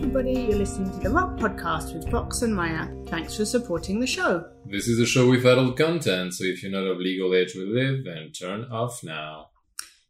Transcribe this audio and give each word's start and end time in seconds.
everybody. 0.00 0.32
You're 0.32 0.56
listening 0.56 0.90
to 0.92 0.98
the 0.98 1.10
Rope 1.10 1.38
Podcast 1.38 1.92
with 1.92 2.10
Fox 2.10 2.40
and 2.40 2.56
Maya. 2.56 2.88
Thanks 3.08 3.36
for 3.36 3.44
supporting 3.44 4.00
the 4.00 4.06
show. 4.06 4.46
This 4.64 4.88
is 4.88 4.98
a 4.98 5.04
show 5.04 5.28
with 5.28 5.44
adult 5.44 5.76
content, 5.76 6.32
so 6.32 6.44
if 6.44 6.62
you're 6.62 6.72
not 6.72 6.90
of 6.90 6.96
legal 6.96 7.34
age 7.34 7.54
we 7.54 7.66
live, 7.66 8.06
then 8.06 8.32
turn 8.32 8.64
off 8.72 9.04
now. 9.04 9.50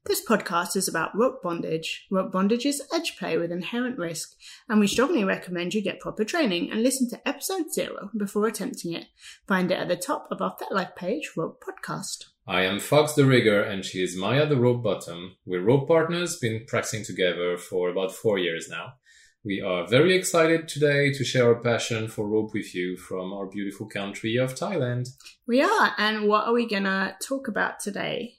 This 0.06 0.24
podcast 0.24 0.76
is 0.76 0.86
about 0.86 1.16
rope 1.16 1.42
bondage. 1.42 2.06
Rope 2.08 2.30
bondage 2.30 2.66
is 2.66 2.80
edge 2.94 3.16
play 3.18 3.36
with 3.36 3.50
inherent 3.50 3.98
risk, 3.98 4.30
and 4.68 4.78
we 4.78 4.86
strongly 4.86 5.24
recommend 5.24 5.74
you 5.74 5.82
get 5.82 5.98
proper 5.98 6.24
training 6.24 6.70
and 6.70 6.84
listen 6.84 7.10
to 7.10 7.28
episode 7.28 7.72
zero 7.72 8.10
before 8.16 8.46
attempting 8.46 8.92
it. 8.92 9.06
Find 9.48 9.72
it 9.72 9.78
at 9.80 9.88
the 9.88 9.96
top 9.96 10.28
of 10.30 10.40
our 10.40 10.56
FetLife 10.56 10.94
page, 10.94 11.32
Rope 11.36 11.60
Podcast. 11.60 12.26
I 12.46 12.62
am 12.62 12.78
Fox 12.78 13.14
the 13.14 13.24
Rigger, 13.24 13.60
and 13.60 13.84
she 13.84 14.04
is 14.04 14.16
Maya 14.16 14.46
the 14.46 14.56
Rope 14.56 14.84
Bottom. 14.84 15.36
We're 15.44 15.64
rope 15.64 15.88
partners, 15.88 16.38
been 16.38 16.64
practicing 16.68 17.04
together 17.04 17.56
for 17.56 17.88
about 17.88 18.12
four 18.12 18.38
years 18.38 18.68
now. 18.70 18.94
We 19.42 19.62
are 19.62 19.86
very 19.86 20.14
excited 20.14 20.68
today 20.68 21.12
to 21.14 21.24
share 21.24 21.48
our 21.48 21.62
passion 21.62 22.08
for 22.08 22.28
rope 22.28 22.52
with 22.52 22.74
you 22.74 22.98
from 22.98 23.32
our 23.32 23.46
beautiful 23.46 23.86
country 23.88 24.36
of 24.36 24.54
Thailand. 24.54 25.08
We 25.46 25.62
are, 25.62 25.94
and 25.96 26.28
what 26.28 26.46
are 26.46 26.52
we 26.52 26.68
gonna 26.68 27.16
talk 27.26 27.48
about 27.48 27.80
today? 27.80 28.34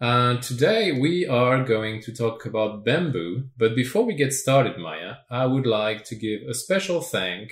Uh, 0.00 0.36
today 0.36 0.92
we 0.92 1.26
are 1.26 1.64
going 1.64 2.00
to 2.02 2.14
talk 2.14 2.46
about 2.46 2.84
bamboo, 2.84 3.48
but 3.56 3.74
before 3.74 4.04
we 4.04 4.14
get 4.14 4.32
started, 4.32 4.78
Maya, 4.78 5.14
I 5.28 5.46
would 5.46 5.66
like 5.66 6.04
to 6.04 6.14
give 6.14 6.42
a 6.48 6.54
special 6.54 7.00
thank 7.00 7.50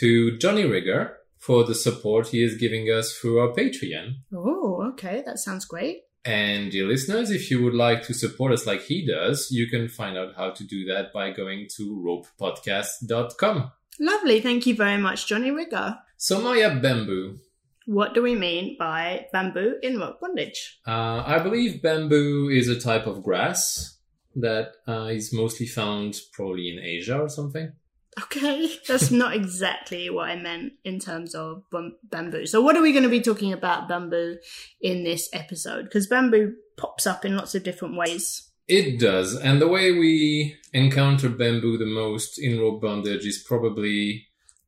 to 0.00 0.36
Johnny 0.38 0.64
Rigger 0.64 1.18
for 1.38 1.62
the 1.62 1.74
support 1.74 2.28
he 2.28 2.42
is 2.42 2.56
giving 2.56 2.86
us 2.86 3.16
through 3.16 3.38
our 3.38 3.52
Patreon. 3.52 4.16
Oh, 4.34 4.88
okay, 4.92 5.22
that 5.24 5.38
sounds 5.38 5.66
great. 5.66 6.02
And 6.24 6.70
dear 6.70 6.86
listeners, 6.86 7.30
if 7.30 7.50
you 7.50 7.62
would 7.64 7.74
like 7.74 8.04
to 8.04 8.14
support 8.14 8.52
us 8.52 8.66
like 8.66 8.82
he 8.82 9.04
does, 9.04 9.50
you 9.50 9.68
can 9.68 9.88
find 9.88 10.16
out 10.16 10.34
how 10.36 10.50
to 10.50 10.64
do 10.64 10.84
that 10.86 11.12
by 11.12 11.30
going 11.32 11.66
to 11.76 12.22
ropepodcast.com. 12.40 13.72
Lovely, 13.98 14.40
thank 14.40 14.66
you 14.66 14.74
very 14.74 15.00
much, 15.00 15.26
Johnny 15.26 15.50
Rigger. 15.50 15.98
So 16.16 16.40
Maya 16.40 16.78
bamboo. 16.80 17.38
What 17.86 18.14
do 18.14 18.22
we 18.22 18.36
mean 18.36 18.76
by 18.78 19.26
bamboo 19.32 19.76
in 19.82 19.98
rope 19.98 20.20
bondage? 20.20 20.78
Uh, 20.86 21.24
I 21.26 21.40
believe 21.40 21.82
bamboo 21.82 22.48
is 22.48 22.68
a 22.68 22.78
type 22.78 23.06
of 23.06 23.24
grass 23.24 23.98
that 24.36 24.74
uh, 24.86 25.06
is 25.06 25.32
mostly 25.32 25.66
found 25.66 26.20
probably 26.32 26.70
in 26.70 26.78
Asia 26.78 27.18
or 27.18 27.28
something. 27.28 27.72
Okay, 28.20 28.68
that's 28.86 29.10
not 29.10 29.34
exactly 29.34 30.10
what 30.10 30.28
I 30.28 30.36
meant 30.36 30.74
in 30.84 30.98
terms 30.98 31.34
of 31.34 31.64
bamboo. 32.04 32.46
So, 32.46 32.60
what 32.60 32.76
are 32.76 32.82
we 32.82 32.92
going 32.92 33.04
to 33.04 33.08
be 33.08 33.22
talking 33.22 33.52
about 33.54 33.88
bamboo 33.88 34.36
in 34.82 35.02
this 35.02 35.30
episode? 35.32 35.84
Because 35.84 36.06
bamboo 36.08 36.54
pops 36.76 37.06
up 37.06 37.24
in 37.24 37.36
lots 37.36 37.54
of 37.54 37.62
different 37.62 37.96
ways. 37.96 38.50
It 38.68 39.00
does, 39.00 39.34
and 39.34 39.60
the 39.60 39.68
way 39.68 39.92
we 39.92 40.56
encounter 40.72 41.28
bamboo 41.30 41.78
the 41.78 41.86
most 41.86 42.38
in 42.38 42.60
rope 42.60 42.82
bondage 42.82 43.24
is 43.24 43.42
probably 43.42 44.26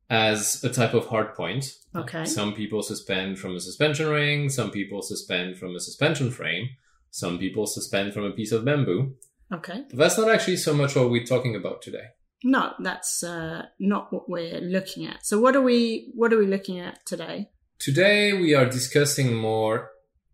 as 0.09 0.63
a 0.65 0.73
type 0.73 0.95
of 0.95 1.07
hard 1.07 1.35
point. 1.35 1.67
Okay. 1.95 2.25
Some 2.25 2.55
people 2.55 2.83
suspend 2.83 3.39
from 3.39 3.57
a 3.57 3.61
suspension 3.61 4.09
ring, 4.09 4.49
some 4.49 4.71
people 4.71 5.03
suspend 5.03 5.59
from 5.59 5.77
a 5.77 5.81
suspension 5.81 6.31
frame, 6.31 6.71
some 7.11 7.39
people 7.39 7.67
suspend 7.67 8.15
from 8.15 8.25
a 8.25 8.33
piece 8.33 8.53
of 8.53 8.65
bamboo. 8.65 9.15
Okay. 9.53 9.85
But 9.91 9.99
that's 9.99 10.19
not 10.19 10.31
actually 10.31 10.57
so 10.57 10.75
much 10.75 10.97
what 10.97 11.11
we're 11.11 11.25
talking 11.25 11.55
about 11.55 11.83
today. 11.83 12.07
No, 12.45 12.75
that's 12.79 13.23
uh, 13.23 13.67
not 13.79 14.13
what 14.13 14.29
we're 14.29 14.61
looking 14.61 15.07
at. 15.07 15.25
So, 15.25 15.41
what 15.41 15.57
are 15.57 15.63
we? 15.63 16.13
What 16.15 16.33
are 16.33 16.39
we 16.39 16.47
looking 16.47 16.79
at 16.79 17.05
today? 17.07 17.49
Today 17.79 18.33
we 18.33 18.55
are 18.55 18.67
discussing 18.67 19.35
more 19.35 19.91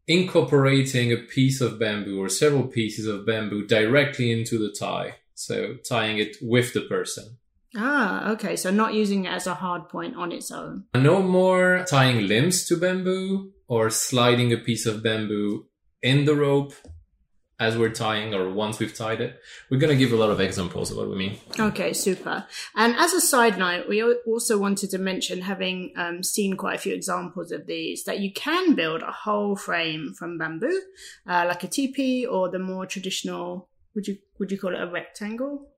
incorporating 0.06 1.12
a 1.12 1.16
piece 1.16 1.60
of 1.60 1.78
bamboo 1.78 2.20
or 2.20 2.28
several 2.28 2.64
pieces 2.64 3.06
of 3.06 3.24
bamboo 3.24 3.66
directly 3.66 4.32
into 4.32 4.58
the 4.58 4.74
tie. 4.76 5.14
So 5.34 5.76
tying 5.88 6.18
it 6.18 6.36
with 6.42 6.74
the 6.74 6.82
person. 6.82 7.38
Ah, 7.76 8.30
okay. 8.32 8.56
So, 8.56 8.70
not 8.70 8.94
using 8.94 9.24
it 9.24 9.32
as 9.32 9.46
a 9.46 9.54
hard 9.54 9.88
point 9.88 10.16
on 10.16 10.32
its 10.32 10.50
own. 10.50 10.84
No 10.94 11.22
more 11.22 11.84
tying 11.88 12.26
limbs 12.26 12.66
to 12.66 12.76
bamboo 12.76 13.52
or 13.68 13.88
sliding 13.88 14.52
a 14.52 14.58
piece 14.58 14.84
of 14.84 15.02
bamboo 15.02 15.66
in 16.02 16.24
the 16.24 16.34
rope 16.34 16.74
as 17.60 17.76
we're 17.76 17.90
tying 17.90 18.32
or 18.34 18.50
once 18.50 18.78
we've 18.78 18.94
tied 18.96 19.20
it. 19.20 19.38
We're 19.68 19.78
going 19.78 19.92
to 19.96 20.02
give 20.02 20.12
a 20.12 20.16
lot 20.16 20.30
of 20.30 20.40
examples 20.40 20.90
of 20.90 20.96
what 20.96 21.10
we 21.10 21.14
mean. 21.16 21.38
Okay, 21.58 21.92
super. 21.92 22.46
And 22.74 22.96
as 22.96 23.12
a 23.12 23.20
side 23.20 23.58
note, 23.58 23.86
we 23.86 24.02
also 24.02 24.58
wanted 24.58 24.88
to 24.90 24.98
mention, 24.98 25.42
having 25.42 25.92
um, 25.94 26.22
seen 26.22 26.56
quite 26.56 26.76
a 26.76 26.78
few 26.78 26.94
examples 26.94 27.52
of 27.52 27.66
these, 27.66 28.04
that 28.04 28.18
you 28.18 28.32
can 28.32 28.74
build 28.74 29.02
a 29.02 29.12
whole 29.12 29.56
frame 29.56 30.14
from 30.18 30.38
bamboo, 30.38 30.80
uh, 31.28 31.44
like 31.46 31.62
a 31.62 31.68
teepee 31.68 32.24
or 32.24 32.48
the 32.48 32.58
more 32.58 32.86
traditional. 32.86 33.68
Would 33.94 34.08
you 34.08 34.16
would 34.38 34.50
you 34.50 34.58
call 34.58 34.74
it 34.74 34.80
a 34.80 34.86
rectangle 34.86 35.68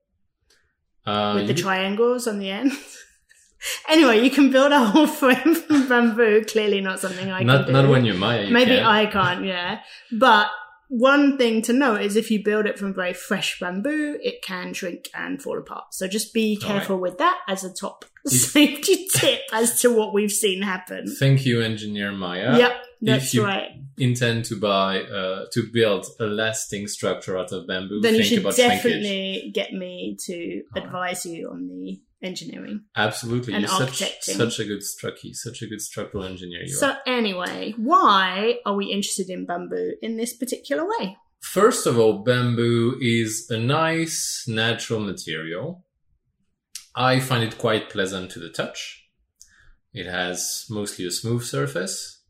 Uh, 1.05 1.33
with 1.35 1.47
the 1.47 1.53
triangles 1.53 2.27
on 2.27 2.39
the 2.39 2.49
end? 2.49 2.71
anyway, 3.89 4.23
you 4.23 4.29
can 4.29 4.51
build 4.51 4.71
a 4.71 4.79
whole 4.85 5.07
frame 5.21 5.55
from 5.55 5.89
bamboo. 5.89 6.45
Clearly, 6.45 6.79
not 6.79 6.99
something 7.01 7.29
I 7.29 7.43
not, 7.43 7.65
can 7.65 7.73
do. 7.73 7.81
not 7.81 7.89
when 7.89 8.05
you're 8.05 8.15
Maya. 8.15 8.43
You 8.45 8.53
Maybe 8.53 8.77
can. 8.77 8.85
I 8.85 9.05
can't, 9.07 9.43
yeah. 9.45 9.79
But 10.11 10.47
one 10.95 11.39
thing 11.39 11.63
to 11.63 11.73
note 11.73 12.01
is 12.01 12.15
if 12.15 12.29
you 12.29 12.43
build 12.43 12.67
it 12.67 12.77
from 12.77 12.93
very 12.93 13.13
fresh 13.13 13.59
bamboo, 13.59 14.19
it 14.21 14.43
can 14.43 14.73
shrink 14.73 15.09
and 15.15 15.41
fall 15.41 15.57
apart. 15.57 15.85
So 15.91 16.07
just 16.07 16.35
be 16.35 16.55
careful 16.55 16.99
with 16.99 17.17
that 17.17 17.39
as 17.47 17.63
a 17.63 17.73
top 17.73 18.05
safety 18.27 19.07
tip 19.11 19.41
as 19.51 19.81
to 19.81 19.91
what 19.91 20.13
we've 20.13 20.31
seen 20.31 20.61
happen. 20.61 21.05
Thank 21.17 21.47
you, 21.47 21.61
engineer 21.61 22.11
Maya. 22.11 22.59
yep, 22.59 22.73
that's 23.01 23.33
you 23.33 23.43
right. 23.43 23.69
Intend 23.97 24.45
to 24.45 24.59
buy 24.59 25.01
uh, 25.01 25.45
to 25.53 25.63
build 25.73 26.05
a 26.19 26.25
lasting 26.25 26.87
structure 26.87 27.37
out 27.39 27.51
of 27.51 27.65
bamboo. 27.67 27.99
Then 28.01 28.13
you 28.15 28.23
should 28.23 28.39
about 28.39 28.53
shrinkage. 28.53 28.83
definitely 28.83 29.51
get 29.53 29.73
me 29.73 30.15
to 30.25 30.61
All 30.75 30.81
right. 30.81 30.85
advise 30.85 31.25
you 31.25 31.49
on 31.49 31.67
the 31.67 31.99
engineering. 32.23 32.85
Absolutely, 32.95 33.53
and 33.53 33.61
you're 33.61 33.69
such, 33.69 34.01
architecting. 34.01 34.37
such 34.37 34.59
a 34.59 34.65
good 34.65 34.81
strucky, 34.81 35.33
such 35.33 35.61
a 35.61 35.67
good 35.67 35.81
structural 35.81 36.23
engineer. 36.23 36.61
You 36.63 36.69
So 36.73 36.89
are. 36.91 36.97
anyway, 37.05 37.73
why 37.77 38.59
are 38.65 38.75
we 38.75 38.85
interested 38.85 39.29
in 39.29 39.45
bamboo 39.45 39.93
in 40.01 40.17
this 40.17 40.33
particular 40.33 40.85
way? 40.85 41.17
First 41.41 41.85
of 41.85 41.99
all, 41.99 42.23
bamboo 42.23 42.97
is 43.01 43.47
a 43.49 43.57
nice 43.59 44.45
natural 44.47 44.99
material. 45.01 45.83
I 46.95 47.19
find 47.19 47.43
it 47.43 47.57
quite 47.57 47.89
pleasant 47.89 48.31
to 48.31 48.39
the 48.39 48.49
touch. 48.49 49.03
It 49.93 50.05
has 50.05 50.65
mostly 50.69 51.05
a 51.05 51.11
smooth 51.11 51.43
surface. 51.43 52.21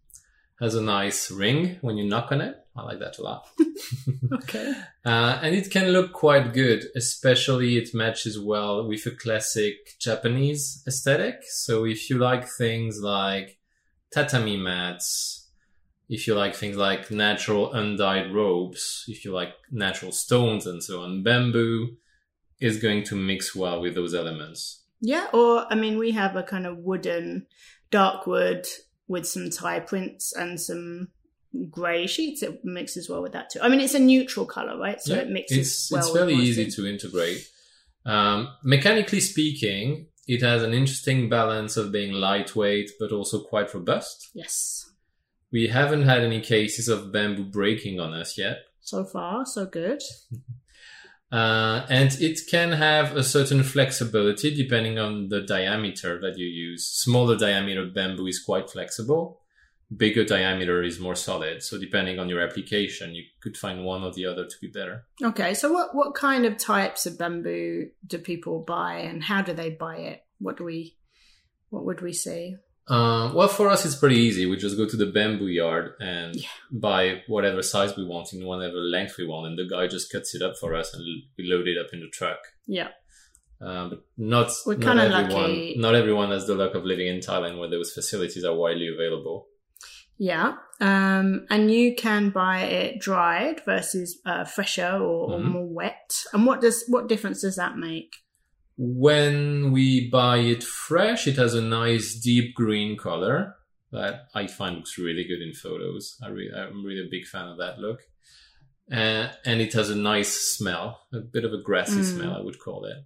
Has 0.59 0.75
a 0.75 0.81
nice 0.81 1.29
ring 1.29 1.77
when 1.81 1.97
you 1.97 2.05
knock 2.05 2.31
on 2.31 2.41
it. 2.41 2.55
I 2.75 2.84
like 2.84 3.00
that 3.00 3.17
a 3.19 3.23
lot. 3.23 3.47
Okay. 4.34 4.73
Uh, 5.06 5.39
and 5.41 5.56
it 5.56 5.69
can 5.69 5.89
look 5.89 6.13
quite 6.13 6.53
good, 6.53 6.85
especially 6.95 7.78
it 7.78 7.94
matches 7.94 8.39
well 8.39 8.88
with 8.88 9.06
a 9.06 9.11
classic 9.11 10.00
Japanese 10.00 10.83
aesthetic. 10.88 11.41
So 11.44 11.85
if 11.85 12.09
you 12.09 12.17
like 12.17 12.47
things 12.47 13.00
like 13.01 13.57
tatami 14.12 14.57
mats, 14.57 15.50
if 16.09 16.28
you 16.28 16.35
like 16.35 16.56
things 16.56 16.78
like 16.78 17.12
natural 17.12 17.73
undyed 17.73 18.33
ropes, 18.33 19.06
if 19.07 19.23
you 19.23 19.31
like 19.31 19.53
natural 19.72 20.12
stones 20.12 20.66
and 20.66 20.83
so 20.83 21.01
on, 21.01 21.23
bamboo 21.23 21.97
is 22.59 22.78
going 22.78 23.03
to 23.06 23.16
mix 23.16 23.56
well 23.56 23.81
with 23.81 23.95
those 23.95 24.13
elements. 24.13 24.83
Yeah, 25.01 25.28
or 25.33 25.66
I 25.69 25.75
mean, 25.75 25.97
we 25.97 26.12
have 26.12 26.35
a 26.35 26.44
kind 26.44 26.66
of 26.66 26.78
wooden, 26.78 27.47
dark 27.91 28.25
wood 28.25 28.66
with 29.07 29.28
some 29.28 29.50
Thai 29.50 29.81
prints 29.81 30.33
and 30.33 30.59
some 30.59 31.09
grey 31.69 32.07
sheets. 32.07 32.43
It 32.43 32.63
mixes 32.63 33.09
well 33.09 33.21
with 33.21 33.33
that 33.33 33.49
too. 33.51 33.59
I 33.61 33.69
mean, 33.69 33.79
it's 33.79 33.93
a 33.93 33.99
neutral 33.99 34.45
color, 34.45 34.77
right? 34.77 35.01
So 35.01 35.15
Yeah, 35.15 35.21
it 35.21 35.29
mixes 35.29 35.57
it's 35.57 35.91
well. 35.91 36.01
it's 36.01 36.11
fairly 36.11 36.35
easy 36.35 36.69
to 36.71 36.87
integrate. 36.87 37.47
Um, 38.05 38.49
mechanically 38.63 39.19
speaking, 39.19 40.07
it 40.27 40.41
has 40.41 40.63
an 40.63 40.73
interesting 40.73 41.29
balance 41.29 41.77
of 41.77 41.91
being 41.91 42.13
lightweight 42.13 42.91
but 42.99 43.11
also 43.11 43.43
quite 43.43 43.73
robust. 43.73 44.29
Yes. 44.33 44.89
We 45.51 45.67
haven't 45.67 46.03
had 46.03 46.21
any 46.23 46.41
cases 46.41 46.87
of 46.87 47.11
bamboo 47.11 47.45
breaking 47.45 47.99
on 47.99 48.13
us 48.13 48.37
yet. 48.37 48.57
So 48.81 49.05
far, 49.05 49.45
so 49.45 49.65
good. 49.65 50.01
Uh, 51.31 51.83
and 51.89 52.11
it 52.21 52.39
can 52.47 52.73
have 52.73 53.17
a 53.17 53.23
certain 53.23 53.63
flexibility 53.63 54.53
depending 54.53 54.99
on 54.99 55.29
the 55.29 55.41
diameter 55.41 56.21
that 56.21 56.38
you 56.38 56.45
use. 56.45 56.88
Smaller 56.88 57.35
diameter 57.35 57.88
bamboo 57.88 58.27
is 58.27 58.39
quite 58.39 58.69
flexible. 58.69 59.41
Bigger 59.95 60.24
diameter 60.25 60.81
is 60.81 61.00
more 61.00 61.15
solid. 61.15 61.62
So 61.62 61.77
depending 61.80 62.18
on 62.18 62.27
your 62.30 62.41
application, 62.41 63.13
you 63.13 63.24
could 63.41 63.56
find 63.57 63.83
one 63.85 64.03
or 64.03 64.12
the 64.12 64.25
other 64.25 64.45
to 64.45 64.56
be 64.59 64.68
better. 64.68 65.06
Okay, 65.24 65.53
so 65.53 65.71
what 65.71 65.94
what 65.94 66.15
kind 66.15 66.45
of 66.45 66.57
types 66.57 67.06
of 67.06 67.18
bamboo 67.19 67.89
do 68.07 68.18
people 68.18 68.63
buy, 68.65 68.95
and 68.97 69.24
how 69.24 69.41
do 69.41 69.53
they 69.53 69.69
buy 69.69 69.97
it? 69.97 70.25
What 70.39 70.57
do 70.57 70.63
we, 70.63 70.97
what 71.69 71.85
would 71.85 72.01
we 72.01 72.12
say? 72.13 72.56
Uh, 72.88 73.31
well, 73.33 73.47
for 73.47 73.69
us, 73.69 73.85
it's 73.85 73.95
pretty 73.95 74.18
easy. 74.18 74.45
We 74.45 74.57
just 74.57 74.75
go 74.77 74.85
to 74.88 74.97
the 74.97 75.06
bamboo 75.06 75.47
yard 75.47 75.94
and 76.01 76.35
Yeah. 76.35 76.50
buy 76.71 77.21
whatever 77.27 77.62
size 77.62 77.95
we 77.95 78.03
want 78.03 78.33
in 78.33 78.45
whatever 78.45 78.75
length 78.77 79.18
we 79.18 79.25
want, 79.27 79.47
and 79.47 79.57
the 79.57 79.68
guy 79.74 79.88
just 79.88 80.12
cuts 80.12 80.33
it 80.35 80.41
up 80.41 80.57
for 80.57 80.74
us, 80.75 80.94
and 80.94 81.03
we 81.38 81.45
load 81.45 81.68
it 81.68 81.77
up 81.77 81.94
in 81.94 82.00
the 82.01 82.07
truck. 82.09 82.39
Yeah. 82.68 82.89
Uh, 83.62 83.88
but 83.89 84.01
not 84.18 84.51
We're 84.65 84.75
not 84.77 84.97
everyone. 84.97 85.41
lucky. 85.41 85.75
Not 85.77 85.95
everyone 85.95 86.31
has 86.31 86.45
the 86.47 86.56
luck 86.56 86.74
of 86.75 86.83
living 86.83 87.07
in 87.07 87.19
Thailand, 87.19 87.57
where 87.59 87.69
those 87.69 87.94
facilities 87.94 88.44
are 88.44 88.53
widely 88.56 88.88
available. 88.89 89.47
Yeah. 90.29 90.49
Um, 90.79 91.45
and 91.49 91.69
you 91.71 91.95
can 91.95 92.29
buy 92.29 92.61
it 92.81 92.99
dried 92.99 93.57
versus 93.65 94.09
uh, 94.25 94.45
fresher 94.55 94.91
or, 95.07 95.31
or 95.33 95.39
Mhm. 95.39 95.51
more 95.55 95.67
wet. 95.79 96.09
And 96.33 96.45
what 96.47 96.61
does 96.61 96.77
what 96.93 97.09
difference 97.11 97.41
does 97.41 97.57
that 97.63 97.77
make? 97.77 98.11
when 98.75 99.71
we 99.71 100.09
buy 100.09 100.37
it 100.53 100.63
fresh, 100.63 101.27
it 101.27 101.35
has 101.43 101.53
a 101.53 101.61
nice 101.61 102.07
deep 102.29 102.55
green 102.55 102.97
color 102.97 103.55
that 103.91 104.15
I 104.33 104.47
find 104.47 104.77
looks 104.77 104.97
really 104.97 105.23
good 105.31 105.41
in 105.47 105.53
photos. 105.53 106.17
I 106.25 106.29
re- 106.29 106.51
I'm 106.51 106.83
really 106.83 107.05
a 107.05 107.09
big 107.15 107.25
fan 107.33 107.47
of 107.49 107.57
that 107.59 107.77
look. 107.85 107.99
Uh, 108.91 109.25
and 109.45 109.61
it 109.61 109.73
has 109.73 109.89
a 109.91 109.95
nice 109.95 110.33
smell, 110.55 110.85
a 111.13 111.19
bit 111.19 111.45
of 111.45 111.53
a 111.53 111.61
grassy 111.61 112.01
Mm. 112.01 112.13
smell, 112.13 112.33
I 112.35 112.41
would 112.41 112.57
call 112.59 112.85
it. 112.85 112.97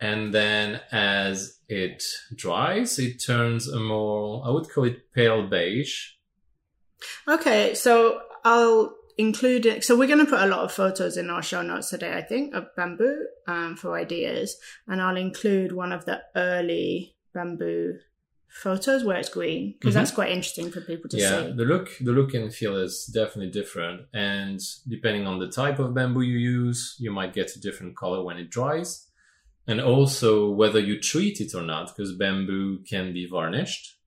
And 0.00 0.32
then 0.32 0.80
as 0.90 1.58
it 1.68 2.02
dries, 2.34 2.98
it 2.98 3.22
turns 3.22 3.68
a 3.68 3.78
more, 3.78 4.42
I 4.46 4.50
would 4.50 4.68
call 4.70 4.84
it 4.84 5.12
pale 5.12 5.46
beige. 5.46 6.12
Okay, 7.28 7.74
so 7.74 8.20
I'll 8.44 8.94
include 9.18 9.66
it. 9.66 9.84
So 9.84 9.96
we're 9.96 10.08
going 10.08 10.24
to 10.24 10.30
put 10.30 10.40
a 10.40 10.46
lot 10.46 10.60
of 10.60 10.72
photos 10.72 11.16
in 11.16 11.28
our 11.28 11.42
show 11.42 11.62
notes 11.62 11.90
today, 11.90 12.14
I 12.16 12.22
think, 12.22 12.54
of 12.54 12.74
bamboo 12.76 13.26
um, 13.46 13.76
for 13.76 13.96
ideas, 13.96 14.56
and 14.86 15.00
I'll 15.02 15.16
include 15.16 15.72
one 15.72 15.92
of 15.92 16.06
the 16.06 16.22
early 16.34 17.16
bamboo 17.34 17.98
photos 18.48 19.04
where 19.04 19.16
it's 19.16 19.28
green 19.28 19.74
because 19.78 19.94
Mhm. 19.94 19.98
that's 19.98 20.10
quite 20.10 20.30
interesting 20.32 20.72
for 20.72 20.80
people 20.80 21.08
to 21.10 21.18
yeah, 21.18 21.28
see. 21.28 21.48
Yeah, 21.48 21.52
the 21.54 21.64
look, 21.64 21.90
the 22.00 22.10
look 22.12 22.34
and 22.34 22.52
feel 22.52 22.76
is 22.76 23.04
definitely 23.06 23.52
different. 23.52 24.06
And 24.12 24.60
depending 24.88 25.26
on 25.26 25.38
the 25.38 25.48
type 25.48 25.78
of 25.78 25.94
bamboo 25.94 26.22
you 26.22 26.38
use, 26.38 26.96
you 26.98 27.12
might 27.12 27.32
get 27.32 27.54
a 27.54 27.60
different 27.60 27.96
color 27.96 28.24
when 28.24 28.38
it 28.38 28.50
dries. 28.50 29.06
And 29.70 29.80
also 29.80 30.50
whether 30.50 30.80
you 30.80 31.00
treat 31.00 31.40
it 31.40 31.54
or 31.54 31.62
not, 31.62 31.94
because 31.94 32.12
bamboo 32.12 32.80
can 32.80 33.12
be 33.12 33.24
varnished 33.24 33.98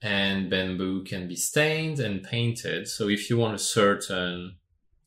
and 0.00 0.48
bamboo 0.48 1.04
can 1.04 1.28
be 1.28 1.36
stained 1.36 2.00
and 2.00 2.22
painted. 2.22 2.88
So 2.88 3.06
if 3.10 3.28
you 3.28 3.36
want 3.36 3.54
a 3.54 3.58
certain 3.58 4.56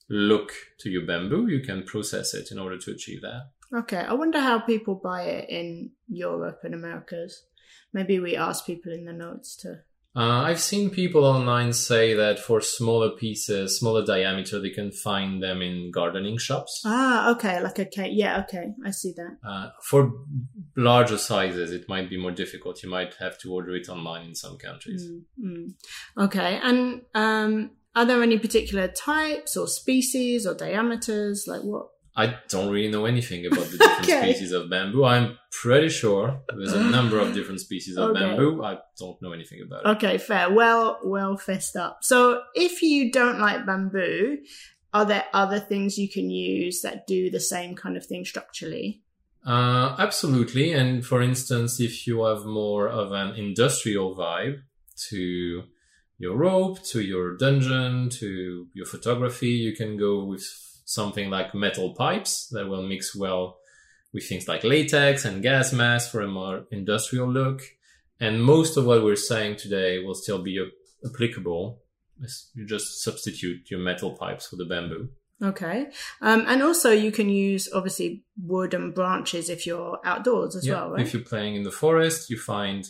look 0.08 0.52
to 0.82 0.92
your 0.92 1.04
bamboo, 1.04 1.48
you 1.48 1.62
can 1.62 1.82
process 1.82 2.36
it 2.36 2.52
in 2.52 2.60
order 2.60 2.78
to 2.78 2.92
achieve 2.92 3.22
that. 3.24 3.50
Okay, 3.74 3.98
I 3.98 4.14
wonder 4.14 4.40
how 4.40 4.60
people 4.60 4.94
buy 4.94 5.24
it 5.24 5.50
in 5.50 5.94
Europe 6.08 6.60
and 6.64 6.76
Americas. 6.76 7.46
Maybe 7.92 8.20
we 8.20 8.36
ask 8.36 8.68
people 8.68 8.94
in 8.94 9.06
the 9.06 9.14
notes 9.14 9.56
to. 9.58 9.80
Uh, 10.16 10.42
I've 10.42 10.60
seen 10.60 10.90
people 10.90 11.24
online 11.24 11.72
say 11.72 12.16
that 12.16 12.40
for 12.40 12.62
smaller 12.62 13.12
pieces, 13.12 13.78
smaller 13.78 14.04
diameter, 14.04 14.60
they 14.60 14.72
can 14.72 14.92
find 14.92 15.42
them 15.42 15.62
in 15.62 15.92
gardening 15.92 16.40
shops. 16.40 16.82
Ah, 16.84 17.32
okay, 17.32 17.62
like 17.62 17.80
okay. 17.80 18.10
Yeah, 18.10 18.40
okay, 18.44 18.74
I 18.84 18.90
see 18.90 19.14
that. 19.16 19.38
Uh, 19.48 19.70
for 19.84 20.12
larger 20.76 21.18
sizes, 21.18 21.72
it 21.72 21.88
might 21.88 22.10
be 22.10 22.18
more 22.18 22.32
difficult. 22.32 22.82
You 22.82 22.90
might 22.90 23.14
have 23.20 23.38
to 23.40 23.54
order 23.54 23.76
it 23.76 23.88
online 23.88 24.26
in 24.26 24.36
some 24.36 24.58
countries. 24.58 25.08
Mm, 25.08 25.24
mm. 25.46 26.26
Okay, 26.26 26.60
and 26.64 27.02
um, 27.14 27.72
are 27.96 28.06
there 28.06 28.24
any 28.24 28.40
particular 28.40 28.88
types 28.88 29.56
or 29.56 29.68
species 29.68 30.48
or 30.48 30.56
diameters? 30.56 31.46
Like 31.48 31.62
what? 31.62 31.88
I 32.16 32.36
don't 32.50 32.72
really 32.72 32.90
know 32.92 33.06
anything 33.06 33.46
about 33.46 33.66
the 33.72 33.78
different 33.78 34.04
Okay. 34.10 34.32
species 34.34 34.52
of 34.52 34.70
bamboo. 34.70 35.06
I'm 35.06 35.38
pretty 35.52 35.90
sure 35.90 36.42
there's 36.56 36.74
a 36.74 36.84
number 36.84 37.18
of 37.20 37.34
different 37.34 37.62
species 37.62 37.96
of 37.98 38.10
Okay. 38.10 38.20
bamboo. 38.20 38.64
I 38.64 38.80
don't 38.98 39.22
know 39.22 39.32
anything 39.32 39.62
about 39.62 39.86
it. 39.86 39.90
Okay, 39.98 40.18
fair. 40.18 40.52
Well, 40.52 41.00
well 41.04 41.38
fessed 41.38 41.76
up. 41.76 42.00
So, 42.02 42.42
if 42.56 42.82
you 42.82 43.12
don't 43.12 43.40
like 43.40 43.66
bamboo, 43.66 44.40
are 44.94 45.06
there 45.06 45.26
other 45.34 45.60
things 45.60 45.98
you 45.98 46.10
can 46.10 46.30
use 46.30 46.82
that 46.82 47.06
do 47.08 47.30
the 47.30 47.40
same 47.40 47.76
kind 47.76 47.96
of 47.96 48.06
thing 48.06 48.26
structurally? 48.26 49.02
Uh, 49.46 49.96
absolutely. 49.98 50.74
And 50.74 51.06
for 51.06 51.22
instance, 51.22 51.80
if 51.80 52.06
you 52.06 52.26
have 52.26 52.44
more 52.46 52.90
of 52.90 53.12
an 53.12 53.36
industrial 53.36 54.16
vibe 54.16 54.58
to 55.10 55.64
your 56.18 56.36
rope, 56.36 56.84
to 56.86 57.02
your 57.02 57.38
dungeon, 57.38 58.10
to 58.10 58.68
your 58.74 58.86
photography, 58.86 59.50
you 59.52 59.74
can 59.74 59.96
go 59.96 60.26
with 60.26 60.44
something 60.90 61.30
like 61.30 61.54
metal 61.54 61.94
pipes 61.94 62.48
that 62.48 62.68
will 62.68 62.82
mix 62.82 63.16
well 63.16 63.60
with 64.12 64.28
things 64.28 64.48
like 64.48 64.64
latex 64.64 65.24
and 65.24 65.44
gas 65.44 65.72
mask 65.72 66.12
for 66.12 66.22
a 66.22 66.28
more 66.28 66.66
industrial 66.72 67.32
look. 67.32 67.62
And 68.20 68.44
most 68.44 68.76
of 68.76 68.86
what 68.86 69.04
we're 69.04 69.16
saying 69.16 69.58
today 69.58 70.00
will 70.04 70.16
still 70.16 70.42
be 70.42 70.68
applicable. 71.06 71.80
You 72.56 72.66
just 72.66 73.04
substitute 73.04 73.70
your 73.70 73.80
metal 73.80 74.18
pipes 74.18 74.48
for 74.48 74.56
the 74.56 74.66
bamboo. 74.66 75.10
Okay. 75.42 75.90
Um, 76.22 76.44
and 76.48 76.64
also, 76.64 76.92
you 76.92 77.12
can 77.12 77.30
use 77.30 77.70
obviously 77.74 78.24
wood 78.42 78.74
and 78.74 78.94
branches 78.94 79.50
if 79.50 79.66
you're 79.66 80.00
outdoors 80.04 80.56
as 80.56 80.68
well, 80.68 80.90
right? 80.90 81.06
If 81.06 81.14
you're 81.14 81.22
playing 81.22 81.56
in 81.56 81.64
the 81.64 81.72
forest, 81.72 82.30
you 82.30 82.38
find 82.38 82.86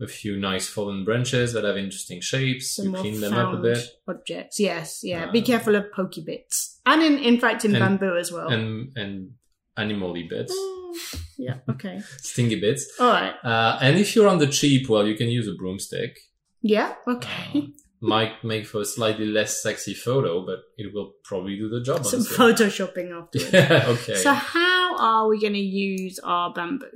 a 0.00 0.06
few 0.06 0.36
nice 0.36 0.68
fallen 0.68 1.04
branches 1.04 1.52
that 1.54 1.64
have 1.64 1.76
interesting 1.76 2.20
shapes. 2.20 2.76
Some 2.76 2.86
you 2.94 3.00
clean 3.00 3.20
them 3.20 3.34
up 3.34 3.54
a 3.54 3.56
bit, 3.56 3.78
Objects, 4.06 4.60
yes, 4.60 5.00
yeah. 5.02 5.30
Be 5.30 5.40
Um, 5.40 5.44
careful 5.44 5.74
of 5.74 5.90
pokey 5.92 6.22
bits, 6.22 6.80
and 6.86 7.02
in 7.02 7.18
in 7.18 7.38
fact 7.40 7.64
in 7.64 7.74
and- 7.74 7.80
bamboo 7.98 8.16
as 8.16 8.30
well. 8.32 8.48
and 8.48 8.92
and 8.96 9.32
animal-y 9.76 10.26
bits, 10.28 10.52
Mm, 10.52 11.20
yeah. 11.38 11.56
Okay. 11.70 12.00
stingy 12.18 12.58
bits. 12.60 12.82
All 13.00 13.10
right. 13.12 13.34
Uh, 13.44 13.78
and 13.80 13.96
if 13.98 14.14
you're 14.16 14.28
on 14.28 14.38
the 14.38 14.46
cheap, 14.48 14.88
well, 14.88 15.06
you 15.06 15.14
can 15.16 15.28
use 15.28 15.46
a 15.48 15.54
broomstick. 15.54 16.18
Yeah. 16.62 16.94
Okay. 17.06 17.50
Uh, 17.54 17.60
might 18.00 18.42
make 18.44 18.64
for 18.66 18.80
a 18.80 18.84
slightly 18.84 19.26
less 19.26 19.60
sexy 19.62 19.92
photo, 19.94 20.44
but 20.46 20.60
it 20.76 20.94
will 20.94 21.12
probably 21.24 21.56
do 21.56 21.68
the 21.68 21.80
job. 21.80 22.04
Some 22.06 22.20
honestly. 22.20 22.36
photoshopping 22.36 23.10
afterwards. 23.18 23.52
Yeah, 23.52 23.84
okay. 23.94 24.14
So, 24.16 24.32
how 24.32 24.96
are 24.98 25.28
we 25.28 25.40
going 25.40 25.54
to 25.54 25.58
use 25.58 26.18
our 26.22 26.52
bamboo? 26.52 26.86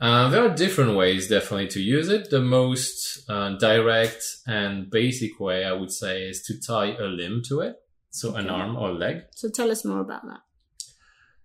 Uh, 0.00 0.28
there 0.28 0.44
are 0.44 0.54
different 0.54 0.96
ways, 0.96 1.28
definitely, 1.28 1.66
to 1.68 1.80
use 1.80 2.08
it. 2.08 2.30
The 2.30 2.40
most 2.40 3.28
uh, 3.28 3.56
direct 3.58 4.22
and 4.46 4.90
basic 4.90 5.40
way, 5.40 5.64
I 5.64 5.72
would 5.72 5.90
say, 5.90 6.22
is 6.22 6.42
to 6.42 6.60
tie 6.60 6.94
a 6.94 7.04
limb 7.04 7.42
to 7.48 7.60
it, 7.60 7.76
so 8.10 8.34
an 8.36 8.48
arm 8.48 8.76
or 8.76 8.92
leg. 8.92 9.22
So, 9.34 9.48
tell 9.48 9.70
us 9.70 9.84
more 9.84 10.00
about 10.00 10.22
that. 10.26 10.40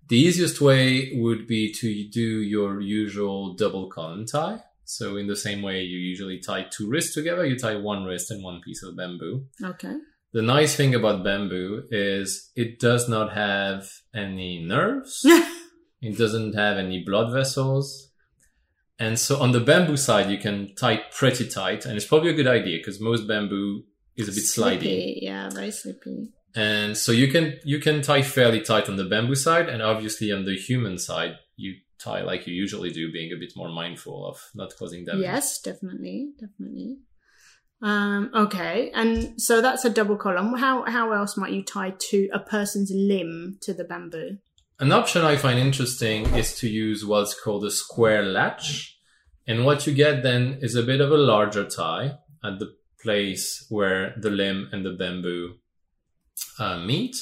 The 0.07 0.17
easiest 0.17 0.61
way 0.61 1.13
would 1.15 1.47
be 1.47 1.71
to 1.73 2.09
do 2.09 2.41
your 2.41 2.79
usual 2.79 3.55
double 3.55 3.89
column 3.89 4.25
tie. 4.27 4.61
So, 4.85 5.17
in 5.17 5.25
the 5.25 5.35
same 5.35 5.63
way 5.63 5.81
you 5.81 5.97
usually 5.97 6.39
tie 6.39 6.67
two 6.69 6.87
wrists 6.89 7.15
together, 7.15 7.45
you 7.45 7.57
tie 7.57 7.77
one 7.77 8.03
wrist 8.03 8.29
and 8.29 8.43
one 8.43 8.61
piece 8.61 8.83
of 8.83 8.95
bamboo. 8.95 9.45
Okay. 9.63 9.95
The 10.33 10.41
nice 10.41 10.75
thing 10.75 10.93
about 10.93 11.23
bamboo 11.23 11.87
is 11.89 12.51
it 12.55 12.79
does 12.79 13.07
not 13.09 13.33
have 13.33 13.89
any 14.13 14.63
nerves. 14.63 15.25
It 16.03 16.17
doesn't 16.17 16.55
have 16.55 16.77
any 16.77 17.01
blood 17.01 17.31
vessels. 17.31 18.11
And 18.99 19.17
so 19.17 19.41
on 19.41 19.51
the 19.51 19.59
bamboo 19.59 19.97
side, 19.97 20.29
you 20.29 20.37
can 20.37 20.75
tie 20.75 21.01
pretty 21.11 21.47
tight. 21.47 21.85
And 21.85 21.95
it's 21.95 22.05
probably 22.05 22.29
a 22.29 22.33
good 22.33 22.47
idea 22.47 22.77
because 22.77 22.99
most 22.99 23.27
bamboo 23.27 23.83
is 24.15 24.29
a 24.29 24.31
bit 24.31 24.43
slidey. 24.43 24.79
Slippy, 24.79 25.19
Yeah, 25.21 25.49
very 25.49 25.71
slippy. 25.71 26.29
And 26.55 26.95
so 26.95 27.11
you 27.11 27.31
can, 27.31 27.57
you 27.63 27.79
can 27.79 28.01
tie 28.03 28.21
fairly 28.21 28.61
tight 28.61 28.87
on 28.87 28.95
the 28.95 29.05
bamboo 29.05 29.35
side. 29.35 29.67
And 29.67 29.81
obviously 29.81 30.31
on 30.31 30.45
the 30.45 30.55
human 30.55 30.97
side, 30.99 31.37
you 31.55 31.75
tie 32.03 32.21
like 32.21 32.45
you 32.45 32.53
usually 32.53 32.91
do, 32.91 33.11
being 33.11 33.31
a 33.33 33.39
bit 33.39 33.53
more 33.55 33.69
mindful 33.69 34.27
of 34.27 34.39
not 34.53 34.73
causing 34.77 35.05
damage. 35.05 35.23
Yes, 35.23 35.59
definitely, 35.59 36.33
definitely. 36.39 36.97
Um, 37.81 38.31
okay, 38.33 38.91
and 38.93 39.41
so 39.41 39.61
that's 39.61 39.83
a 39.83 39.89
double 39.89 40.15
column. 40.15 40.55
How 40.55 40.83
how 40.85 41.11
else 41.11 41.35
might 41.35 41.51
you 41.51 41.63
tie 41.63 41.93
to 42.11 42.29
a 42.33 42.39
person's 42.39 42.91
limb 42.95 43.57
to 43.61 43.73
the 43.73 43.83
bamboo? 43.83 44.37
An 44.79 44.91
option 44.91 45.23
I 45.23 45.35
find 45.35 45.59
interesting 45.59 46.25
is 46.33 46.55
to 46.59 46.69
use 46.69 47.05
what's 47.05 47.39
called 47.39 47.65
a 47.65 47.71
square 47.71 48.23
latch. 48.23 48.92
And 49.47 49.65
what 49.65 49.85
you 49.85 49.93
get 49.93 50.23
then 50.23 50.59
is 50.61 50.75
a 50.75 50.83
bit 50.83 51.01
of 51.01 51.11
a 51.11 51.17
larger 51.17 51.65
tie 51.65 52.17
at 52.43 52.59
the 52.59 52.75
place 53.01 53.65
where 53.69 54.13
the 54.17 54.29
limb 54.29 54.69
and 54.71 54.85
the 54.85 54.91
bamboo 54.91 55.55
uh, 56.59 56.77
meet. 56.79 57.15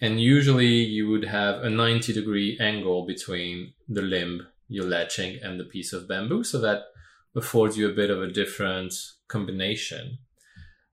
And 0.00 0.20
usually 0.20 0.66
you 0.66 1.08
would 1.08 1.24
have 1.24 1.62
a 1.62 1.70
90 1.70 2.12
degree 2.12 2.58
angle 2.60 3.06
between 3.06 3.72
the 3.88 4.02
limb 4.02 4.46
you're 4.68 4.86
latching 4.86 5.38
and 5.42 5.58
the 5.58 5.64
piece 5.64 5.92
of 5.92 6.06
bamboo. 6.06 6.44
So 6.44 6.60
that 6.60 6.84
affords 7.34 7.78
you 7.78 7.88
a 7.88 7.94
bit 7.94 8.10
of 8.10 8.22
a 8.22 8.30
different 8.30 8.92
combination. 9.28 10.18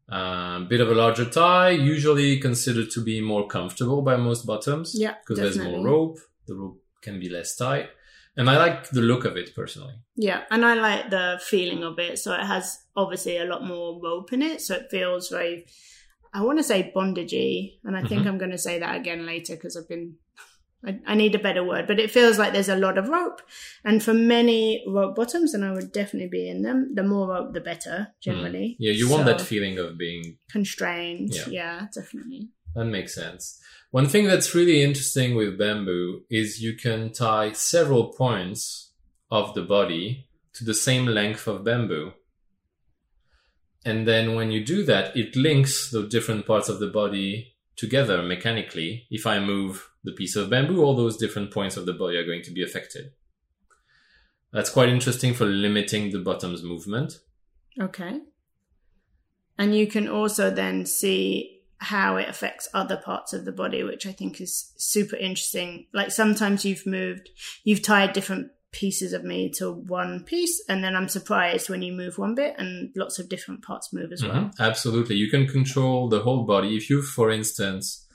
A 0.09 0.65
bit 0.69 0.79
of 0.79 0.89
a 0.89 0.95
larger 0.95 1.25
tie, 1.25 1.71
usually 1.71 2.39
considered 2.39 2.91
to 2.91 3.03
be 3.03 3.19
more 3.19 3.47
comfortable 3.47 4.01
by 4.01 4.15
most 4.15 4.45
bottoms. 4.45 4.93
Yeah, 4.95 5.15
Because 5.21 5.39
there's 5.39 5.57
more 5.57 5.83
rope, 5.83 6.19
the 6.45 6.55
rope 6.55 6.81
can 7.01 7.19
be 7.19 7.29
less 7.29 7.55
tight. 7.55 7.89
And 8.35 8.49
I 8.49 8.57
like 8.57 8.89
the 8.89 9.01
look 9.01 9.25
of 9.25 9.37
it 9.37 9.53
personally. 9.55 9.93
Yeah, 10.15 10.43
and 10.49 10.65
I 10.65 10.73
like 10.73 11.09
the 11.11 11.39
feeling 11.43 11.83
of 11.83 11.99
it. 11.99 12.17
So 12.19 12.33
it 12.33 12.43
has 12.45 12.79
obviously 12.95 13.37
a 13.37 13.45
lot 13.45 13.63
more 13.63 13.99
rope 14.01 14.33
in 14.33 14.41
it, 14.41 14.61
so 14.61 14.75
it 14.75 14.87
feels 14.89 15.29
very. 15.29 15.65
I 16.33 16.41
want 16.41 16.57
to 16.57 16.63
say 16.63 16.91
bondagey, 16.95 17.73
and 17.83 17.95
I 17.95 18.01
think 18.03 18.23
Mhm. 18.23 18.27
I'm 18.27 18.37
going 18.39 18.51
to 18.51 18.57
say 18.57 18.79
that 18.79 18.95
again 18.99 19.25
later 19.25 19.55
because 19.55 19.77
I've 19.77 19.87
been. 19.89 20.15
I, 20.85 20.99
I 21.05 21.15
need 21.15 21.33
a 21.33 21.39
better 21.39 21.63
word, 21.63 21.87
but 21.87 21.97
it 21.99 22.11
feels 22.11 22.37
like 22.37 22.51
there's 22.51 22.67
a 22.67 22.75
lot 22.75 22.97
of 22.97 23.07
rope, 23.07 23.41
and 23.85 24.03
for 24.03 24.13
many 24.13 24.83
rope 24.87 25.15
bottoms, 25.15 25.53
and 25.53 25.63
I 25.63 25.71
would 25.71 25.91
definitely 25.93 26.27
be 26.29 26.49
in 26.49 26.61
them. 26.63 26.93
The 26.95 27.03
more 27.03 27.29
rope, 27.29 27.53
the 27.53 27.61
better, 27.61 28.09
generally. 28.19 28.71
Mm. 28.71 28.75
Yeah, 28.79 28.91
you 28.93 29.09
want 29.09 29.25
So, 29.25 29.31
that 29.31 29.41
feeling 29.41 29.77
of 29.77 29.97
being 29.97 30.39
constrained. 30.51 31.29
Yeah. 31.33 31.47
Yeah. 31.49 31.87
definitely. 31.95 32.49
That 32.75 32.85
makes 32.85 33.13
sense. 33.13 33.59
One 33.91 34.07
thing 34.07 34.25
that's 34.25 34.55
really 34.55 34.81
interesting 34.81 35.35
with 35.35 35.57
bamboo 35.57 36.23
is 36.29 36.61
you 36.61 36.73
can 36.75 37.11
tie 37.13 37.51
several 37.51 38.05
points 38.05 38.91
of 39.29 39.53
the 39.53 39.61
body 39.61 40.27
to 40.53 40.63
the 40.63 40.73
same 40.73 41.05
length 41.05 41.47
of 41.47 41.63
bamboo. 41.63 42.13
And 43.85 44.07
then 44.07 44.35
when 44.35 44.51
you 44.51 44.65
do 44.65 44.83
that, 44.85 45.15
it 45.15 45.35
links 45.35 45.91
the 45.91 46.07
different 46.07 46.47
parts 46.47 46.69
of 46.69 46.79
the 46.79 46.87
body 46.87 47.55
together 47.75 48.21
mechanically. 48.23 49.05
If 49.09 49.27
I 49.27 49.39
move 49.39 49.89
the 50.03 50.13
piece 50.13 50.35
of 50.35 50.49
bamboo, 50.49 50.83
all 50.83 50.95
those 50.95 51.17
different 51.17 51.51
points 51.51 51.77
of 51.77 51.85
the 51.85 51.93
body 51.93 52.17
are 52.17 52.25
going 52.25 52.43
to 52.43 52.51
be 52.51 52.63
affected. 52.63 53.11
That's 54.51 54.69
quite 54.69 54.89
interesting 54.89 55.33
for 55.33 55.45
limiting 55.45 56.11
the 56.11 56.19
bottom's 56.19 56.63
movement. 56.63 57.19
Okay. 57.79 58.21
And 59.57 59.75
you 59.75 59.87
can 59.87 60.07
also 60.07 60.49
then 60.49 60.85
see 60.85 61.62
how 61.83 62.17
it 62.17 62.29
affects 62.29 62.69
other 62.73 62.97
parts 62.97 63.33
of 63.33 63.45
the 63.45 63.51
body, 63.51 63.83
which 63.83 64.05
I 64.05 64.13
think 64.13 64.39
is 64.39 64.71
super 64.77 65.17
interesting. 65.17 65.87
Like 65.93 66.11
sometimes 66.11 66.63
you've 66.65 66.85
moved, 66.85 67.29
you've 67.63 67.81
tied 67.81 68.13
different 68.13 68.51
pieces 68.71 69.13
of 69.13 69.23
me 69.23 69.49
to 69.57 69.71
one 69.71 70.23
piece, 70.23 70.63
and 70.67 70.83
then 70.83 70.95
I'm 70.95 71.09
surprised 71.09 71.69
when 71.69 71.81
you 71.81 71.93
move 71.93 72.17
one 72.17 72.35
bit 72.35 72.55
and 72.57 72.91
lots 72.95 73.19
of 73.19 73.29
different 73.29 73.63
parts 73.63 73.93
move 73.93 74.11
as 74.11 74.23
well. 74.23 74.45
Mhm. 74.45 74.59
Absolutely. 74.59 75.15
You 75.17 75.29
can 75.29 75.45
control 75.45 76.09
the 76.09 76.21
whole 76.21 76.43
body. 76.43 76.75
If 76.75 76.89
you, 76.89 77.01
for 77.01 77.29
instance, 77.29 78.07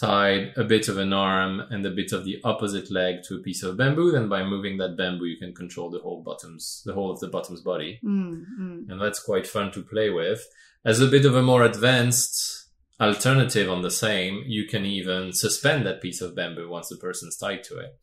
tied 0.00 0.52
a 0.56 0.64
bit 0.64 0.88
of 0.88 0.98
an 0.98 1.12
arm 1.12 1.60
and 1.70 1.84
a 1.84 1.90
bit 1.90 2.12
of 2.12 2.24
the 2.24 2.38
opposite 2.44 2.90
leg 2.90 3.16
to 3.24 3.36
a 3.36 3.40
piece 3.40 3.62
of 3.62 3.76
bamboo, 3.76 4.12
then 4.12 4.28
by 4.28 4.42
moving 4.44 4.76
that 4.78 4.96
bamboo, 4.96 5.26
you 5.26 5.38
can 5.38 5.54
control 5.54 5.90
the 5.90 5.98
whole 5.98 6.22
bottom's, 6.22 6.82
the 6.86 6.92
whole 6.92 7.10
of 7.10 7.20
the 7.20 7.28
bottom's 7.28 7.62
body. 7.62 7.98
Mm, 8.04 8.44
mm. 8.60 8.90
And 8.90 9.00
that's 9.00 9.20
quite 9.20 9.46
fun 9.46 9.72
to 9.72 9.82
play 9.82 10.10
with. 10.10 10.46
As 10.84 11.00
a 11.00 11.08
bit 11.08 11.24
of 11.24 11.34
a 11.34 11.42
more 11.42 11.64
advanced 11.64 12.65
alternative 13.00 13.70
on 13.70 13.82
the 13.82 13.90
same, 13.90 14.44
you 14.46 14.66
can 14.66 14.84
even 14.84 15.32
suspend 15.32 15.86
that 15.86 16.00
piece 16.00 16.20
of 16.20 16.34
bamboo 16.34 16.68
once 16.68 16.88
the 16.88 16.96
person's 16.96 17.36
tied 17.36 17.62
to 17.64 17.78
it. 17.78 17.98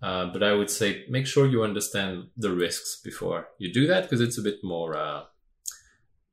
Uh, 0.00 0.26
but 0.32 0.42
I 0.44 0.52
would 0.52 0.70
say 0.70 1.04
make 1.08 1.26
sure 1.26 1.46
you 1.46 1.64
understand 1.64 2.28
the 2.36 2.52
risks 2.52 3.00
before 3.02 3.48
you 3.58 3.72
do 3.72 3.86
that 3.88 4.04
because 4.04 4.20
it's 4.20 4.38
a 4.38 4.42
bit 4.42 4.58
more 4.62 4.96
uh, 4.96 5.22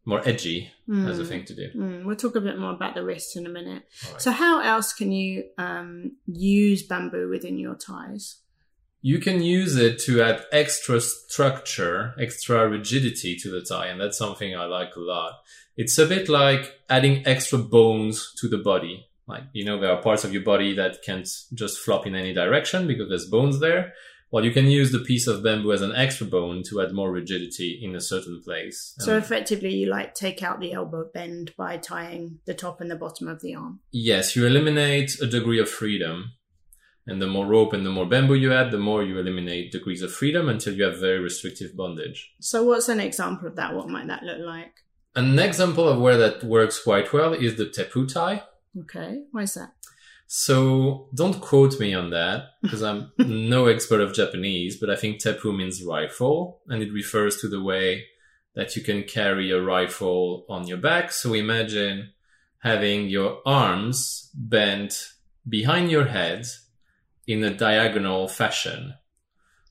more 0.05 0.21
edgy 0.23 0.69
as 0.87 1.17
a 1.17 1.23
Mm. 1.23 1.27
thing 1.27 1.45
to 1.45 1.55
do. 1.55 1.69
Mm, 1.75 2.05
we'll 2.05 2.15
talk 2.15 2.35
a 2.35 2.41
bit 2.41 2.59
more 2.59 2.73
about 2.73 2.93
the 2.93 3.03
risks 3.03 3.35
in 3.35 3.47
a 3.47 3.49
minute. 3.49 3.81
Right. 4.11 4.21
So, 4.21 4.29
how 4.31 4.61
else 4.61 4.93
can 4.93 5.11
you 5.11 5.45
um, 5.57 6.17
use 6.27 6.83
bamboo 6.83 7.27
within 7.27 7.57
your 7.57 7.73
ties? 7.73 8.41
You 9.05 9.19
can 9.19 9.39
use 9.39 9.75
it 9.75 9.99
to 9.99 10.19
add 10.23 10.43
extra 10.51 10.99
structure, 10.99 12.15
extra 12.19 12.67
rigidity 12.67 13.35
to 13.35 13.51
the 13.51 13.61
tie, 13.61 13.85
and 13.85 14.01
that's 14.01 14.17
something 14.17 14.55
I 14.55 14.65
like 14.65 14.95
a 14.95 14.99
lot. 14.99 15.33
It's 15.77 15.99
a 15.99 16.07
bit 16.07 16.27
like 16.27 16.71
adding 16.89 17.21
extra 17.27 17.59
bones 17.59 18.33
to 18.39 18.47
the 18.47 18.57
body. 18.57 19.05
Like, 19.27 19.43
you 19.53 19.63
know, 19.63 19.79
there 19.79 19.91
are 19.91 20.01
parts 20.01 20.23
of 20.23 20.33
your 20.33 20.41
body 20.41 20.73
that 20.77 21.03
can't 21.03 21.29
just 21.53 21.77
flop 21.77 22.07
in 22.07 22.15
any 22.15 22.33
direction 22.33 22.87
because 22.87 23.07
there's 23.07 23.29
bones 23.29 23.59
there. 23.59 23.93
Well, 24.31 24.43
you 24.43 24.49
can 24.51 24.65
use 24.65 24.91
the 24.91 25.05
piece 25.11 25.27
of 25.27 25.43
bamboo 25.43 25.71
as 25.71 25.83
an 25.83 25.95
extra 25.95 26.25
bone 26.25 26.63
to 26.69 26.81
add 26.81 26.91
more 26.91 27.11
rigidity 27.11 27.79
in 27.83 27.95
a 27.95 28.01
certain 28.01 28.41
place. 28.43 28.95
So, 28.97 29.13
And 29.13 29.23
effectively, 29.23 29.75
you 29.75 29.85
like 29.85 30.15
take 30.15 30.41
out 30.41 30.59
the 30.59 30.73
elbow 30.73 31.11
bend 31.13 31.53
by 31.55 31.77
tying 31.77 32.39
the 32.45 32.55
top 32.55 32.81
and 32.81 32.89
the 32.89 32.95
bottom 32.95 33.27
of 33.27 33.39
the 33.41 33.53
arm. 33.53 33.81
yes, 33.91 34.35
you 34.35 34.47
eliminate 34.47 35.19
a 35.21 35.27
degree 35.27 35.59
of 35.59 35.69
freedom. 35.69 36.31
And 37.07 37.21
the 37.21 37.27
more 37.27 37.45
rope 37.45 37.73
and 37.73 37.85
the 37.85 37.91
more 37.91 38.07
bamboo 38.07 38.33
you 38.33 38.51
add, 38.51 38.71
the 38.71 38.79
more 38.79 39.03
you 39.03 39.19
eliminate 39.19 39.71
degrees 39.71 40.01
of 40.01 40.11
freedom 40.11 40.49
until 40.49 40.73
you 40.73 40.83
have 40.85 40.99
very 40.99 41.19
restrictive 41.19 41.75
bondage. 41.75 42.33
So, 42.39 42.63
what's 42.63 42.89
an 42.89 42.99
example 42.99 43.47
of 43.47 43.55
that? 43.57 43.75
What 43.75 43.89
might 43.89 44.07
that 44.07 44.23
look 44.23 44.39
like? 44.39 44.73
An 45.15 45.37
example 45.37 45.87
of 45.87 46.01
where 46.01 46.17
that 46.17 46.43
works 46.43 46.83
quite 46.83 47.13
well 47.13 47.33
is 47.33 47.57
the 47.57 47.65
teppo 47.65 48.11
tie. 48.11 48.43
Okay, 48.77 49.23
why 49.31 49.43
is 49.43 49.53
that? 49.53 49.73
So 50.27 51.09
don't 51.13 51.39
quote 51.39 51.79
me 51.79 51.93
on 51.93 52.09
that 52.09 52.45
because 52.61 52.81
I'm 52.81 53.11
no 53.17 53.67
expert 53.67 54.01
of 54.01 54.13
Japanese, 54.13 54.77
but 54.77 54.89
I 54.89 54.95
think 54.95 55.21
teppo 55.21 55.55
means 55.55 55.83
rifle 55.83 56.61
and 56.67 56.81
it 56.81 56.91
refers 56.91 57.37
to 57.37 57.47
the 57.47 57.61
way 57.61 58.05
that 58.55 58.75
you 58.75 58.81
can 58.81 59.03
carry 59.03 59.51
a 59.51 59.61
rifle 59.61 60.45
on 60.49 60.67
your 60.67 60.77
back. 60.77 61.11
So 61.11 61.33
imagine 61.33 62.13
having 62.59 63.07
your 63.07 63.39
arms 63.45 64.31
bent 64.33 65.09
behind 65.47 65.91
your 65.91 66.05
head 66.05 66.45
in 67.27 67.43
a 67.43 67.53
diagonal 67.53 68.27
fashion. 68.27 68.93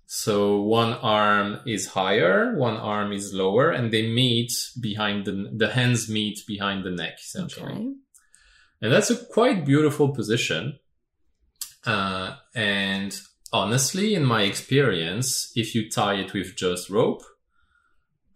So 0.06 0.60
one 0.60 0.92
arm 0.94 1.60
is 1.66 1.88
higher, 1.88 2.54
one 2.56 2.76
arm 2.76 3.12
is 3.12 3.32
lower, 3.32 3.70
and 3.70 3.92
they 3.92 4.06
meet 4.06 4.52
behind 4.80 5.24
the, 5.24 5.50
the 5.52 5.70
hands 5.70 6.08
meet 6.08 6.40
behind 6.46 6.84
the 6.84 6.90
neck, 6.90 7.18
essentially. 7.20 7.72
Okay. 7.72 7.92
And 8.82 8.92
that's 8.92 9.10
a 9.10 9.24
quite 9.26 9.64
beautiful 9.64 10.10
position. 10.10 10.78
Uh, 11.86 12.36
and 12.54 13.18
honestly, 13.52 14.14
in 14.14 14.24
my 14.24 14.42
experience, 14.42 15.52
if 15.54 15.74
you 15.74 15.90
tie 15.90 16.14
it 16.14 16.34
with 16.34 16.56
just 16.56 16.90
rope, 16.90 17.22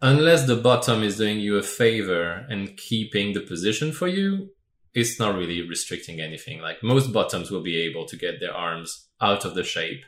unless 0.01 0.47
the 0.47 0.55
bottom 0.55 1.03
is 1.03 1.17
doing 1.17 1.39
you 1.39 1.57
a 1.57 1.63
favor 1.63 2.45
and 2.49 2.77
keeping 2.77 3.33
the 3.33 3.41
position 3.41 3.91
for 3.91 4.07
you, 4.07 4.49
it's 4.93 5.19
not 5.19 5.35
really 5.35 5.67
restricting 5.67 6.19
anything. 6.21 6.61
Like 6.61 6.77
most 6.83 7.13
bottoms 7.13 7.51
will 7.51 7.63
be 7.63 7.79
able 7.81 8.05
to 8.07 8.17
get 8.17 8.39
their 8.39 8.53
arms 8.53 9.07
out 9.21 9.45
of 9.45 9.55
the 9.55 9.63
shape 9.63 10.03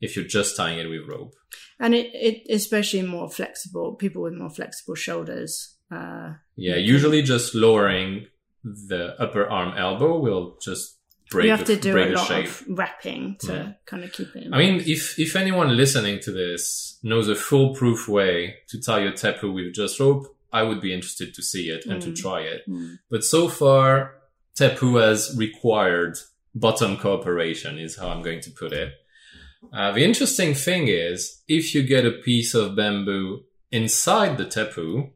if 0.00 0.16
you're 0.16 0.24
just 0.26 0.56
tying 0.56 0.78
it 0.78 0.88
with 0.88 1.08
rope. 1.08 1.32
And 1.80 1.94
it, 1.94 2.10
it 2.14 2.52
especially 2.54 3.02
more 3.02 3.30
flexible, 3.30 3.94
people 3.94 4.22
with 4.22 4.34
more 4.34 4.50
flexible 4.50 4.94
shoulders. 4.94 5.76
Uh, 5.90 6.34
Yeah, 6.56 6.76
usually 6.76 7.22
just 7.22 7.54
lowering 7.54 8.26
the 8.62 9.14
upper 9.20 9.46
arm 9.48 9.76
elbow 9.76 10.18
will 10.18 10.56
just 10.62 10.98
break 11.30 11.44
you 11.44 11.50
have 11.50 11.66
the, 11.66 11.76
to 11.76 11.80
do 11.80 11.96
a 11.98 12.06
lot 12.14 12.26
shape. 12.28 12.46
of 12.46 12.62
wrapping 12.68 13.36
to 13.40 13.52
Yeah. 13.52 13.72
kind 13.86 14.04
of 14.04 14.12
keep 14.12 14.34
it 14.36 14.44
in 14.44 14.54
I 14.54 14.58
mean, 14.58 14.80
if 14.86 15.18
if 15.18 15.36
anyone 15.36 15.76
listening 15.76 16.20
to 16.20 16.32
this 16.32 16.98
knows 17.02 17.28
a 17.28 17.34
foolproof 17.34 18.08
way 18.08 18.56
to 18.68 18.80
tie 18.80 19.02
your 19.02 19.12
teppo 19.12 19.52
with 19.52 19.74
just 19.74 19.98
rope, 20.00 20.33
I 20.58 20.62
would 20.62 20.80
be 20.80 20.92
interested 20.98 21.34
to 21.34 21.42
see 21.42 21.64
it 21.74 21.82
and 21.90 22.00
to 22.02 22.10
Mm. 22.10 22.16
try 22.24 22.40
it. 22.54 22.62
Mm. 22.68 22.98
But 23.12 23.22
so 23.24 23.48
far, 23.48 23.88
teppo 24.58 24.88
has 25.06 25.34
required 25.46 26.14
bottom 26.54 26.96
cooperation, 26.96 27.78
is 27.86 27.96
how 27.98 28.08
I'm 28.08 28.22
going 28.22 28.40
to 28.46 28.50
put 28.62 28.72
it. 28.72 28.90
Uh, 29.72 29.90
the 29.92 30.04
interesting 30.04 30.54
thing 30.66 30.88
is, 30.88 31.42
if 31.48 31.74
you 31.74 31.82
get 31.82 32.04
a 32.06 32.12
piece 32.28 32.54
of 32.54 32.76
bamboo 32.76 33.26
inside 33.72 34.38
the 34.38 34.44
teppo, 34.56 35.10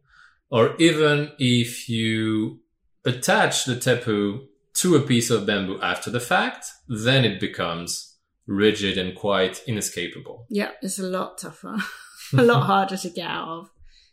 or 0.50 0.75
even 0.88 1.30
if 1.38 1.88
you 1.88 2.61
attach 3.04 3.64
the 3.66 3.76
teppo 3.76 4.45
to 4.75 4.97
a 4.97 5.00
piece 5.12 5.30
of 5.30 5.47
bamboo 5.47 5.78
after 5.80 6.11
the 6.11 6.21
fact, 6.33 6.66
then 6.88 7.25
it 7.25 7.38
becomes 7.40 8.16
rigid 8.47 8.97
and 8.99 9.14
quite 9.14 9.62
inescapable. 9.66 10.47
Yeah, 10.49 10.71
it's 10.83 10.99
a 10.99 11.02
lot 11.18 11.38
tougher, 11.38 11.76
a 12.37 12.42
lot 12.42 12.62
harder 12.64 12.97
to 12.97 13.11
get 13.11 13.28
out 13.28 13.49
of. 13.49 13.71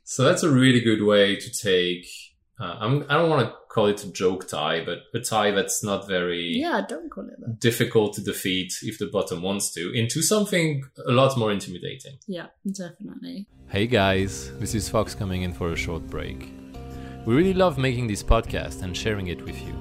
So 0.08 0.24
that's 0.24 0.44
a 0.44 0.52
really 0.52 0.82
good 0.82 1.02
way 1.02 1.36
to 1.36 1.50
take. 1.52 2.06
Uh, 2.60 2.76
I'm, 2.80 3.04
I 3.10 3.16
don't 3.18 3.30
want 3.30 3.48
to 3.50 3.54
call 3.70 3.88
it 3.88 4.04
a 4.04 4.12
joke 4.12 4.48
tie, 4.48 4.86
but 4.86 5.00
a 5.16 5.20
tie 5.20 5.50
that's 5.50 5.84
not 5.84 6.08
very 6.08 6.58
Yeah, 6.58 6.86
don't 6.88 7.10
call 7.10 7.28
it 7.28 7.40
that. 7.40 7.60
difficult 7.60 8.14
to 8.14 8.22
defeat 8.22 8.72
if 8.84 9.00
the 9.00 9.08
bottom 9.08 9.42
wants 9.42 9.74
to, 9.74 9.92
into 9.94 10.22
something 10.22 10.84
a 11.08 11.12
lot 11.12 11.36
more 11.40 11.52
intimidating. 11.52 12.20
Yeah, 12.28 12.48
definitely. 12.72 13.48
Hey 13.68 13.88
guys, 13.88 14.52
this 14.60 14.76
is 14.76 14.88
Fox 14.88 15.16
coming 15.16 15.42
in 15.42 15.52
for 15.52 15.74
a 15.74 15.76
short 15.76 16.08
break. 16.08 16.54
We 17.26 17.34
really 17.34 17.56
love 17.56 17.80
making 17.80 18.06
this 18.06 18.22
podcast 18.22 18.84
and 18.84 18.96
sharing 18.96 19.28
it 19.28 19.44
with 19.44 19.60
you, 19.66 19.74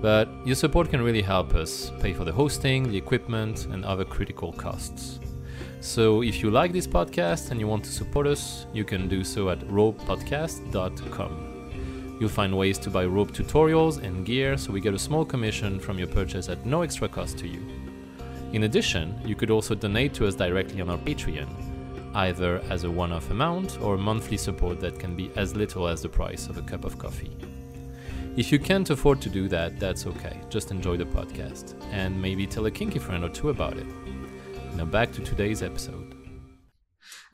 but 0.00 0.28
your 0.46 0.56
support 0.56 0.88
can 0.88 1.02
really 1.02 1.22
help 1.22 1.54
us 1.54 1.92
pay 2.00 2.14
for 2.14 2.24
the 2.24 2.32
hosting, 2.32 2.90
the 2.90 2.96
equipment, 2.96 3.66
and 3.66 3.84
other 3.84 4.06
critical 4.06 4.50
costs. 4.50 5.20
So 5.80 6.22
if 6.22 6.42
you 6.42 6.50
like 6.50 6.72
this 6.72 6.88
podcast 6.88 7.52
and 7.52 7.60
you 7.60 7.68
want 7.68 7.84
to 7.84 7.92
support 7.92 8.26
us, 8.26 8.66
you 8.72 8.84
can 8.84 9.06
do 9.08 9.22
so 9.22 9.50
at 9.50 9.60
ropepodcast.com. 9.60 12.16
You'll 12.20 12.28
find 12.28 12.58
ways 12.58 12.80
to 12.80 12.90
buy 12.90 13.06
rope 13.06 13.30
tutorials 13.30 14.02
and 14.02 14.26
gear 14.26 14.56
so 14.56 14.72
we 14.72 14.80
get 14.80 14.94
a 14.94 14.98
small 14.98 15.24
commission 15.24 15.78
from 15.78 15.96
your 15.98 16.08
purchase 16.08 16.48
at 16.48 16.66
no 16.66 16.82
extra 16.82 17.08
cost 17.08 17.38
to 17.38 17.46
you. 17.46 17.62
In 18.52 18.64
addition, 18.64 19.14
you 19.24 19.36
could 19.36 19.52
also 19.52 19.76
donate 19.76 20.14
to 20.14 20.26
us 20.26 20.34
directly 20.34 20.80
on 20.80 20.90
our 20.90 20.98
Patreon, 20.98 21.48
either 22.14 22.60
as 22.70 22.82
a 22.82 22.90
one 22.90 23.12
off 23.12 23.30
amount 23.30 23.80
or 23.80 23.96
monthly 23.96 24.36
support 24.36 24.80
that 24.80 24.98
can 24.98 25.14
be 25.14 25.30
as 25.36 25.54
little 25.54 25.86
as 25.86 26.02
the 26.02 26.08
price 26.08 26.48
of 26.48 26.58
a 26.58 26.62
cup 26.62 26.84
of 26.84 26.98
coffee. 26.98 27.30
If 28.36 28.50
you 28.50 28.58
can't 28.58 28.90
afford 28.90 29.20
to 29.22 29.28
do 29.28 29.46
that, 29.48 29.78
that's 29.78 30.06
okay. 30.06 30.40
Just 30.48 30.72
enjoy 30.72 30.96
the 30.96 31.04
podcast 31.04 31.76
and 31.92 32.20
maybe 32.20 32.48
tell 32.48 32.66
a 32.66 32.70
kinky 32.70 32.98
friend 32.98 33.22
or 33.22 33.28
two 33.28 33.50
about 33.50 33.76
it. 33.76 33.86
Now 34.74 34.84
back 34.84 35.12
to 35.12 35.22
today's 35.22 35.62
episode. 35.62 36.14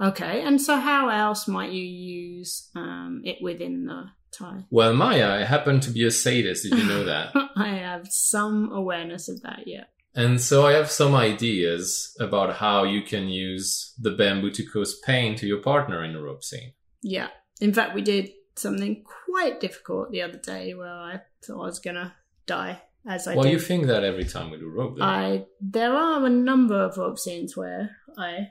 Okay, 0.00 0.43
and 0.43 0.61
so 0.61 0.76
how 0.76 1.09
else 1.09 1.47
might 1.47 1.73
you 1.73 1.85
use 1.85 2.71
um, 2.75 3.23
it 3.25 3.38
within 3.41 3.87
the 3.87 4.07
tie? 4.33 4.64
Well, 4.71 4.95
Maya, 4.95 5.31
I 5.31 5.45
happen 5.45 5.81
to 5.81 5.91
be 5.91 6.05
a 6.05 6.11
sadist. 6.11 6.64
Did 6.64 6.79
you 6.79 6.85
know 6.85 7.05
that? 7.12 7.35
I 7.57 7.69
have 7.69 8.07
some 8.09 8.73
awareness 8.73 9.29
of 9.29 9.43
that, 9.43 9.64
yeah. 9.67 9.85
and 10.14 10.41
so 10.41 10.67
I 10.67 10.73
have 10.73 10.91
some 10.91 11.14
ideas 11.14 12.17
about 12.19 12.57
how 12.57 12.85
you 12.85 13.03
can 13.03 13.29
use 13.29 13.95
the 13.99 14.11
bamboo 14.11 14.50
to 14.53 14.64
cause 14.64 14.99
pain 15.00 15.37
to 15.37 15.47
your 15.47 15.61
partner 15.61 16.03
in 16.03 16.17
a 16.17 16.23
rope 16.23 16.43
scene. 16.43 16.73
Yeah. 17.03 17.29
In 17.61 17.73
fact, 17.73 17.95
we 17.95 18.03
did 18.03 18.33
something 18.57 19.05
quite 19.26 19.61
difficult 19.61 20.11
the 20.11 20.23
other 20.23 20.38
day 20.38 20.75
where 20.75 20.88
I 20.88 21.21
thought 21.45 21.62
I 21.62 21.67
was 21.67 21.79
going 21.79 21.97
to 21.97 22.12
die 22.47 22.83
as 23.06 23.26
I 23.26 23.34
well, 23.34 23.44
did. 23.44 23.52
you 23.52 23.58
think 23.58 23.87
that 23.87 24.04
every 24.04 24.25
time 24.25 24.50
we 24.50 24.58
do 24.58 24.68
rope, 24.68 24.96
though. 24.99 25.04
I 25.04 25.46
there 25.61 25.94
are 25.94 26.25
a 26.25 26.30
number 26.30 26.80
of 26.80 26.96
rope 26.96 27.18
scenes 27.18 27.56
where 27.56 27.96
I 28.16 28.49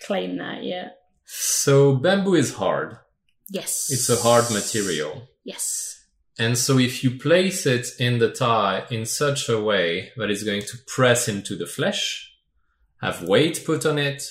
claim 0.00 0.38
that, 0.38 0.64
yeah. 0.64 0.90
So 1.24 1.96
bamboo 1.96 2.34
is 2.34 2.54
hard. 2.54 2.98
Yes. 3.48 3.90
It's 3.90 4.08
a 4.08 4.16
hard 4.16 4.50
material. 4.50 5.28
Yes. 5.44 6.04
And 6.38 6.56
so 6.56 6.78
if 6.78 7.04
you 7.04 7.18
place 7.18 7.66
it 7.66 7.88
in 7.98 8.18
the 8.18 8.30
tie 8.30 8.86
in 8.90 9.04
such 9.04 9.48
a 9.48 9.60
way 9.60 10.12
that 10.16 10.30
it's 10.30 10.42
going 10.42 10.62
to 10.62 10.78
press 10.86 11.28
into 11.28 11.56
the 11.56 11.66
flesh, 11.66 12.34
have 13.00 13.22
weight 13.22 13.62
put 13.66 13.84
on 13.84 13.98
it, 13.98 14.22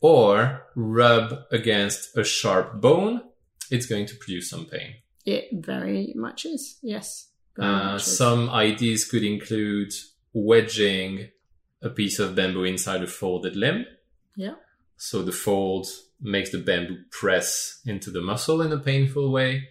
or 0.00 0.66
rub 0.74 1.44
against 1.52 2.16
a 2.16 2.24
sharp 2.24 2.80
bone, 2.80 3.22
it's 3.70 3.86
going 3.86 4.06
to 4.06 4.16
produce 4.16 4.50
some 4.50 4.66
pain. 4.66 4.94
It 5.24 5.48
very 5.52 6.12
much 6.16 6.44
is. 6.44 6.78
Yes. 6.82 7.28
Uh, 7.58 7.98
some 7.98 8.50
ideas 8.50 9.04
could 9.04 9.24
include 9.24 9.92
wedging 10.32 11.28
a 11.82 11.88
piece 11.88 12.18
of 12.18 12.34
bamboo 12.34 12.64
inside 12.64 13.02
a 13.02 13.06
folded 13.06 13.56
limb. 13.56 13.86
Yeah. 14.36 14.54
So 14.96 15.22
the 15.22 15.32
fold 15.32 15.86
makes 16.20 16.50
the 16.50 16.58
bamboo 16.58 16.98
press 17.10 17.80
into 17.86 18.10
the 18.10 18.20
muscle 18.20 18.60
in 18.62 18.72
a 18.72 18.78
painful 18.78 19.30
way. 19.30 19.68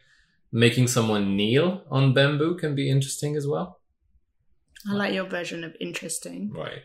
Making 0.51 0.87
someone 0.87 1.35
kneel 1.35 1.83
on 1.91 2.13
bamboo 2.13 2.55
can 2.55 2.75
be 2.75 2.89
interesting 2.89 3.35
as 3.35 3.45
well. 3.45 3.79
I 4.87 4.93
like 4.93 5.13
your 5.13 5.25
version 5.25 5.63
of 5.63 5.75
interesting. 5.79 6.51
Right. 6.53 6.83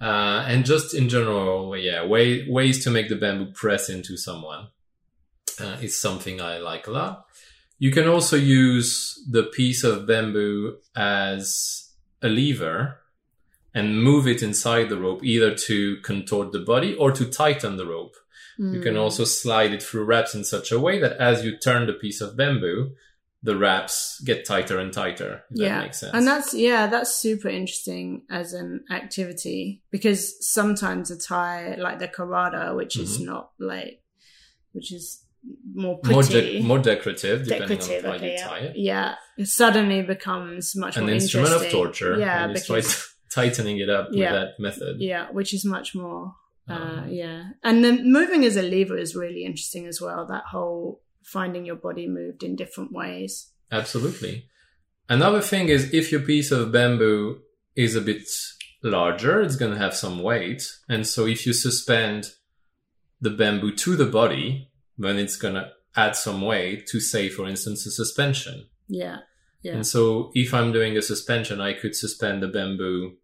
Uh, 0.00 0.44
and 0.46 0.64
just 0.64 0.94
in 0.94 1.08
general, 1.08 1.76
yeah, 1.76 2.04
way, 2.04 2.48
ways 2.48 2.84
to 2.84 2.90
make 2.90 3.08
the 3.08 3.16
bamboo 3.16 3.52
press 3.52 3.88
into 3.88 4.16
someone 4.16 4.68
uh, 5.60 5.76
is 5.80 5.98
something 5.98 6.40
I 6.40 6.58
like 6.58 6.86
a 6.86 6.90
lot. 6.90 7.26
You 7.78 7.90
can 7.92 8.08
also 8.08 8.36
use 8.36 9.24
the 9.30 9.44
piece 9.44 9.84
of 9.84 10.06
bamboo 10.06 10.78
as 10.96 11.90
a 12.22 12.28
lever 12.28 12.98
and 13.74 14.02
move 14.02 14.26
it 14.26 14.42
inside 14.42 14.88
the 14.88 14.98
rope, 14.98 15.24
either 15.24 15.54
to 15.54 15.96
contort 16.02 16.50
the 16.52 16.58
body 16.60 16.94
or 16.94 17.12
to 17.12 17.24
tighten 17.24 17.76
the 17.76 17.86
rope. 17.86 18.14
You 18.58 18.80
can 18.80 18.94
Mm. 18.94 19.00
also 19.00 19.22
slide 19.24 19.72
it 19.72 19.80
through 19.84 20.04
wraps 20.04 20.34
in 20.34 20.42
such 20.42 20.72
a 20.72 20.80
way 20.80 20.98
that 20.98 21.16
as 21.18 21.44
you 21.44 21.56
turn 21.56 21.86
the 21.86 21.92
piece 21.92 22.20
of 22.20 22.36
bamboo, 22.36 22.96
the 23.40 23.56
wraps 23.56 24.20
get 24.24 24.44
tighter 24.44 24.78
and 24.80 24.92
tighter. 24.92 25.44
If 25.52 25.58
yeah 25.60 25.68
that 25.76 25.82
makes 25.84 26.00
sense. 26.00 26.12
and 26.12 26.26
that's 26.26 26.54
yeah 26.54 26.88
that's 26.88 27.14
super 27.14 27.48
interesting 27.48 28.24
as 28.28 28.52
an 28.52 28.84
activity 28.90 29.80
because 29.92 30.44
sometimes 30.44 31.12
a 31.12 31.16
tie 31.16 31.76
like 31.78 32.00
the 32.00 32.08
karada 32.08 32.74
which 32.74 32.96
is 32.98 33.18
Mhm. 33.20 33.26
not 33.26 33.52
like 33.60 34.02
which 34.72 34.90
is 34.92 35.22
more 35.74 35.98
more, 36.04 36.22
pretty 36.22 36.58
de- 36.58 36.62
more 36.62 36.78
decorative, 36.78 37.44
depending 37.46 37.78
decorative 37.78 38.04
on 38.04 38.10
how 38.10 38.16
okay 38.16 38.26
you 38.26 38.32
yeah. 38.38 38.46
tie 38.48 38.58
it. 38.58 38.76
yeah 38.76 39.14
it 39.38 39.46
suddenly 39.48 40.02
becomes 40.02 40.74
much 40.76 40.96
more. 40.96 41.02
An 41.02 41.06
more 41.06 41.14
instrument 41.14 41.52
of 41.54 41.70
torture. 41.70 42.18
yeah 42.18 42.44
and 42.44 42.54
because 42.54 43.14
tightening 43.34 43.78
it 43.78 43.88
up 43.90 44.08
Yeah. 44.10 44.32
with 44.32 44.40
that 44.40 44.50
method. 44.60 44.96
yeah 45.00 45.26
which 45.30 45.54
is 45.54 45.64
much 45.64 45.94
more 45.94 46.34
uh, 46.68 46.72
Um, 46.74 47.08
yeah 47.10 47.44
and 47.62 47.84
then 47.84 48.10
moving 48.12 48.44
as 48.44 48.56
a 48.56 48.62
lever 48.62 48.96
is 48.98 49.14
really 49.14 49.44
interesting 49.44 49.86
as 49.86 50.00
well 50.00 50.26
that 50.26 50.44
whole 50.50 51.00
finding 51.22 51.64
your 51.64 51.76
body 51.76 52.08
moved 52.08 52.42
in 52.42 52.56
different 52.56 52.92
ways 52.92 53.52
Absolutely. 53.70 54.46
Another 55.10 55.42
thing 55.42 55.68
is 55.68 55.92
if 55.92 56.10
your 56.10 56.22
piece 56.22 56.50
of 56.50 56.72
bamboo 56.72 57.40
is 57.76 57.94
a 57.94 58.00
bit 58.00 58.26
larger, 58.82 59.42
it's 59.42 59.56
going 59.56 59.72
to 59.72 59.78
have 59.78 59.94
some 59.94 60.22
weight. 60.22 60.62
And 60.88 61.06
so 61.06 61.26
if 61.26 61.44
you 61.46 61.52
suspend 61.52 62.30
the 63.20 63.28
bamboo 63.30 63.74
to 63.76 63.94
the 63.96 64.06
body, 64.06 64.67
then 64.98 65.18
it's 65.18 65.36
going 65.36 65.54
to 65.54 65.70
add 65.96 66.16
some 66.16 66.42
weight 66.42 66.86
to 66.88 67.00
say, 67.00 67.28
for 67.28 67.48
instance, 67.48 67.86
a 67.86 67.90
suspension. 67.90 68.66
yeah 68.88 69.18
yeah 69.62 69.74
And 69.74 69.86
so 69.86 70.30
if 70.34 70.52
I'm 70.52 70.72
doing 70.72 70.96
a 70.96 71.02
suspension, 71.02 71.60
I 71.60 71.72
could 71.72 71.94
suspend 71.96 72.42
the 72.42 72.48
bamboo 72.48 73.16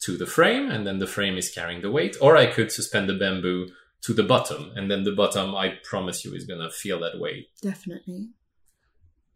to 0.00 0.16
the 0.16 0.26
frame 0.26 0.70
and 0.70 0.86
then 0.86 0.98
the 0.98 1.06
frame 1.06 1.36
is 1.38 1.50
carrying 1.50 1.82
the 1.82 1.90
weight, 1.90 2.16
or 2.20 2.36
I 2.36 2.46
could 2.46 2.70
suspend 2.70 3.08
the 3.08 3.14
bamboo 3.14 3.68
to 4.02 4.12
the 4.12 4.22
bottom 4.22 4.70
and 4.76 4.90
then 4.90 5.04
the 5.04 5.12
bottom, 5.12 5.54
I 5.54 5.78
promise 5.82 6.24
you, 6.24 6.34
is 6.34 6.44
going 6.46 6.60
to 6.60 6.70
feel 6.70 7.00
that 7.00 7.18
weight. 7.18 7.48
definitely 7.62 8.28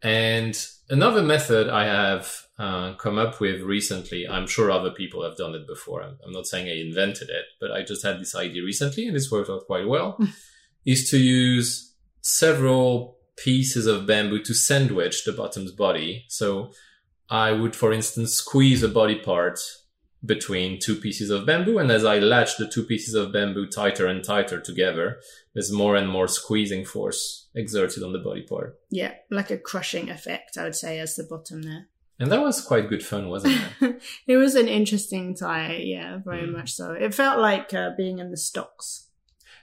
And 0.01 0.55
another 0.89 1.21
method 1.23 1.69
I 1.69 1.85
have 1.85 2.25
uh, 2.57 2.93
come 2.93 3.17
up 3.17 3.39
with 3.39 3.61
recently, 3.61 4.27
I'm 4.27 4.47
sure 4.47 4.69
other 4.71 4.91
people 4.91 5.23
have 5.23 5.37
done 5.37 5.55
it 5.55 5.67
before. 5.67 6.03
I'm, 6.03 6.17
I'm 6.25 6.31
not 6.31 6.45
saying 6.47 6.67
I 6.67 6.79
invented 6.87 7.29
it, 7.29 7.45
but 7.59 7.71
I 7.71 7.83
just 7.83 8.03
had 8.03 8.19
this 8.19 8.35
idea 8.35 8.63
recently 8.63 9.07
and 9.07 9.15
it's 9.17 9.31
worked 9.31 9.49
out 9.49 9.65
quite 9.65 9.87
well, 9.87 10.17
is 10.85 11.09
to 11.11 11.17
use 11.17 11.93
several 12.21 13.17
pieces 13.37 13.85
of 13.85 14.05
bamboo 14.05 14.41
to 14.43 14.53
sandwich 14.53 15.23
the 15.25 15.31
bottom's 15.31 15.71
body. 15.71 16.25
So 16.27 16.71
I 17.29 17.51
would, 17.51 17.75
for 17.75 17.93
instance, 17.93 18.33
squeeze 18.33 18.83
a 18.83 18.89
body 18.89 19.15
part 19.19 19.59
between 20.25 20.79
two 20.79 20.95
pieces 20.95 21.29
of 21.29 21.45
bamboo. 21.45 21.77
And 21.79 21.89
as 21.91 22.03
I 22.03 22.19
latch 22.19 22.57
the 22.57 22.67
two 22.67 22.83
pieces 22.83 23.13
of 23.13 23.31
bamboo 23.31 23.67
tighter 23.67 24.05
and 24.07 24.21
tighter 24.23 24.59
together, 24.59 25.21
there's 25.53 25.71
more 25.71 25.95
and 25.95 26.09
more 26.09 26.27
squeezing 26.27 26.83
force 26.85 27.47
exerted 27.55 28.03
on 28.03 28.11
the 28.11 28.19
body 28.19 28.41
part. 28.41 28.77
Yeah, 28.89 29.13
like 29.31 29.49
a 29.51 29.57
crushing 29.57 30.09
effect, 30.09 30.57
I 30.57 30.63
would 30.65 30.75
say, 30.75 30.99
as 30.99 31.15
the 31.15 31.23
bottom 31.23 31.61
there. 31.61 31.87
And 32.19 32.29
that 32.33 32.41
was 32.41 32.59
quite 32.59 32.89
good 32.89 33.01
fun, 33.05 33.29
wasn't 33.29 33.61
it? 33.79 34.01
it 34.27 34.35
was 34.35 34.55
an 34.55 34.67
interesting 34.67 35.35
tie, 35.35 35.77
yeah, 35.85 36.17
very 36.25 36.47
Mm. 36.47 36.51
much 36.53 36.73
so. 36.73 36.91
It 36.91 37.13
felt 37.15 37.39
like 37.39 37.73
uh, 37.73 37.91
being 37.95 38.19
in 38.19 38.29
the 38.31 38.35
stocks. 38.37 39.07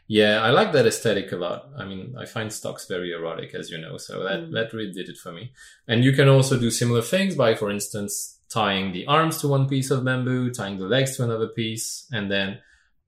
Yeah, 0.08 0.40
I 0.42 0.50
like 0.50 0.72
that 0.72 0.86
aesthetic 0.86 1.32
a 1.32 1.36
lot. 1.36 1.68
I 1.76 1.84
mean, 1.84 2.14
I 2.16 2.26
find 2.26 2.52
stocks 2.52 2.86
very 2.86 3.12
erotic, 3.12 3.54
as 3.54 3.70
you 3.70 3.78
know, 3.78 3.96
so 3.96 4.22
that, 4.22 4.40
Mm. 4.40 4.52
that 4.52 4.72
really 4.72 4.92
did 4.92 5.08
it 5.08 5.16
for 5.16 5.32
me. 5.32 5.52
And 5.88 6.04
you 6.04 6.12
can 6.12 6.28
also 6.28 6.58
do 6.58 6.70
similar 6.70 7.02
things 7.02 7.34
by, 7.34 7.54
for 7.56 7.70
instance, 7.70 8.40
tying 8.48 8.92
the 8.92 9.06
arms 9.06 9.38
to 9.40 9.48
one 9.48 9.68
piece 9.68 9.90
of 9.90 10.04
bamboo, 10.04 10.50
tying 10.52 10.78
the 10.78 10.86
legs 10.86 11.16
to 11.16 11.24
another 11.24 11.48
piece, 11.48 12.06
and 12.12 12.30
then 12.30 12.60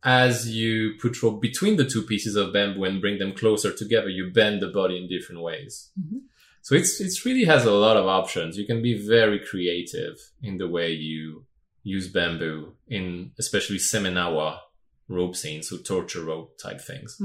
as 0.02 0.48
you 0.56 0.94
put 1.00 1.22
rope 1.22 1.40
between 1.40 1.76
the 1.76 1.84
two 1.84 2.02
pieces 2.02 2.34
of 2.36 2.52
bamboo 2.52 2.84
and 2.84 3.00
bring 3.00 3.18
them 3.18 3.32
closer 3.32 3.72
together, 3.72 4.08
you 4.08 4.30
bend 4.32 4.60
the 4.60 4.68
body 4.68 4.96
in 4.96 5.08
different 5.08 5.40
ways. 5.42 5.90
Mhm. 5.98 6.20
So 6.62 6.74
it's 6.74 7.00
it's 7.00 7.24
really 7.24 7.44
has 7.44 7.64
a 7.64 7.70
lot 7.86 7.96
of 7.96 8.06
options. 8.06 8.58
You 8.58 8.66
can 8.66 8.82
be 8.82 8.94
very 8.94 9.38
creative 9.38 10.16
in 10.42 10.58
the 10.58 10.68
way 10.68 10.92
you 10.92 11.46
use 11.82 12.08
bamboo 12.08 12.74
in 12.88 13.32
especially 13.38 13.78
semenawa 13.78 14.58
rope 15.08 15.36
scenes, 15.36 15.68
so 15.68 15.78
torture 15.78 16.24
rope 16.24 16.58
type 16.62 16.80
things. 16.80 17.20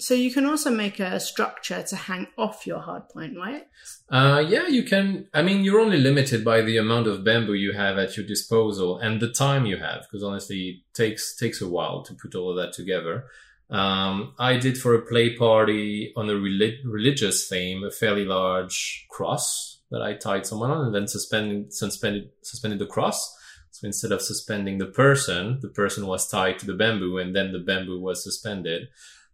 So 0.00 0.14
you 0.14 0.32
can 0.32 0.46
also 0.46 0.70
make 0.70 1.00
a 1.00 1.18
structure 1.18 1.82
to 1.82 1.96
hang 1.96 2.28
off 2.38 2.68
your 2.68 2.78
hard 2.78 3.08
point, 3.08 3.36
right? 3.36 3.66
Uh, 4.08 4.44
yeah, 4.46 4.68
you 4.68 4.84
can. 4.84 5.26
I 5.34 5.42
mean, 5.42 5.64
you're 5.64 5.80
only 5.80 5.96
limited 5.96 6.44
by 6.44 6.62
the 6.62 6.76
amount 6.76 7.08
of 7.08 7.24
bamboo 7.24 7.54
you 7.54 7.72
have 7.72 7.98
at 7.98 8.16
your 8.16 8.24
disposal 8.24 8.98
and 8.98 9.20
the 9.20 9.30
time 9.30 9.66
you 9.66 9.78
have, 9.78 10.02
because 10.02 10.22
honestly, 10.22 10.56
it 10.58 10.94
takes 10.94 11.36
takes 11.36 11.60
a 11.60 11.68
while 11.68 12.04
to 12.04 12.14
put 12.14 12.36
all 12.36 12.50
of 12.50 12.56
that 12.56 12.72
together. 12.72 13.24
Um, 13.70 14.34
I 14.38 14.56
did 14.56 14.78
for 14.78 14.94
a 14.94 15.02
play 15.02 15.34
party 15.36 16.12
on 16.16 16.30
a 16.30 16.36
relig- 16.36 16.86
religious 16.86 17.48
theme 17.48 17.82
a 17.84 17.90
fairly 17.90 18.24
large 18.24 19.04
cross 19.10 19.80
that 19.90 20.00
I 20.00 20.14
tied 20.14 20.46
someone 20.46 20.70
on, 20.70 20.86
and 20.86 20.94
then 20.94 21.08
suspended 21.08 21.74
suspended 21.74 22.30
suspended 22.42 22.78
the 22.78 22.86
cross. 22.86 23.34
So 23.78 23.86
instead 23.86 24.10
of 24.10 24.20
suspending 24.22 24.78
the 24.78 24.86
person, 24.86 25.60
the 25.60 25.68
person 25.68 26.06
was 26.06 26.28
tied 26.28 26.58
to 26.58 26.66
the 26.66 26.74
bamboo, 26.74 27.18
and 27.18 27.34
then 27.34 27.52
the 27.52 27.60
bamboo 27.60 28.00
was 28.00 28.24
suspended. 28.24 28.88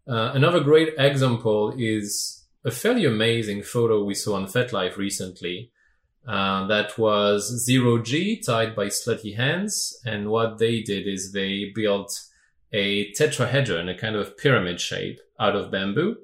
Uh, 0.06 0.32
another 0.34 0.60
great 0.60 0.90
example 0.98 1.72
is 1.78 2.44
a 2.62 2.70
fairly 2.70 3.06
amazing 3.06 3.62
photo 3.62 4.04
we 4.04 4.14
saw 4.14 4.34
on 4.34 4.44
FetLife 4.46 4.98
recently. 4.98 5.70
Uh, 6.28 6.66
that 6.66 6.98
was 6.98 7.64
zero 7.64 8.02
G 8.02 8.36
tied 8.38 8.76
by 8.76 8.86
Slutty 8.88 9.34
Hands, 9.36 9.98
and 10.04 10.28
what 10.28 10.58
they 10.58 10.82
did 10.82 11.06
is 11.06 11.32
they 11.32 11.72
built 11.74 12.12
a 12.70 13.10
tetrahedron, 13.12 13.88
a 13.88 13.96
kind 13.96 14.14
of 14.16 14.36
pyramid 14.36 14.78
shape, 14.78 15.20
out 15.40 15.56
of 15.56 15.70
bamboo, 15.70 16.16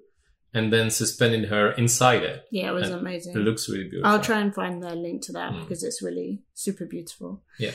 and 0.52 0.70
then 0.70 0.90
suspended 0.90 1.48
her 1.48 1.72
inside 1.72 2.22
it. 2.22 2.44
Yeah, 2.50 2.68
it 2.70 2.74
was 2.74 2.90
And 2.90 3.00
amazing. 3.00 3.34
It 3.36 3.40
looks 3.40 3.66
really 3.68 3.84
beautiful. 3.88 4.10
I'll 4.10 4.20
try 4.20 4.40
and 4.40 4.54
find 4.54 4.82
the 4.82 4.94
link 4.94 5.22
to 5.22 5.32
that 5.32 5.52
Mm. 5.52 5.60
because 5.62 5.82
it's 5.84 6.02
really 6.02 6.42
super 6.52 6.84
beautiful. 6.84 7.42
Yeah. 7.58 7.72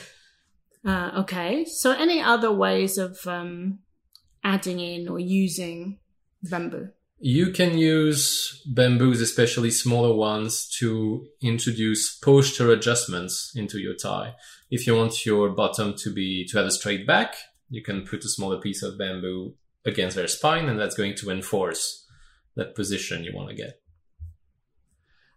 Uh, 0.86 1.10
okay. 1.16 1.64
So, 1.64 1.90
any 1.92 2.22
other 2.22 2.52
ways 2.52 2.96
of 2.96 3.18
um, 3.26 3.80
adding 4.44 4.78
in 4.78 5.08
or 5.08 5.18
using 5.18 5.98
bamboo? 6.44 6.90
You 7.18 7.50
can 7.50 7.76
use 7.76 8.62
bamboos, 8.66 9.20
especially 9.20 9.70
smaller 9.70 10.14
ones, 10.14 10.68
to 10.78 11.26
introduce 11.42 12.16
posture 12.16 12.70
adjustments 12.70 13.52
into 13.56 13.78
your 13.78 13.94
tie. 13.94 14.34
If 14.70 14.86
you 14.86 14.94
want 14.94 15.26
your 15.26 15.48
bottom 15.48 15.94
to 15.98 16.12
be 16.12 16.46
to 16.50 16.58
have 16.58 16.66
a 16.66 16.70
straight 16.70 17.06
back, 17.06 17.34
you 17.68 17.82
can 17.82 18.06
put 18.06 18.24
a 18.24 18.28
smaller 18.28 18.60
piece 18.60 18.82
of 18.82 18.98
bamboo 18.98 19.54
against 19.84 20.14
their 20.14 20.28
spine, 20.28 20.68
and 20.68 20.78
that's 20.78 20.94
going 20.94 21.16
to 21.16 21.30
enforce 21.30 22.06
that 22.54 22.76
position 22.76 23.24
you 23.24 23.34
want 23.34 23.48
to 23.48 23.56
get. 23.56 23.80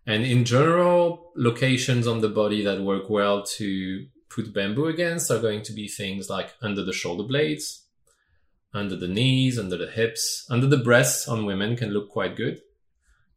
And 0.06 0.24
in 0.26 0.46
general, 0.46 1.32
locations 1.36 2.08
on 2.08 2.22
the 2.22 2.30
body 2.30 2.64
that 2.64 2.82
work 2.82 3.10
well 3.10 3.44
to 3.58 4.06
put 4.30 4.54
bamboo 4.54 4.86
against 4.86 5.32
are 5.32 5.39
going 5.39 5.62
to 5.63 5.74
be 5.74 5.88
things 5.88 6.30
like 6.30 6.54
under 6.62 6.84
the 6.84 6.94
shoulder 6.94 7.24
blades, 7.24 7.86
under 8.74 8.96
the 8.96 9.08
knees, 9.08 9.58
under 9.58 9.78
the 9.78 9.89
hips, 9.89 10.46
under 10.50 10.68
the 10.68 10.78
breasts 10.78 11.28
on 11.28 11.46
women 11.46 11.76
can 11.76 11.89
look 11.89 12.10
quite 12.10 12.36
good. 12.36 12.62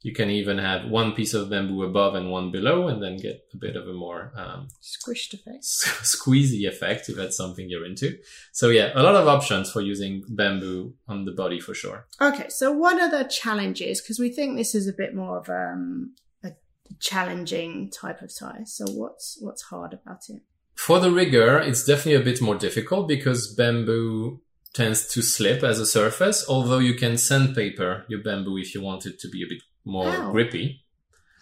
You 0.02 0.12
can 0.12 0.30
even 0.30 0.58
have 0.58 0.90
one 0.90 1.12
piece 1.12 1.32
of 1.32 1.48
bamboo 1.48 1.84
above 1.84 2.16
and 2.16 2.28
one 2.28 2.50
below, 2.50 2.88
and 2.88 3.00
then 3.00 3.18
get 3.18 3.46
a 3.54 3.56
bit 3.56 3.76
of 3.76 3.86
a 3.86 3.92
more 3.92 4.32
um, 4.34 4.66
Squished 4.82 5.32
effect. 5.32 5.62
squeezy 5.62 6.66
effect 6.66 7.08
if 7.08 7.14
that's 7.14 7.36
something 7.36 7.70
you're 7.70 7.86
into. 7.86 8.18
So 8.50 8.68
yeah, 8.70 8.90
a 8.96 9.02
lot 9.02 9.14
of 9.14 9.28
options 9.28 9.70
for 9.70 9.80
using 9.80 10.24
bamboo 10.28 10.94
on 11.06 11.24
the 11.24 11.30
body 11.30 11.60
for 11.60 11.72
sure. 11.72 12.08
Okay. 12.20 12.48
So, 12.48 12.72
what 12.72 13.00
are 13.00 13.10
the 13.10 13.28
challenges? 13.28 14.00
Because 14.00 14.18
we 14.18 14.28
think 14.28 14.56
this 14.56 14.74
is 14.74 14.88
a 14.88 14.92
bit 14.92 15.14
more 15.14 15.38
of 15.38 15.48
um, 15.48 16.14
a 16.42 16.50
challenging 16.98 17.88
type 17.90 18.22
of 18.22 18.36
tie. 18.36 18.64
So 18.64 18.86
what's 18.90 19.38
what's 19.40 19.62
hard 19.62 19.92
about 19.92 20.22
it? 20.28 20.42
For 20.82 20.98
the 20.98 21.12
rigger, 21.12 21.60
it's 21.60 21.84
definitely 21.84 22.20
a 22.20 22.24
bit 22.24 22.42
more 22.42 22.56
difficult 22.56 23.06
because 23.06 23.54
bamboo 23.54 24.40
tends 24.74 25.06
to 25.14 25.22
slip 25.22 25.62
as 25.62 25.78
a 25.78 25.86
surface, 25.86 26.44
although 26.48 26.80
you 26.80 26.94
can 26.94 27.16
sandpaper 27.16 28.04
your 28.08 28.20
bamboo 28.20 28.58
if 28.58 28.74
you 28.74 28.82
want 28.82 29.06
it 29.06 29.20
to 29.20 29.28
be 29.28 29.44
a 29.44 29.46
bit 29.48 29.62
more 29.84 30.32
grippy. 30.32 30.84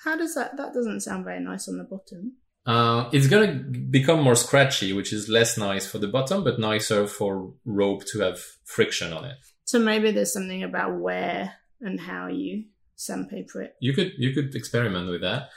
How 0.05 0.19
does 0.19 0.35
that? 0.35 0.59
That 0.59 0.75
doesn't 0.75 1.01
sound 1.01 1.25
very 1.25 1.41
nice 1.41 1.69
on 1.69 1.79
the 1.79 1.85
bottom. 1.85 2.35
Uh, 2.67 3.09
it's 3.15 3.29
gonna 3.29 3.55
become 3.55 4.23
more 4.23 4.35
scratchy, 4.35 4.93
which 4.93 5.11
is 5.11 5.31
less 5.31 5.57
nice 5.57 5.87
for 5.87 5.97
the 5.97 6.09
bottom, 6.09 6.45
but 6.45 6.59
nicer 6.59 7.07
for 7.07 7.55
rope 7.65 8.05
to 8.13 8.21
have 8.21 8.41
friction 8.67 9.11
on 9.11 9.25
it. 9.25 9.39
So 9.65 9.79
maybe 9.79 10.11
there's 10.11 10.35
something 10.35 10.63
about 10.63 11.01
where 11.01 11.55
and 11.81 11.99
how 11.99 12.27
you 12.27 12.65
sandpaper 12.97 13.63
it. 13.63 13.75
You 13.81 13.95
could 13.95 14.13
you 14.19 14.35
could 14.35 14.55
experiment 14.55 15.09
with 15.09 15.23
that. 15.23 15.49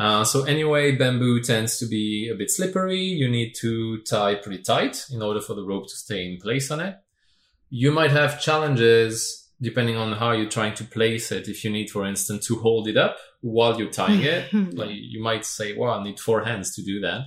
Uh, 0.00 0.24
so 0.24 0.44
anyway, 0.44 0.92
bamboo 0.92 1.42
tends 1.42 1.78
to 1.78 1.86
be 1.86 2.30
a 2.32 2.34
bit 2.34 2.50
slippery. 2.50 3.02
You 3.02 3.28
need 3.28 3.52
to 3.60 4.00
tie 4.00 4.34
pretty 4.34 4.62
tight 4.62 5.04
in 5.12 5.20
order 5.20 5.42
for 5.42 5.52
the 5.52 5.62
rope 5.62 5.88
to 5.88 5.94
stay 5.94 6.24
in 6.24 6.38
place 6.38 6.70
on 6.70 6.80
it. 6.80 6.96
You 7.68 7.92
might 7.92 8.10
have 8.10 8.40
challenges 8.40 9.50
depending 9.60 9.98
on 9.98 10.12
how 10.12 10.32
you're 10.32 10.48
trying 10.48 10.72
to 10.76 10.84
place 10.84 11.30
it. 11.30 11.48
If 11.48 11.64
you 11.64 11.70
need, 11.70 11.90
for 11.90 12.06
instance, 12.06 12.46
to 12.46 12.56
hold 12.60 12.88
it 12.88 12.96
up 12.96 13.18
while 13.42 13.78
you're 13.78 13.90
tying 13.90 14.22
it, 14.22 14.50
like 14.74 14.88
you 14.90 15.22
might 15.22 15.44
say, 15.44 15.76
"Well, 15.76 15.92
I 15.92 16.02
need 16.02 16.18
four 16.18 16.44
hands 16.44 16.74
to 16.76 16.82
do 16.82 17.00
that." 17.00 17.26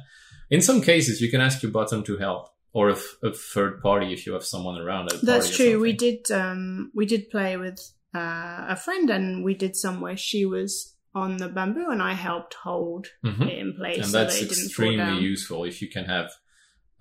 In 0.50 0.60
some 0.60 0.82
cases, 0.82 1.22
you 1.22 1.30
can 1.30 1.42
ask 1.42 1.62
your 1.62 1.72
bottom 1.72 2.04
to 2.06 2.18
help, 2.18 2.50
or 2.74 2.90
a, 2.90 2.94
f- 2.94 3.18
a 3.22 3.32
third 3.32 3.84
party 3.84 4.14
if 4.14 4.26
you 4.26 4.34
have 4.34 4.46
someone 4.46 4.80
around. 4.82 5.14
At 5.14 5.22
That's 5.22 5.56
true. 5.56 5.80
We 5.80 5.94
did 5.94 6.32
um 6.32 6.92
we 6.96 7.06
did 7.06 7.30
play 7.30 7.56
with 7.56 7.80
uh, 8.16 8.66
a 8.70 8.76
friend 8.76 9.12
and 9.12 9.44
we 9.44 9.54
did 9.54 9.76
some 9.76 10.02
where 10.02 10.18
she 10.18 10.48
was 10.48 10.93
on 11.16 11.38
the 11.38 11.48
bamboo 11.50 11.90
and 11.90 12.02
I 12.02 12.14
helped 12.14 12.54
hold 12.56 13.08
Mhm. 13.24 13.48
it 13.52 13.58
in 13.60 13.74
place 13.76 13.98
and 13.98 14.06
so 14.08 14.12
that's 14.12 14.36
that 14.36 14.44
it 14.46 14.50
didn't 14.50 14.70
fall 14.72 14.86
extremely 14.86 15.22
useful 15.24 15.64
if 15.64 15.82
you 15.82 15.88
can 15.90 16.06
have 16.06 16.32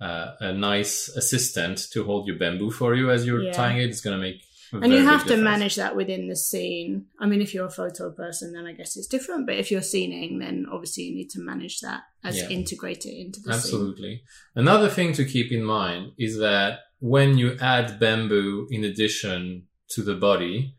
uh, 0.01 0.35
a 0.41 0.53
nice 0.53 1.07
assistant 1.09 1.77
to 1.91 2.03
hold 2.03 2.27
your 2.27 2.37
bamboo 2.37 2.69
for 2.71 2.93
you 2.93 3.09
as 3.09 3.25
you're 3.25 3.41
Yeah. 3.43 3.53
tying 3.53 3.77
it. 3.77 3.89
It's 3.89 4.01
going 4.01 4.17
to 4.17 4.21
make 4.21 4.41
and 4.73 4.91
you 4.91 5.01
have 5.03 5.21
to 5.21 5.29
difference. 5.29 5.43
manage 5.43 5.75
that 5.75 5.95
within 5.95 6.27
the 6.27 6.35
scene. 6.35 7.05
I 7.19 7.25
mean, 7.27 7.41
if 7.41 7.53
you're 7.53 7.67
a 7.67 7.71
photo 7.71 8.11
person, 8.11 8.53
then 8.53 8.65
I 8.65 8.73
guess 8.73 8.97
it's 8.97 9.07
different. 9.07 9.45
But 9.45 9.55
if 9.55 9.69
you're 9.71 9.83
scening, 9.83 10.39
then 10.39 10.65
obviously 10.69 11.03
you 11.03 11.15
need 11.15 11.29
to 11.31 11.39
manage 11.41 11.79
that 11.81 12.01
as 12.23 12.37
Yeah. 12.37 12.49
integrate 12.49 13.05
it 13.05 13.15
into 13.15 13.39
the 13.39 13.53
scene. 13.53 13.59
Absolutely. 13.59 14.23
Another 14.55 14.89
thing 14.89 15.13
to 15.13 15.23
keep 15.23 15.51
in 15.51 15.63
mind 15.63 16.13
is 16.17 16.37
that 16.39 16.79
when 16.99 17.37
you 17.37 17.55
add 17.61 17.99
bamboo 17.99 18.67
in 18.71 18.83
addition 18.83 19.67
to 19.89 20.01
the 20.01 20.15
body, 20.15 20.73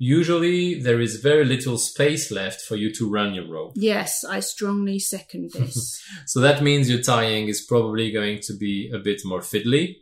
usually 0.00 0.80
there 0.80 0.98
is 0.98 1.16
very 1.16 1.44
little 1.44 1.76
space 1.76 2.30
left 2.32 2.62
for 2.62 2.74
you 2.74 2.90
to 2.94 3.08
run 3.08 3.34
your 3.34 3.46
rope. 3.46 3.72
Yes, 3.76 4.24
I 4.24 4.40
strongly 4.40 4.98
second 4.98 5.50
this. 5.54 6.02
So 6.26 6.40
that 6.40 6.62
means 6.62 6.88
your 6.88 7.02
tying 7.02 7.48
is 7.48 7.60
probably 7.60 8.10
going 8.10 8.40
to 8.44 8.56
be 8.56 8.90
a 8.92 8.98
bit 8.98 9.20
more 9.24 9.40
fiddly. 9.40 9.96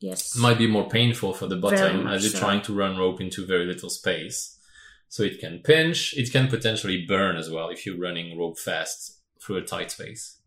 yes. 0.00 0.34
It 0.34 0.40
might 0.40 0.56
be 0.56 0.66
more 0.66 0.88
painful 0.88 1.34
for 1.34 1.46
the 1.46 1.56
bottom 1.56 2.08
as 2.08 2.24
you're 2.24 2.32
so. 2.32 2.38
trying 2.38 2.62
to 2.62 2.74
run 2.74 2.96
rope 2.96 3.20
into 3.20 3.46
very 3.46 3.66
little 3.66 3.90
space. 3.90 4.58
So 5.10 5.22
it 5.22 5.38
can 5.38 5.60
pinch, 5.62 6.14
it 6.16 6.32
can 6.32 6.48
potentially 6.48 7.04
burn 7.06 7.36
as 7.36 7.50
well 7.50 7.68
if 7.68 7.84
you're 7.84 8.00
running 8.00 8.38
rope 8.38 8.58
fast 8.58 9.20
through 9.40 9.58
a 9.58 9.62
tight 9.62 9.90
space. 9.90 10.38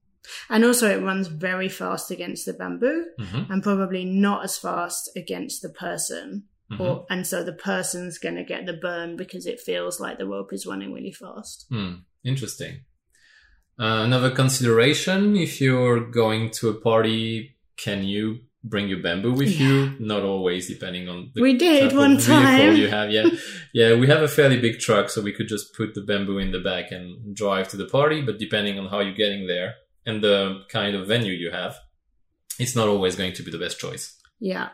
and 0.49 0.65
also, 0.65 0.89
it 0.89 1.03
runs 1.03 1.27
very 1.27 1.69
fast 1.69 2.09
against 2.09 2.47
the 2.47 2.53
bamboo 2.53 3.05
hmm 3.19 3.43
and 3.51 3.61
probably 3.61 4.03
not 4.05 4.43
as 4.43 4.57
fast 4.57 5.11
against 5.15 5.61
the 5.61 5.69
person. 5.69 6.45
Hmm 6.69 6.81
Or, 6.81 7.05
and 7.09 7.25
so 7.25 7.43
the 7.43 7.53
person's 7.53 8.17
going 8.17 8.35
to 8.35 8.43
get 8.43 8.65
the 8.65 8.73
burn 8.73 9.15
because 9.15 9.45
it 9.45 9.59
feels 9.59 9.99
like 9.99 10.17
the 10.17 10.27
rope 10.27 10.51
is 10.53 10.65
running 10.65 10.91
really 10.93 11.13
fast. 11.13 11.65
Hmm, 11.69 11.93
interesting. 12.23 12.81
Uh, 13.79 14.01
another 14.05 14.31
consideration 14.31 15.35
if 15.37 15.61
you're 15.61 15.99
going 16.09 16.49
to 16.49 16.69
a 16.69 16.73
party, 16.73 17.55
can 17.77 18.03
you 18.03 18.39
bring 18.63 18.89
your 18.89 19.01
bamboo 19.01 19.31
with 19.33 19.49
Yeah. 19.51 19.67
you? 19.67 19.95
Not 19.99 20.23
always, 20.23 20.67
depending 20.67 21.07
on 21.07 21.31
the 21.33 21.41
we 21.41 21.53
did 21.57 21.95
one 21.95 22.17
time. 22.17 22.75
you 22.75 22.87
have. 22.89 23.11
Yeah, 23.11 23.27
yeah, 23.73 23.93
we 23.95 24.07
have 24.07 24.23
a 24.23 24.27
fairly 24.27 24.59
big 24.59 24.79
truck, 24.79 25.09
so 25.09 25.21
we 25.21 25.31
could 25.31 25.47
just 25.47 25.73
put 25.75 25.93
the 25.93 26.01
bamboo 26.01 26.39
in 26.39 26.51
the 26.51 26.59
back 26.59 26.91
and 26.91 27.35
drive 27.35 27.67
to 27.69 27.77
the 27.77 27.85
party. 27.85 28.21
But 28.21 28.39
depending 28.39 28.79
on 28.79 28.87
how 28.87 28.99
you're 28.99 29.13
getting 29.13 29.45
there 29.47 29.75
and 30.05 30.23
the 30.23 30.63
kind 30.69 30.95
of 30.95 31.07
venue 31.07 31.33
you 31.33 31.51
have, 31.51 31.77
it's 32.59 32.75
not 32.75 32.87
always 32.87 33.15
going 33.15 33.33
to 33.33 33.43
be 33.43 33.51
the 33.51 33.59
best 33.59 33.79
choice. 33.79 34.17
Yeah. 34.39 34.69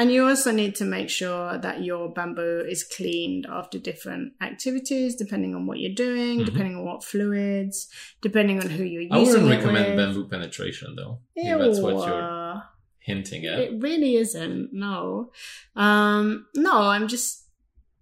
And 0.00 0.10
you 0.10 0.26
also 0.26 0.50
need 0.50 0.74
to 0.76 0.86
make 0.86 1.10
sure 1.10 1.58
that 1.58 1.84
your 1.84 2.08
bamboo 2.10 2.64
is 2.74 2.82
cleaned 2.84 3.44
after 3.58 3.78
different 3.78 4.32
activities, 4.40 5.14
depending 5.14 5.54
on 5.54 5.66
what 5.66 5.78
you're 5.78 5.94
doing, 5.94 6.40
Mhm. 6.40 6.46
depending 6.46 6.74
on 6.76 6.84
what 6.86 7.04
fluids, 7.04 7.76
depending 8.22 8.58
on 8.62 8.70
who 8.70 8.82
you're 8.82 9.02
using. 9.02 9.12
I 9.12 9.18
wouldn't 9.18 9.50
recommend 9.50 9.88
with. 9.88 9.96
bamboo 9.98 10.26
penetration 10.28 10.96
though. 10.96 11.18
If 11.36 11.58
that's 11.58 11.80
what 11.80 12.08
you're 12.08 12.62
hinting 13.00 13.44
at. 13.44 13.58
It 13.58 13.72
really 13.88 14.16
isn't. 14.16 14.72
No. 14.72 15.32
Um, 15.76 16.46
no, 16.54 16.72
I'm 16.94 17.06
just 17.06 17.44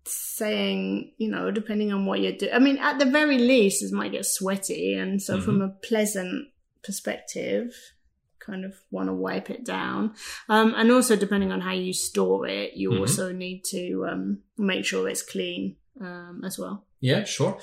saying, 0.05 1.13
you 1.19 1.29
know, 1.31 1.51
depending 1.51 1.93
on 1.93 2.07
what 2.07 2.21
you're 2.21 2.33
doing. 2.33 2.53
I 2.53 2.61
mean, 2.61 2.79
at 2.79 2.99
the 3.01 3.07
very 3.07 3.39
least, 3.39 3.83
it 3.83 3.93
might 3.93 4.13
get 4.13 4.25
sweaty. 4.25 4.95
And 4.95 5.21
so, 5.21 5.39
Mhm. 5.39 5.43
from 5.45 5.63
a 5.63 5.69
pleasant 5.69 6.49
perspective, 6.83 7.75
kind 8.49 8.65
of 8.65 8.75
want 8.91 9.09
to 9.09 9.13
wipe 9.27 9.49
it 9.57 9.63
down. 9.65 10.01
Um, 10.49 10.69
and 10.79 10.91
also, 10.97 11.15
depending 11.17 11.53
on 11.53 11.61
how 11.61 11.73
you 11.87 11.93
store 11.93 12.47
it, 12.61 12.71
you 12.81 12.89
Mhm. 12.91 13.01
also 13.01 13.25
need 13.45 13.59
to 13.77 13.83
um, 14.11 14.23
make 14.57 14.85
sure 14.91 15.09
it's 15.09 15.23
clean 15.35 15.63
um, 16.01 16.43
as 16.49 16.59
well. 16.63 16.77
Yeah, 17.01 17.23
sure. 17.25 17.55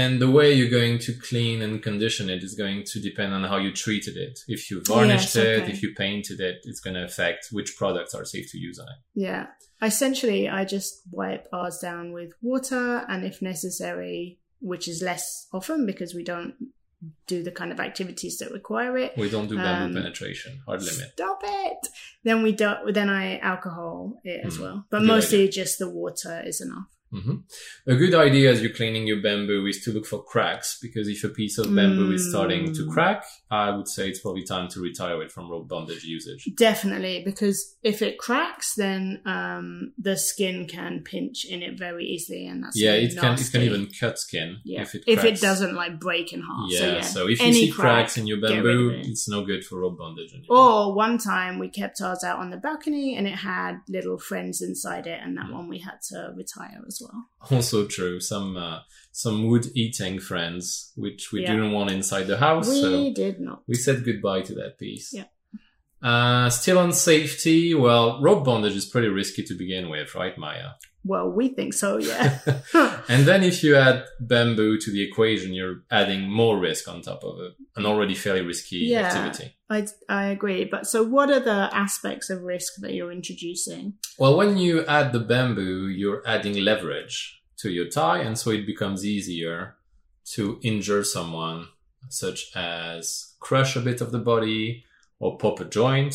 And 0.00 0.12
the 0.24 0.30
way 0.38 0.48
you're 0.52 0.76
going 0.80 0.98
to 1.06 1.12
clean 1.28 1.62
and 1.62 1.82
condition 1.82 2.28
it 2.34 2.42
is 2.42 2.54
going 2.54 2.80
to 2.92 2.96
depend 3.08 3.30
on 3.36 3.42
how 3.50 3.58
you 3.64 3.70
treated 3.72 4.16
it. 4.26 4.36
If 4.48 4.70
you 4.70 4.82
varnished 4.94 5.34
Yes, 5.34 5.44
it, 5.46 5.68
if 5.72 5.82
you 5.82 5.90
painted 6.06 6.38
it, 6.40 6.56
it's 6.68 6.80
going 6.84 6.96
to 7.00 7.04
affect 7.10 7.42
which 7.56 7.70
products 7.82 8.12
are 8.14 8.24
safe 8.34 8.48
to 8.52 8.58
use 8.58 8.78
on 8.78 8.88
it. 8.94 8.98
Yeah. 9.26 9.44
Essentially, 9.90 10.42
I 10.48 10.62
just 10.76 10.92
wipe 11.10 11.46
ours 11.52 11.78
down 11.88 12.12
with 12.12 12.30
water, 12.42 13.04
and 13.08 13.24
if 13.30 13.36
necessary, 13.42 14.38
which 14.60 14.86
is 14.88 15.02
less 15.02 15.24
often 15.52 15.86
because 15.86 16.14
we 16.14 16.22
don't 16.32 16.54
do 17.26 17.42
the 17.42 17.50
kind 17.50 17.72
of 17.72 17.80
activities 17.80 18.38
that 18.38 18.52
require 18.52 18.96
it. 18.98 19.12
We 19.16 19.28
don't 19.30 19.48
do 19.48 19.56
bamboo 19.56 19.96
Um, 19.96 20.02
penetration, 20.02 20.60
hard 20.66 20.80
limit. 20.82 21.10
Stop 21.14 21.40
it. 21.44 21.88
Then 22.24 22.42
we 22.42 22.52
don't. 22.52 22.92
Then 22.94 23.08
I 23.10 23.38
alcohol 23.38 24.20
it 24.24 24.44
as 24.44 24.56
Mm, 24.58 24.60
well, 24.62 24.86
but 24.90 25.02
mostly 25.02 25.48
just 25.48 25.78
the 25.78 25.88
water 25.88 26.42
is 26.44 26.60
enough. 26.60 26.86
Hmm 27.12 27.36
A 27.86 27.94
good 27.96 28.14
idea 28.14 28.50
as 28.50 28.62
you're 28.62 28.72
cleaning 28.72 29.06
your 29.06 29.20
bamboo 29.22 29.66
is 29.66 29.82
to 29.84 29.92
look 29.92 30.06
for 30.06 30.22
cracks 30.22 30.78
because 30.80 31.08
if 31.08 31.22
a 31.24 31.28
piece 31.28 31.58
of 31.58 31.66
bamboo 31.74 32.12
is 32.12 32.30
starting 32.30 32.72
to 32.74 32.82
Mm. 32.82 32.92
crack, 32.92 33.24
I 33.50 33.70
would 33.76 33.86
say 33.88 34.08
it's 34.08 34.20
probably 34.20 34.44
time 34.44 34.68
to 34.70 34.80
retire 34.80 35.20
it 35.22 35.30
from 35.30 35.50
rope 35.50 35.68
bondage 35.68 36.04
usage. 36.04 36.48
Definitely, 36.56 37.22
because 37.24 37.76
if 37.82 38.00
it 38.02 38.18
cracks, 38.18 38.74
then 38.76 39.20
um, 39.26 39.92
the 39.98 40.16
skin 40.16 40.66
can 40.66 41.02
pinch 41.04 41.44
in 41.44 41.62
it 41.62 41.78
very 41.78 42.04
easily, 42.06 42.46
and 42.46 42.64
that's 42.64 42.80
yeah, 42.80 42.92
it 42.94 43.14
can 43.18 43.34
it 43.38 43.48
can 43.52 43.62
even 43.62 43.88
cut 44.00 44.18
skin 44.18 44.56
yeah. 44.64 44.82
if 44.82 44.94
it 44.94 45.02
if 45.06 45.24
it 45.24 45.40
doesn't 45.40 45.74
like 45.74 46.00
break 46.00 46.32
in 46.32 46.40
half. 46.40 46.66
Yeah, 46.70 46.78
so, 46.78 46.86
yeah, 46.86 47.00
so 47.02 47.28
if 47.28 47.40
you 47.42 47.52
see 47.52 47.70
crack, 47.70 47.84
cracks 47.84 48.16
in 48.16 48.26
your 48.26 48.38
get 48.40 48.48
rid 48.48 48.56
of 48.58 48.64
bamboo, 48.64 48.90
it. 48.90 49.06
it's 49.08 49.28
no 49.28 49.44
good 49.44 49.64
for 49.64 49.80
rope 49.80 49.98
bondage. 49.98 50.32
anymore. 50.32 50.56
Or 50.58 50.94
one 50.94 51.18
time 51.18 51.58
we 51.58 51.68
kept 51.68 52.00
ours 52.00 52.24
out 52.24 52.38
on 52.38 52.50
the 52.50 52.56
balcony 52.56 53.16
and 53.16 53.26
it 53.26 53.34
had 53.36 53.80
little 53.88 54.18
friends 54.18 54.62
inside 54.62 55.06
it, 55.06 55.20
and 55.22 55.36
that 55.36 55.46
Mm. 55.46 55.52
one 55.58 55.68
we 55.68 55.78
had 55.78 55.98
to 56.10 56.32
retire 56.36 56.80
as 56.86 56.98
well. 57.00 57.01
Also 57.50 57.86
true. 57.86 58.20
Some 58.20 58.56
uh, 58.56 58.80
some 59.12 59.46
wood 59.48 59.66
eating 59.74 60.18
friends, 60.20 60.92
which 60.96 61.32
we 61.32 61.42
Yeah. 61.42 61.52
didn't 61.52 61.72
want 61.72 61.90
inside 61.90 62.26
the 62.26 62.38
house, 62.38 62.68
we 62.68 62.80
so 62.80 63.12
did 63.14 63.40
not. 63.40 63.62
we 63.68 63.74
said 63.74 64.04
goodbye 64.04 64.42
to 64.42 64.54
that 64.54 64.78
piece. 64.78 65.12
Yeah. 65.12 65.24
Uh, 66.02 66.50
still 66.50 66.78
on 66.78 66.92
safety. 66.92 67.74
Well, 67.74 68.20
rope 68.20 68.44
bondage 68.44 68.74
is 68.74 68.86
pretty 68.86 69.08
risky 69.08 69.44
to 69.44 69.54
begin 69.54 69.88
with, 69.88 70.14
right, 70.14 70.36
Maya? 70.36 70.70
Well, 71.04 71.30
we 71.30 71.48
think 71.48 71.74
so, 71.74 71.98
yeah. 71.98 72.38
and 73.08 73.26
then 73.26 73.42
if 73.42 73.62
you 73.64 73.76
add 73.76 74.04
bamboo 74.20 74.78
to 74.78 74.90
the 74.90 75.02
equation, 75.02 75.52
you're 75.52 75.82
adding 75.90 76.30
more 76.30 76.58
risk 76.58 76.88
on 76.88 77.02
top 77.02 77.24
of 77.24 77.40
it, 77.40 77.52
an 77.76 77.86
already 77.86 78.14
fairly 78.14 78.42
risky 78.42 78.76
Yeah. 78.78 79.06
activity. 79.06 79.54
I, 79.68 79.86
I 80.08 80.26
agree. 80.26 80.64
But 80.64 80.86
so, 80.86 81.02
what 81.02 81.30
are 81.30 81.40
the 81.40 81.70
aspects 81.72 82.30
of 82.30 82.42
risk 82.42 82.74
that 82.80 82.94
you're 82.94 83.10
introducing? 83.12 83.94
Well, 84.18 84.36
when 84.36 84.58
you 84.58 84.84
add 84.86 85.12
the 85.12 85.20
bamboo, 85.20 85.88
you're 85.88 86.22
adding 86.26 86.56
leverage 86.56 87.40
to 87.58 87.70
your 87.70 87.88
tie, 87.88 88.18
and 88.18 88.38
so 88.38 88.50
it 88.50 88.66
becomes 88.66 89.04
easier 89.04 89.76
to 90.34 90.60
injure 90.62 91.02
someone, 91.04 91.68
such 92.08 92.50
as 92.54 93.34
crush 93.40 93.74
a 93.76 93.80
bit 93.80 94.00
of 94.00 94.12
the 94.12 94.18
body 94.18 94.84
or 95.22 95.38
pop 95.38 95.60
a 95.60 95.64
joint, 95.64 96.14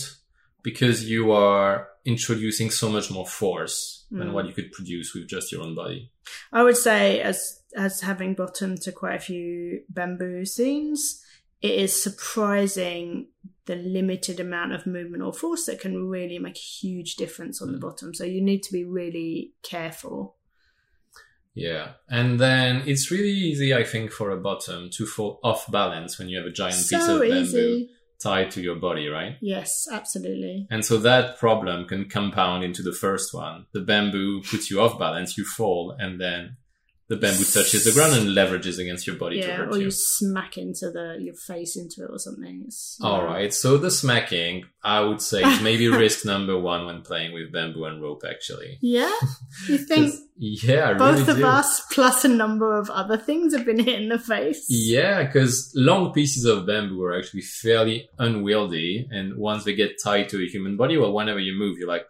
because 0.63 1.09
you 1.09 1.31
are 1.31 1.87
introducing 2.03 2.69
so 2.69 2.89
much 2.89 3.09
more 3.09 3.25
force 3.25 4.05
than 4.11 4.29
Mm. 4.29 4.33
what 4.33 4.45
you 4.47 4.53
could 4.53 4.71
produce 4.71 5.13
with 5.13 5.27
just 5.27 5.51
your 5.51 5.61
own 5.61 5.75
body. 5.75 6.11
I 6.51 6.63
would 6.63 6.77
say, 6.77 7.21
as 7.21 7.39
as 7.75 8.01
having 8.01 8.33
bottomed 8.33 8.81
to 8.81 8.91
quite 8.91 9.15
a 9.15 9.19
few 9.19 9.83
bamboo 9.89 10.45
scenes, 10.45 11.23
it 11.61 11.75
is 11.85 11.93
surprising 11.93 13.27
the 13.65 13.75
limited 13.75 14.39
amount 14.39 14.73
of 14.73 14.87
movement 14.87 15.21
or 15.21 15.33
force 15.33 15.65
that 15.65 15.79
can 15.79 16.09
really 16.09 16.39
make 16.39 16.55
a 16.57 16.69
huge 16.81 17.15
difference 17.17 17.61
on 17.61 17.71
the 17.71 17.77
Mm. 17.77 17.81
bottom. 17.87 18.13
So 18.13 18.23
you 18.23 18.41
need 18.41 18.63
to 18.63 18.71
be 18.73 18.83
really 18.83 19.53
careful. 19.63 20.37
Yeah. 21.53 21.93
And 22.09 22.39
then 22.39 22.83
it's 22.85 23.11
really 23.11 23.31
easy, 23.49 23.73
I 23.73 23.83
think, 23.83 24.11
for 24.11 24.31
a 24.31 24.37
bottom 24.37 24.89
to 24.91 25.05
fall 25.05 25.39
off 25.43 25.69
balance 25.71 26.17
when 26.17 26.29
you 26.29 26.37
have 26.37 26.45
a 26.47 26.51
giant 26.51 26.75
piece 26.77 26.93
of 26.93 27.19
bamboo 27.19 27.33
easy. 27.41 27.89
Tied 28.21 28.51
to 28.51 28.61
your 28.61 28.75
body, 28.75 29.07
right? 29.07 29.35
Yes, 29.41 29.87
absolutely. 29.91 30.67
And 30.69 30.83
so 30.83 30.97
that 30.97 31.37
problem 31.37 31.85
can 31.85 32.09
compound 32.09 32.63
into 32.63 32.81
the 32.81 32.91
first 32.91 33.33
one. 33.33 33.65
The 33.73 33.81
bamboo 33.81 34.41
puts 34.41 34.71
you 34.71 34.81
off 34.81 34.99
balance, 34.99 35.37
you 35.37 35.45
fall, 35.45 35.95
and 35.97 36.19
then 36.19 36.57
the 37.09 37.15
bamboo 37.15 37.43
touches 37.45 37.85
the 37.85 37.91
ground 37.93 38.13
and 38.15 38.29
leverages 38.35 38.79
against 38.79 39.07
your 39.07 39.15
body 39.15 39.39
to 39.41 39.47
Yeah, 39.47 39.55
hurt 39.57 39.73
or 39.73 39.77
you. 39.77 39.85
you 39.85 39.91
smack 39.91 40.57
into 40.57 40.91
the 40.91 41.17
your 41.19 41.35
face 41.35 41.77
into 41.77 42.03
it 42.03 42.09
or 42.11 42.19
something. 42.19 42.63
It's, 42.67 42.97
All 43.01 43.23
right. 43.23 43.53
So 43.53 43.77
the 43.77 43.89
smacking, 43.91 44.65
I 44.83 44.99
would 45.01 45.21
say, 45.21 45.41
is 45.43 45.61
maybe 45.61 45.87
risk 46.05 46.25
number 46.25 46.59
one 46.59 46.85
when 46.85 47.01
playing 47.03 47.33
with 47.33 47.51
bamboo 47.53 47.85
and 47.85 48.01
rope. 48.01 48.23
Actually, 48.29 48.77
Yeah, 48.81 49.13
you 49.69 49.77
think? 49.77 50.13
yeah, 50.37 50.89
I 50.89 50.93
both 50.95 51.19
really 51.19 51.31
of 51.31 51.37
do. 51.37 51.45
us 51.45 51.81
plus 51.91 52.25
a 52.25 52.27
number 52.27 52.77
of 52.77 52.89
other 52.89 53.17
things 53.17 53.55
have 53.55 53.65
been 53.65 53.79
hit 53.79 54.01
in 54.01 54.09
the 54.09 54.19
face? 54.19 54.65
Yeah, 54.69 55.23
because 55.23 55.71
long 55.75 56.11
pieces 56.13 56.43
of 56.45 56.65
bamboo 56.67 57.01
are 57.03 57.17
actually 57.17 57.41
fairly 57.41 58.09
unwieldy, 58.19 59.07
and 59.11 59.37
once 59.37 59.63
they 59.63 59.73
get 59.75 59.95
tied 60.03 60.29
to 60.29 60.43
a 60.43 60.47
human 60.49 60.75
body, 60.77 60.97
well, 60.97 61.13
whenever 61.13 61.39
you 61.39 61.53
move, 61.57 61.77
you're 61.77 61.87
like 61.87 62.05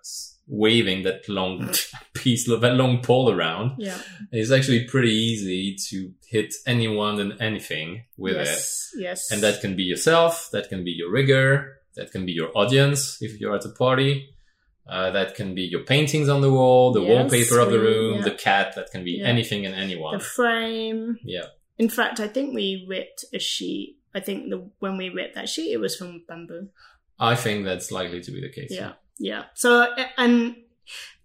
waving 0.47 1.03
that 1.03 1.27
long 1.27 1.69
piece, 2.13 2.45
that 2.47 2.75
long 2.75 3.01
pole 3.01 3.31
around. 3.31 3.73
Yeah. 3.77 3.97
It's 4.31 4.51
actually 4.51 4.85
pretty 4.85 5.11
easy 5.11 5.75
to 5.89 6.11
hit 6.29 6.53
anyone 6.65 7.19
and 7.19 7.39
anything 7.41 8.03
with 8.17 8.35
it. 8.35 8.45
yes. 8.47 8.91
Yes. 8.97 9.31
And 9.31 9.41
that 9.43 9.61
can 9.61 9.75
be 9.75 9.83
yourself, 9.83 10.49
that 10.53 10.69
can 10.69 10.83
be 10.83 10.91
your 10.91 11.11
rigger, 11.11 11.77
that 11.95 12.11
can 12.11 12.25
be 12.25 12.31
your 12.31 12.49
audience 12.57 13.17
if 13.21 13.39
you're 13.39 13.55
at 13.55 13.65
a 13.65 13.69
party. 13.69 14.29
Uh, 14.89 15.11
that 15.11 15.35
can 15.35 15.53
be 15.53 15.63
your 15.63 15.81
paintings 15.83 16.29
on 16.29 16.39
the 16.39 16.49
wall, 16.49 16.93
the 16.93 17.01
Yes, 17.01 17.09
wallpaper 17.09 17.59
of 17.59 17.71
the 17.71 17.79
room, 17.79 18.19
yeah. 18.19 18.23
the 18.23 18.31
cat. 18.31 18.73
That 18.75 18.89
can 18.89 19.03
be 19.03 19.17
Yeah. 19.19 19.25
anything 19.27 19.65
and 19.65 19.75
anyone. 19.75 20.17
the 20.17 20.23
frame. 20.23 21.17
yeah. 21.23 21.47
In 21.77 21.89
fact, 21.89 22.21
I 22.21 22.29
think 22.29 22.55
we 22.55 22.85
ripped 22.87 23.25
a 23.33 23.37
sheet. 23.39 23.97
I 24.15 24.21
think 24.21 24.49
the 24.49 24.69
when 24.79 24.95
we 24.97 25.09
ripped 25.09 25.35
that 25.35 25.49
sheet, 25.49 25.73
it 25.73 25.77
was 25.81 25.97
from 25.97 26.23
bamboo. 26.27 26.69
I 27.19 27.35
think 27.35 27.65
that's 27.65 27.91
likely 27.91 28.21
to 28.21 28.31
be 28.31 28.39
the 28.39 28.49
case. 28.49 28.69
Yeah, 28.71 28.79
yeah. 28.79 28.93
So, 29.55 29.93
and 30.17 30.55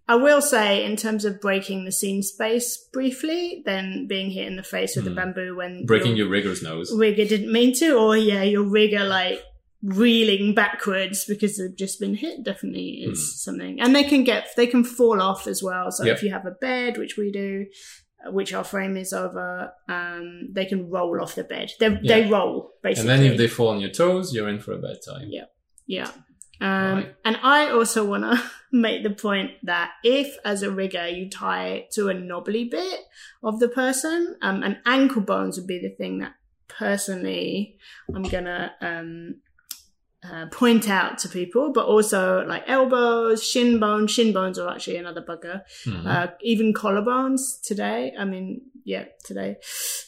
I 0.07 0.15
will 0.15 0.41
say, 0.41 0.83
in 0.85 0.95
terms 0.97 1.23
of 1.25 1.39
breaking 1.39 1.85
the 1.85 1.91
scene 1.91 2.23
space 2.23 2.77
briefly, 2.91 3.63
then 3.65 4.05
being 4.07 4.31
hit 4.31 4.47
in 4.47 4.55
the 4.57 4.63
face 4.63 4.95
with 4.95 5.05
the 5.05 5.11
Hmm. 5.11 5.15
bamboo 5.17 5.55
when 5.55 5.85
Breaking 5.85 6.17
your 6.17 6.27
rigger's 6.29 6.61
nose. 6.61 6.91
rigger 6.95 7.25
didn't 7.25 7.51
mean 7.51 7.73
to, 7.75 7.93
or 7.97 8.17
yeah, 8.17 8.43
your 8.43 8.63
rigger 8.63 9.05
like 9.05 9.41
reeling 9.81 10.55
backwards 10.55 11.25
because 11.25 11.57
they've 11.57 11.75
just 11.75 11.99
been 11.99 12.15
hit 12.15 12.41
definitely 12.43 13.03
is 13.05 13.19
Hmm. 13.19 13.51
something 13.51 13.81
and 13.81 13.93
they 13.93 14.03
can 14.05 14.23
get 14.23 14.47
they 14.55 14.65
can 14.65 14.83
fall 14.85 15.21
off 15.21 15.45
as 15.45 15.61
well 15.61 15.91
so 15.91 16.05
Yep. 16.05 16.15
if 16.17 16.23
you 16.23 16.29
have 16.31 16.45
a 16.45 16.51
bed 16.51 16.97
which 16.97 17.17
we 17.17 17.31
do 17.33 17.65
uh, 18.25 18.31
which 18.31 18.53
our 18.53 18.63
frame 18.63 18.95
is 18.95 19.11
over 19.11 19.73
um 19.89 20.47
they 20.53 20.65
can 20.65 20.89
roll 20.89 21.21
off 21.21 21.35
the 21.35 21.43
bed 21.43 21.69
they 21.81 21.89
they 21.89 22.21
Yeah. 22.23 22.29
roll 22.29 22.71
And 22.85 23.09
then 23.09 23.23
if 23.23 23.37
they 23.37 23.47
fall 23.47 23.67
on 23.67 23.81
your 23.81 23.89
toes, 23.89 24.33
you're 24.33 24.47
in 24.47 24.59
for 24.59 24.71
a 24.71 24.77
bad 24.77 24.99
time. 25.05 25.27
Yeah. 25.29 25.45
Yeah. 25.85 26.11
Um, 26.63 26.95
Right. 26.97 27.15
And 27.25 27.37
I 27.43 27.69
also 27.69 28.05
want 28.05 28.23
to 28.23 28.41
make 28.71 29.03
the 29.03 29.09
point 29.09 29.51
that 29.63 29.91
if, 30.03 30.35
as 30.45 30.63
a 30.63 30.71
rigger, 30.71 31.07
you 31.07 31.29
tie 31.29 31.67
it 31.77 31.91
to 31.95 32.09
a 32.09 32.13
knobbly 32.13 32.65
bit 32.65 32.99
of 33.43 33.59
the 33.59 33.67
person, 33.67 34.37
um, 34.41 34.63
and 34.63 34.77
ankle 34.85 35.21
bones 35.21 35.57
would 35.57 35.67
be 35.67 35.79
the 35.79 35.93
thing 35.95 36.19
that 36.19 36.33
personally 36.67 37.77
I'm 38.15 38.23
going 38.23 38.45
to 38.45 38.71
um, 38.81 39.35
uh, 40.23 40.45
point 40.51 40.89
out 40.89 41.17
to 41.19 41.29
people, 41.29 41.71
but 41.73 41.85
also 41.85 42.45
like 42.45 42.63
elbows, 42.67 43.43
shin 43.43 43.79
bones. 43.79 44.11
Shin 44.11 44.31
bones 44.33 44.57
are 44.57 44.69
actually 44.73 44.97
another 44.97 45.21
bugger 45.21 45.61
Mhm. 45.85 46.05
uh, 46.07 46.27
even 46.41 46.73
collarbones 46.73 47.61
today. 47.61 48.13
I 48.17 48.25
mean, 48.25 48.61
yeah, 48.85 49.05
today. 49.25 49.57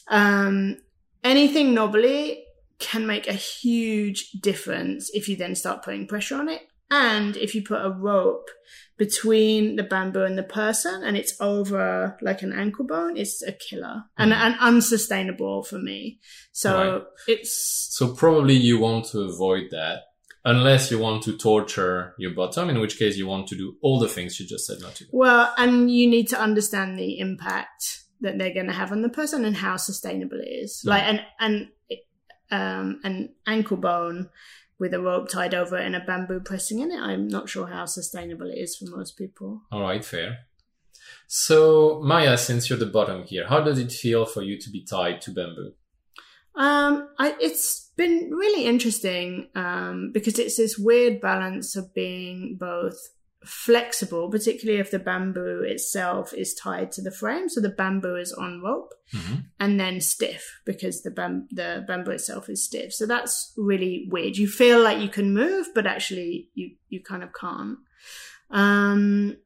Um, 0.08 0.78
anything 1.22 1.74
knobbly 1.74 2.45
can 2.78 3.06
make 3.06 3.26
a 3.26 3.32
huge 3.32 4.30
difference 4.40 5.10
if 5.14 5.28
you 5.28 5.36
then 5.36 5.54
start 5.54 5.82
putting 5.82 6.06
pressure 6.06 6.36
on 6.36 6.48
it. 6.48 6.62
And 6.90 7.36
if 7.36 7.54
you 7.54 7.62
put 7.62 7.84
a 7.84 7.90
rope 7.90 8.48
between 8.96 9.76
the 9.76 9.82
bamboo 9.82 10.22
and 10.22 10.38
the 10.38 10.42
person 10.44 11.02
and 11.02 11.16
it's 11.16 11.34
over 11.40 12.16
like 12.22 12.42
an 12.42 12.52
ankle 12.52 12.86
bone, 12.86 13.16
it's 13.16 13.42
a 13.42 13.52
killer 13.52 14.04
and, 14.16 14.32
Mhm. 14.32 14.36
and 14.36 14.54
unsustainable 14.60 15.64
for 15.64 15.78
me. 15.78 16.20
So 16.52 16.70
Right. 16.92 17.02
it's, 17.26 17.88
So 17.90 18.14
probably 18.14 18.54
you 18.54 18.78
want 18.78 19.06
to 19.06 19.20
avoid 19.22 19.70
that 19.70 20.04
unless 20.44 20.90
you 20.92 20.98
want 21.00 21.24
to 21.24 21.36
torture 21.36 22.14
your 22.18 22.30
bottom, 22.32 22.70
in 22.70 22.78
which 22.80 22.98
case 22.98 23.16
you 23.16 23.26
want 23.26 23.48
to 23.48 23.56
do 23.56 23.76
all 23.82 23.98
the 23.98 24.08
things 24.08 24.38
you 24.38 24.46
just 24.46 24.64
said 24.66 24.78
not 24.80 24.94
to 24.96 25.04
do. 25.04 25.10
Well, 25.12 25.52
and 25.58 25.90
you 25.90 26.06
need 26.08 26.28
to 26.28 26.40
understand 26.40 26.98
the 26.98 27.18
impact 27.18 28.04
that 28.20 28.38
they're 28.38 28.54
going 28.54 28.66
to 28.68 28.72
have 28.72 28.92
on 28.92 29.02
the 29.02 29.08
person 29.08 29.44
and 29.44 29.56
how 29.56 29.76
sustainable 29.76 30.38
it 30.40 30.48
is. 30.48 30.82
Yeah. 30.84 30.90
Like 30.90 31.02
and 31.04 31.20
an 31.40 31.70
um, 32.50 33.00
an 33.04 33.30
ankle 33.46 33.76
bone 33.76 34.28
with 34.78 34.92
a 34.92 35.00
rope 35.00 35.28
tied 35.28 35.54
over 35.54 35.78
it 35.78 35.86
and 35.86 35.96
a 35.96 36.00
bamboo 36.00 36.40
pressing 36.40 36.80
in 36.80 36.92
it. 36.92 37.00
I'm 37.00 37.28
not 37.28 37.48
sure 37.48 37.66
how 37.66 37.86
sustainable 37.86 38.50
it 38.50 38.58
is 38.58 38.76
for 38.76 38.94
most 38.94 39.16
people. 39.16 39.62
All 39.72 39.80
right, 39.80 40.04
fair. 40.04 40.38
So 41.26 42.00
Maya, 42.02 42.36
since 42.36 42.68
you're 42.68 42.78
the 42.78 42.86
bottom 42.86 43.24
here, 43.24 43.46
how 43.48 43.60
does 43.60 43.78
it 43.78 43.92
feel 43.92 44.26
for 44.26 44.42
you 44.42 44.58
to 44.60 44.70
be 44.70 44.84
tied 44.84 45.20
to 45.22 45.30
bamboo? 45.30 45.72
Um, 46.54 47.10
I, 47.18 47.34
it's 47.40 47.90
been 47.96 48.30
really 48.30 48.64
interesting 48.64 49.48
um, 49.54 50.10
because 50.12 50.38
it's 50.38 50.56
this 50.56 50.78
weird 50.78 51.20
balance 51.20 51.76
of 51.76 51.92
being 51.94 52.56
both 52.58 52.96
flexible, 53.44 54.30
particularly 54.30 54.80
if 54.80 54.90
the 54.90 54.98
bamboo 54.98 55.62
itself 55.62 56.32
is 56.34 56.54
tied 56.54 56.90
to 56.92 57.02
the 57.02 57.10
frame. 57.10 57.48
So 57.48 57.60
the 57.60 57.68
bamboo 57.68 58.16
is 58.16 58.32
on 58.32 58.60
rope. 58.62 58.92
Mhm. 59.14 59.44
and 59.60 59.78
then 59.78 60.00
stiff 60.00 60.60
because 60.64 61.02
the 61.02 61.12
bam- 61.12 61.46
the 61.52 61.84
bamboo 61.86 62.10
itself 62.10 62.48
is 62.48 62.64
stiff. 62.64 62.92
So 62.92 63.06
that's 63.06 63.52
really 63.56 64.08
weird. 64.10 64.36
You 64.36 64.48
feel 64.48 64.82
like 64.82 65.00
you 65.00 65.08
can 65.08 65.32
move, 65.32 65.68
but 65.76 65.86
actually 65.86 66.50
you 66.54 66.72
you 66.88 67.00
kind 67.00 67.22
of 67.22 67.30
can't. 67.32 67.78
Um, 68.50 69.36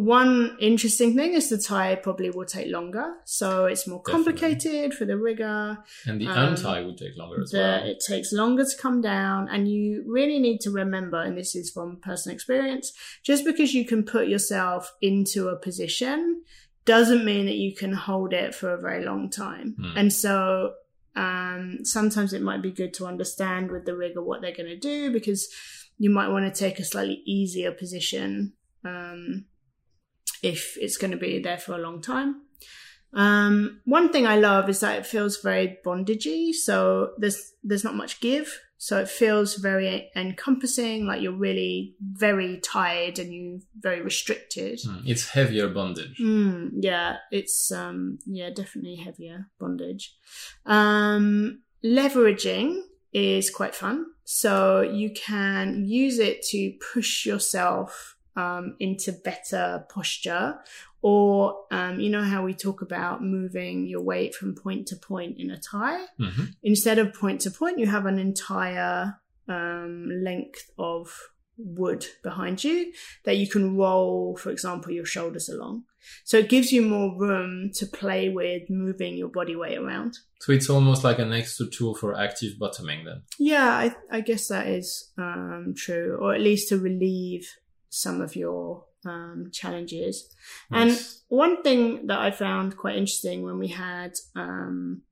one 0.00 0.56
interesting 0.60 1.14
thing 1.14 1.34
is 1.34 1.50
the 1.50 1.58
tie 1.58 1.94
probably 1.94 2.30
will 2.30 2.46
take 2.46 2.68
longer, 2.68 3.14
so 3.24 3.66
it's 3.66 3.86
more 3.86 4.02
Definitely. 4.06 4.32
complicated 4.32 4.94
for 4.94 5.04
the 5.04 5.16
rigger. 5.16 5.78
And 6.06 6.20
the 6.20 6.28
Um, 6.28 6.48
untie 6.54 6.80
would 6.80 6.96
take 6.96 7.16
longer 7.16 7.42
as 7.42 7.50
The, 7.50 7.58
well. 7.58 7.84
It 7.84 8.02
takes 8.06 8.32
longer 8.32 8.64
to 8.64 8.76
come 8.76 9.00
down, 9.00 9.48
and 9.48 9.70
you 9.70 10.04
really 10.06 10.38
need 10.38 10.60
to 10.62 10.70
remember, 10.70 11.20
and 11.20 11.36
this 11.36 11.54
is 11.54 11.70
from 11.70 11.98
personal 12.00 12.34
experience, 12.34 12.92
just 13.22 13.44
because 13.44 13.74
you 13.74 13.84
can 13.84 14.02
put 14.04 14.28
yourself 14.28 14.92
into 15.00 15.48
a 15.48 15.56
position 15.56 16.42
doesn't 16.86 17.24
mean 17.24 17.46
that 17.46 17.56
you 17.56 17.74
can 17.74 17.92
hold 17.92 18.32
it 18.32 18.54
for 18.54 18.72
a 18.72 18.80
very 18.80 19.04
long 19.04 19.28
time. 19.28 19.76
Hmm. 19.78 19.96
And 19.98 20.12
so 20.12 20.74
um, 21.14 21.78
sometimes 21.84 22.32
it 22.32 22.42
might 22.42 22.62
be 22.62 22.70
good 22.70 22.94
to 22.94 23.06
understand 23.06 23.70
with 23.70 23.84
the 23.84 23.96
rigger 23.96 24.22
what 24.22 24.40
they're 24.40 24.54
going 24.54 24.68
to 24.70 24.78
do 24.78 25.12
because 25.12 25.48
you 25.98 26.08
might 26.10 26.28
want 26.28 26.52
to 26.52 26.58
take 26.58 26.78
a 26.78 26.84
slightly 26.84 27.22
easier 27.26 27.70
position 27.70 28.54
um, 28.84 29.44
if 30.42 30.76
it's 30.80 30.96
going 30.96 31.10
to 31.12 31.16
be 31.16 31.40
there 31.40 31.58
for 31.58 31.72
a 31.74 31.78
long 31.78 32.00
time. 32.00 32.42
Um, 33.12 33.80
one 33.84 34.10
thing 34.12 34.26
I 34.26 34.36
love 34.36 34.68
is 34.68 34.80
that 34.80 34.98
it 34.98 35.06
feels 35.06 35.38
very 35.42 35.78
bondagey, 35.84 36.52
so 36.52 37.10
there's 37.18 37.52
there's 37.64 37.82
not 37.82 37.96
much 37.96 38.20
give, 38.20 38.60
so 38.78 38.98
it 38.98 39.08
feels 39.08 39.56
very 39.56 40.10
encompassing, 40.14 41.06
like 41.06 41.20
you're 41.20 41.32
really 41.32 41.96
very 42.00 42.60
tied 42.60 43.18
and 43.18 43.32
you 43.32 43.62
very 43.76 44.00
restricted. 44.00 44.78
Mm, 44.86 45.02
It's 45.06 45.28
heavier 45.30 45.68
bondage. 45.68 46.16
Mm, 46.20 46.70
yeah, 46.80 47.16
it's 47.32 47.72
um 47.72 48.20
yeah, 48.26 48.50
definitely 48.50 48.96
heavier 48.96 49.48
bondage. 49.58 50.14
Um 50.64 51.62
leveraging 51.84 52.80
is 53.12 53.50
quite 53.50 53.74
fun. 53.74 54.06
So 54.24 54.82
you 54.82 55.10
can 55.12 55.84
use 55.84 56.20
it 56.20 56.42
to 56.50 56.72
push 56.92 57.26
yourself 57.26 58.16
um, 58.36 58.76
into 58.78 59.12
better 59.12 59.84
posture 59.88 60.58
or 61.02 61.64
um, 61.70 61.98
you 61.98 62.10
know 62.10 62.22
how 62.22 62.44
we 62.44 62.54
talk 62.54 62.82
about 62.82 63.22
moving 63.22 63.86
your 63.86 64.02
weight 64.02 64.34
from 64.34 64.54
point 64.54 64.86
to 64.86 64.96
point 64.96 65.38
in 65.38 65.50
a 65.50 65.58
tie 65.58 66.06
hmm 66.18 66.44
instead 66.62 66.98
of 66.98 67.14
point 67.14 67.40
to 67.42 67.50
point, 67.50 67.78
you 67.78 67.86
have 67.86 68.06
an 68.06 68.18
entire 68.18 69.18
um, 69.48 70.10
length 70.22 70.70
of 70.78 71.30
wood 71.56 72.06
behind 72.22 72.64
you 72.64 72.92
that 73.24 73.36
you 73.36 73.46
can 73.46 73.76
roll, 73.76 74.36
for 74.36 74.50
example, 74.50 74.92
your 74.92 75.04
shoulders 75.04 75.48
along. 75.48 75.84
So 76.24 76.38
it 76.38 76.48
gives 76.48 76.72
you 76.72 76.80
more 76.82 77.14
room 77.18 77.70
to 77.74 77.86
play 77.86 78.30
with 78.30 78.70
moving 78.70 79.16
your 79.16 79.28
body 79.28 79.54
weight 79.54 79.76
around. 79.76 80.18
So 80.40 80.52
it's 80.52 80.70
almost 80.70 81.04
like 81.04 81.18
an 81.18 81.32
extra 81.32 81.66
tool 81.66 81.94
for 81.94 82.18
active 82.18 82.58
bottoming 82.58 83.04
then. 83.04 83.22
Yeah, 83.38 83.68
I, 83.68 83.94
I 84.10 84.20
guess 84.22 84.48
that 84.48 84.66
is 84.66 85.10
um, 85.18 85.74
true, 85.76 86.18
or 86.18 86.34
at 86.34 86.40
least 86.40 86.70
to 86.70 86.78
relieve 86.78 87.46
some 87.90 88.20
of 88.22 88.34
your 88.34 88.84
um, 89.04 89.50
challenges. 89.52 90.32
And 90.70 90.98
one 91.28 91.62
thing 91.62 92.06
that 92.06 92.18
I 92.18 92.30
found 92.30 92.76
quite 92.76 92.96
interesting 92.96 93.42
when 93.42 93.58
we 93.58 93.68
had 93.68 94.12
um, 94.34 95.02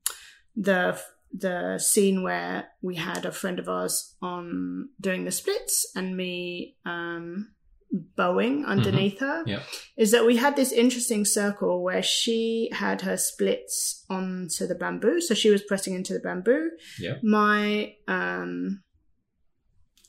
the 0.55 0.99
the 1.31 1.77
scene 1.77 2.23
where 2.23 2.69
we 2.81 2.95
had 2.95 3.23
a 3.25 3.31
friend 3.31 3.59
of 3.59 3.69
ours 3.69 4.15
on 4.19 4.89
doing 4.99 5.25
the 5.25 5.31
splits 5.31 5.85
and 5.95 6.17
me 6.17 6.75
um, 6.85 7.51
bowing 8.15 8.65
underneath 8.65 9.19
her 9.19 9.43
Yeah. 9.45 9.61
is 9.95 10.09
that 10.11 10.25
we 10.25 10.37
had 10.37 10.55
this 10.55 10.71
interesting 10.71 11.25
circle 11.25 11.83
where 11.83 12.01
she 12.01 12.69
had 12.73 13.01
her 13.01 13.15
splits 13.17 14.05
onto 14.09 14.65
the 14.65 14.73
bamboo 14.75 15.21
so 15.21 15.35
she 15.35 15.51
was 15.51 15.61
pressing 15.61 15.93
into 15.93 16.13
the 16.13 16.19
bamboo 16.19 16.71
Yeah. 16.99 17.17
my 17.23 17.93
um 18.07 18.81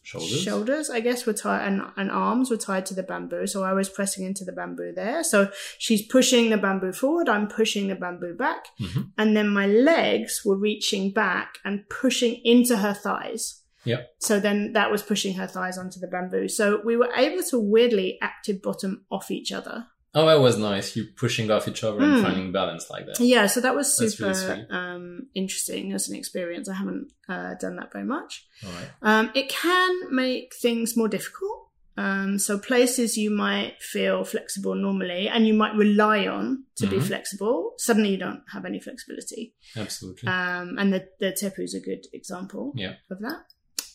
Shoulders. 0.03 0.41
shoulders 0.43 0.91
i 0.91 1.01
guess 1.01 1.27
were 1.27 1.35
tied 1.35 1.67
and, 1.69 1.83
and 1.97 2.11
arms 2.11 2.51
were 2.51 2.57
tied 2.57 2.87
to 2.87 2.95
the 2.95 3.03
bamboo 3.03 3.47
so 3.47 3.63
i 3.65 3.73
was 3.75 3.89
pressing 3.91 4.25
into 4.25 4.45
the 4.47 4.53
bamboo 4.53 4.93
there 4.97 5.23
so 5.23 5.51
she's 5.79 6.01
pushing 6.07 6.49
the 6.49 6.57
bamboo 6.57 6.93
forward 6.93 7.29
i'm 7.29 7.47
pushing 7.49 7.89
the 7.89 7.95
bamboo 7.95 8.35
back 8.35 8.65
Mhm. 8.81 9.11
and 9.19 9.37
then 9.37 9.49
my 9.49 9.67
legs 9.67 10.43
were 10.45 10.57
reaching 10.57 11.13
back 11.13 11.59
and 11.65 11.87
pushing 11.91 12.41
into 12.45 12.79
her 12.79 12.95
thighs 12.95 13.57
Yep. 13.85 14.11
so 14.19 14.41
then 14.41 14.73
that 14.73 14.91
was 14.91 15.03
pushing 15.03 15.35
her 15.35 15.47
thighs 15.47 15.77
onto 15.79 16.01
the 16.01 16.09
bamboo 16.09 16.49
so 16.49 16.81
we 16.85 16.97
were 16.97 17.13
able 17.15 17.43
to 17.45 17.59
weirdly 17.59 18.19
active 18.23 18.63
bottom 18.63 19.05
off 19.11 19.31
each 19.31 19.53
other 19.53 19.87
Oh, 20.13 20.27
that 20.27 20.41
was 20.41 20.59
nice. 20.59 20.97
You 20.97 21.05
pushing 21.17 21.51
off 21.53 21.69
each 21.69 21.85
other 21.85 22.01
and 22.01 22.15
Mm. 22.17 22.23
finding 22.23 22.53
balance 22.53 22.91
like 22.91 23.07
that. 23.07 23.21
yeah 23.21 23.47
so 23.47 23.61
that 23.61 23.75
was 23.77 23.87
super 23.97 24.27
really 24.33 24.67
um, 24.71 25.29
interesting 25.35 25.93
as 25.93 26.09
an 26.09 26.17
experience 26.17 26.69
i 26.69 26.75
haven't 26.75 27.13
uh, 27.29 27.55
done 27.61 27.77
that 27.77 27.93
very 27.93 28.05
much 28.05 28.33
All 28.67 28.73
right. 28.73 28.89
Um, 29.03 29.31
it 29.35 29.49
can 29.49 29.93
make 30.15 30.53
things 30.61 30.97
more 30.97 31.09
difficult. 31.09 31.59
Um, 31.97 32.39
so 32.39 32.59
places 32.59 33.17
you 33.19 33.31
might 33.31 33.75
feel 33.95 34.25
flexible 34.25 34.75
normally 34.75 35.29
and 35.29 35.47
you 35.47 35.53
might 35.55 35.75
rely 35.77 36.27
on 36.27 36.65
to 36.77 36.87
be 36.87 36.97
Mhm. 36.97 37.03
flexible, 37.11 37.75
suddenly 37.79 38.11
you 38.11 38.17
don't 38.27 38.43
have 38.55 38.65
any 38.65 38.81
flexibility. 38.81 39.55
Absolutely. 39.77 40.27
Um, 40.29 40.77
and 40.79 40.93
the, 40.95 41.03
the 41.19 41.33
teppo 41.41 41.61
is 41.63 41.75
a 41.75 41.81
good 41.81 42.07
example 42.13 42.73
Yeah. 42.75 42.95
of 43.11 43.19
that. 43.21 43.43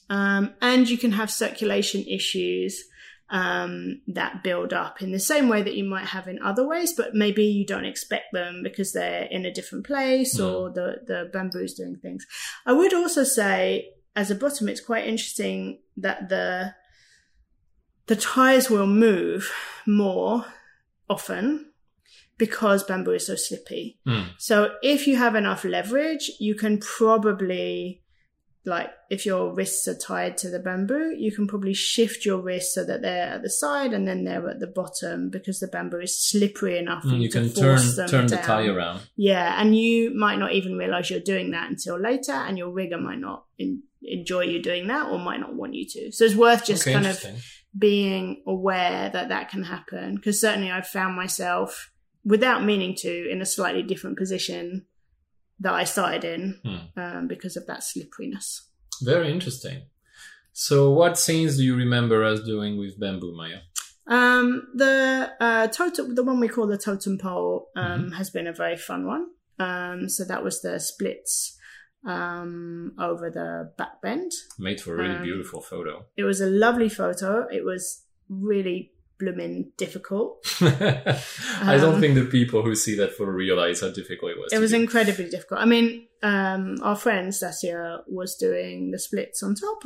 Um, 0.09 0.53
and 0.61 0.87
you 0.87 0.97
can 0.99 1.13
have 1.13 1.31
circulation 1.31 2.01
issues 2.19 2.83
um, 3.29 4.01
that 4.07 4.43
build 4.43 4.71
up 4.71 5.01
in 5.01 5.11
the 5.11 5.19
same 5.19 5.49
way 5.49 5.63
that 5.63 5.75
you 5.75 5.83
might 5.83 6.05
have 6.05 6.27
in 6.27 6.41
other 6.41 6.67
ways, 6.67 6.93
but 6.93 7.15
maybe 7.15 7.43
you 7.43 7.65
don't 7.65 7.85
expect 7.85 8.33
them 8.33 8.61
because 8.63 8.93
they're 8.93 9.23
in 9.23 9.45
a 9.45 9.53
different 9.53 9.85
place 9.85 10.39
or 10.39 10.69
the, 10.69 11.01
the 11.05 11.29
bamboo's 11.33 11.73
doing 11.73 11.97
things. 11.97 12.25
I 12.65 12.73
would 12.73 12.93
also 12.93 13.23
say, 13.23 13.89
as 14.15 14.29
a 14.29 14.35
bottom, 14.35 14.69
it's 14.69 14.81
quite 14.81 15.07
interesting 15.07 15.79
that 15.97 16.29
the 16.29 16.75
the 18.07 18.15
tires 18.15 18.69
will 18.69 18.85
move 18.85 19.51
more 19.87 20.45
often 21.09 21.71
because 22.37 22.83
bamboo 22.83 23.11
is 23.11 23.25
so 23.25 23.35
slippy. 23.35 23.99
Mm. 24.07 24.27
So 24.37 24.75
if 24.83 25.07
you 25.07 25.15
have 25.15 25.33
enough 25.33 25.63
leverage, 25.63 26.29
you 26.39 26.53
can 26.53 26.77
probably 26.77 28.03
like 28.65 28.89
if 29.09 29.25
your 29.25 29.53
wrists 29.53 29.87
are 29.87 29.97
tied 29.97 30.37
to 30.37 30.49
the 30.49 30.59
bamboo, 30.59 31.15
you 31.17 31.31
can 31.31 31.47
probably 31.47 31.73
shift 31.73 32.25
your 32.25 32.39
wrists 32.39 32.73
so 32.73 32.83
that 32.83 33.01
they're 33.01 33.33
at 33.33 33.43
the 33.43 33.49
side 33.49 33.93
and 33.93 34.07
then 34.07 34.23
they're 34.23 34.49
at 34.49 34.59
the 34.59 34.67
bottom 34.67 35.29
because 35.29 35.59
the 35.59 35.67
bamboo 35.67 35.99
is 35.99 36.29
slippery 36.29 36.77
enough 36.77 37.03
for 37.03 37.09
Mm, 37.09 37.21
you, 37.21 37.29
can 37.29 37.49
turn 37.49 37.79
turn 38.07 38.27
the 38.27 38.37
tie 38.37 38.67
around. 38.67 39.01
Yeah, 39.15 39.61
and 39.61 39.75
you 39.77 40.15
might 40.15 40.39
not 40.39 40.53
even 40.53 40.77
realize 40.77 41.09
you're 41.09 41.19
doing 41.19 41.51
that 41.51 41.69
until 41.69 41.99
later, 41.99 42.33
and 42.33 42.57
your 42.57 42.71
rigger 42.71 42.97
might 42.97 43.19
not 43.19 43.45
in, 43.57 43.83
enjoy 44.01 44.41
you 44.41 44.61
doing 44.61 44.87
that 44.87 45.09
or 45.09 45.19
might 45.19 45.39
not 45.39 45.53
want 45.53 45.75
you 45.75 45.85
to. 45.87 46.11
So 46.11 46.25
it's 46.25 46.35
worth 46.35 46.65
just 46.65 46.83
okay, 46.83 46.93
kind 46.93 47.07
of 47.07 47.23
being 47.77 48.41
aware 48.47 49.09
that 49.09 49.29
that 49.29 49.49
can 49.49 49.63
happen 49.63 50.15
because 50.15 50.39
certainly 50.39 50.71
I've 50.71 50.87
found 50.87 51.15
myself 51.15 51.91
without 52.23 52.63
meaning 52.63 52.95
to 52.95 53.29
in 53.29 53.41
a 53.41 53.45
slightly 53.45 53.83
different 53.83 54.17
position 54.17 54.85
that 55.59 55.73
I 55.73 55.83
started 55.85 56.23
in 56.23 56.59
Hmm. 56.63 56.99
um, 56.99 57.27
because 57.27 57.55
of 57.57 57.65
that 57.67 57.81
slipperiness. 57.83 58.61
Very 59.01 59.31
interesting. 59.31 59.83
So, 60.53 60.91
what 60.91 61.17
scenes 61.17 61.57
do 61.57 61.63
you 61.63 61.75
remember 61.75 62.23
us 62.23 62.39
doing 62.41 62.77
with 62.77 62.99
bamboo, 62.99 63.35
Maya? 63.35 63.59
Um, 64.07 64.67
the 64.75 65.31
uh, 65.39 65.67
totem, 65.67 66.15
the 66.15 66.23
one 66.23 66.39
we 66.39 66.47
call 66.47 66.67
the 66.67 66.77
totem 66.77 67.17
pole, 67.17 67.69
um, 67.75 67.85
Mm-hmm. 67.85 68.11
has 68.13 68.29
been 68.29 68.47
a 68.47 68.53
very 68.53 68.77
fun 68.77 69.05
one. 69.05 69.27
Um, 69.59 70.09
so 70.09 70.23
that 70.25 70.43
was 70.43 70.61
the 70.61 70.79
splits 70.79 71.57
um, 72.05 72.93
over 72.99 73.29
the 73.31 73.71
back 73.77 74.01
bend. 74.01 74.31
Made 74.59 74.79
for 74.81 74.93
a 74.93 74.97
really 74.97 75.15
Um, 75.15 75.23
beautiful 75.23 75.61
photo. 75.61 76.05
It 76.15 76.23
was 76.23 76.39
a 76.41 76.45
lovely 76.47 76.89
photo. 76.89 77.47
It 77.51 77.63
was 77.65 78.03
really 78.29 78.91
blooming 79.19 79.71
difficult. 79.77 80.45
I 80.61 81.77
don't 81.77 81.95
Um, 81.95 82.01
think 82.01 82.15
the 82.15 82.25
people 82.25 82.61
who 82.63 82.75
see 82.75 82.95
that 82.97 83.13
photo 83.13 83.31
realize 83.31 83.81
how 83.81 83.89
difficult 83.89 84.31
it 84.31 84.37
was. 84.39 84.53
It 84.53 84.59
was 84.59 84.71
do. 84.71 84.77
incredibly 84.77 85.29
difficult. 85.29 85.59
I 85.61 85.65
mean, 85.65 86.07
um, 86.23 86.77
our 86.81 86.95
friend 86.95 87.29
Stasia 87.31 88.01
was 88.07 88.35
doing 88.35 88.91
the 88.91 88.99
splits 88.99 89.41
on 89.43 89.55
top, 89.55 89.83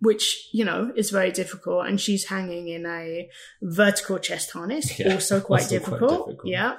which, 0.00 0.48
you 0.52 0.64
know, 0.64 0.92
is 0.96 1.10
very 1.10 1.30
difficult. 1.32 1.86
And 1.86 2.00
she's 2.00 2.26
hanging 2.26 2.68
in 2.68 2.86
a 2.86 3.28
vertical 3.62 4.18
chest 4.18 4.50
harness, 4.52 4.98
Yeah, 4.98 5.14
also 5.14 5.40
quite 5.50 5.62
also 5.62 5.68
quite 5.68 5.68
difficult. 5.68 6.26
difficult. 6.26 6.46
Yeah. 6.52 6.76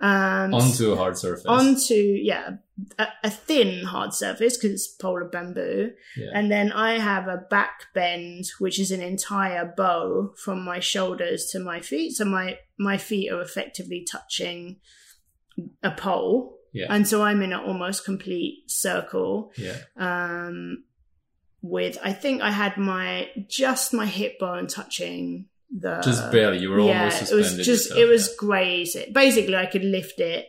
Um, 0.00 0.54
onto 0.54 0.92
a 0.92 0.96
hard 0.96 1.18
surface. 1.18 1.44
onto, 1.46 1.94
yeah, 1.94 2.50
a, 2.98 3.08
a 3.24 3.30
thin 3.30 3.84
hard 3.84 4.14
surface 4.14 4.56
because 4.56 4.70
it's 4.72 4.88
polar 4.88 5.24
bamboo. 5.24 5.90
yeah. 6.16 6.30
And 6.32 6.50
then 6.50 6.70
I 6.70 6.98
have 6.98 7.26
a 7.26 7.44
back 7.50 7.86
bend, 7.94 8.44
which 8.60 8.78
is 8.78 8.92
an 8.92 9.02
entire 9.02 9.74
bow 9.76 10.34
from 10.36 10.64
my 10.64 10.78
shoulders 10.78 11.46
to 11.52 11.58
my 11.58 11.80
feet. 11.80 12.12
So 12.12 12.24
my, 12.24 12.58
my 12.78 12.96
feet 12.96 13.32
are 13.32 13.40
effectively 13.40 14.06
touching 14.08 14.76
a 15.82 15.90
pole. 15.90 16.58
Yeah. 16.72 16.86
And 16.90 17.08
so 17.08 17.22
I'm 17.22 17.42
in 17.42 17.52
an 17.52 17.60
almost 17.60 18.04
complete 18.04 18.70
circle. 18.70 19.50
yeah. 19.56 19.78
Um, 19.96 20.84
with, 21.60 21.98
I 22.04 22.12
think 22.12 22.40
I 22.40 22.52
had 22.52 22.76
my, 22.76 23.30
just 23.48 23.92
my 23.92 24.06
hip 24.06 24.38
bone 24.38 24.68
touching 24.68 25.46
the. 25.70 26.00
Just 26.02 26.30
barely. 26.32 26.58
You 26.58 26.70
were 26.70 26.80
yeah, 26.80 26.98
almost 26.98 27.18
suspended. 27.18 27.44
it 27.44 27.56
was 27.58 27.66
just, 27.66 27.90
yourself, 27.90 28.00
it 28.00 28.04
was 28.06 28.28
yeah. 28.28 28.34
graze. 28.38 28.96
Basically, 29.12 29.56
I 29.56 29.66
could 29.66 29.84
lift 29.84 30.20
it 30.20 30.46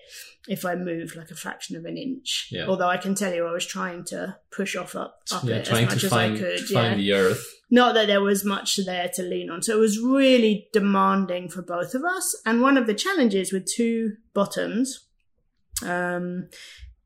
if 0.47 0.65
I 0.65 0.75
moved 0.75 1.15
like 1.15 1.31
a 1.31 1.35
fraction 1.35 1.75
of 1.75 1.85
an 1.85 1.97
inch. 1.97 2.49
Yeah. 2.51 2.65
Although 2.67 2.87
I 2.87 2.97
can 2.97 3.15
tell 3.15 3.33
you, 3.33 3.45
I 3.45 3.51
was 3.51 3.65
trying 3.65 4.03
to 4.05 4.37
push 4.51 4.75
off 4.75 4.95
up, 4.95 5.19
up 5.31 5.43
yeah, 5.43 5.57
it 5.57 5.65
trying 5.65 5.85
as 5.85 5.91
much 5.91 5.99
to 6.01 6.05
as 6.07 6.11
find 6.11 6.35
I 6.35 6.39
could. 6.39 6.67
to 6.67 6.73
yeah. 6.73 6.81
find 6.81 6.99
the 6.99 7.13
earth. 7.13 7.45
Not 7.69 7.93
that 7.93 8.07
there 8.07 8.21
was 8.21 8.43
much 8.43 8.77
there 8.77 9.09
to 9.13 9.21
lean 9.21 9.49
on. 9.49 9.61
So 9.61 9.77
it 9.77 9.79
was 9.79 9.99
really 9.99 10.67
demanding 10.73 11.49
for 11.49 11.61
both 11.61 11.93
of 11.93 12.03
us. 12.03 12.35
And 12.45 12.61
one 12.61 12.77
of 12.77 12.87
the 12.87 12.95
challenges 12.95 13.53
with 13.53 13.71
two 13.71 14.13
bottoms, 14.33 15.05
um, 15.85 16.49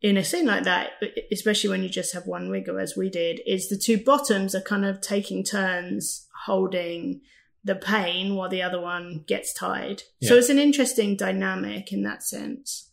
in 0.02 0.17
a 0.17 0.23
scene 0.23 0.45
like 0.45 0.63
that, 0.63 0.91
especially 1.32 1.69
when 1.69 1.84
you 1.84 1.89
just 1.89 2.13
have 2.13 2.28
one 2.28 2.49
rigger 2.49 2.80
as 2.80 2.95
we 2.95 3.10
did, 3.10 3.41
is 3.45 3.69
the 3.69 3.78
two 3.78 3.97
bottoms 3.97 4.54
are 4.54 4.62
kind 4.62 4.86
of 4.86 5.02
taking 5.02 5.43
turns 5.43 6.28
holding 6.45 7.21
the 7.63 7.76
pain 7.76 8.36
while 8.36 8.49
the 8.49 8.62
other 8.62 8.82
one 8.82 9.23
gets 9.28 9.54
tied. 9.54 10.04
So 10.21 10.36
it's 10.36 10.49
an 10.49 10.60
interesting 10.60 11.15
dynamic 11.15 11.93
in 11.93 12.04
that 12.04 12.23
sense. 12.23 12.89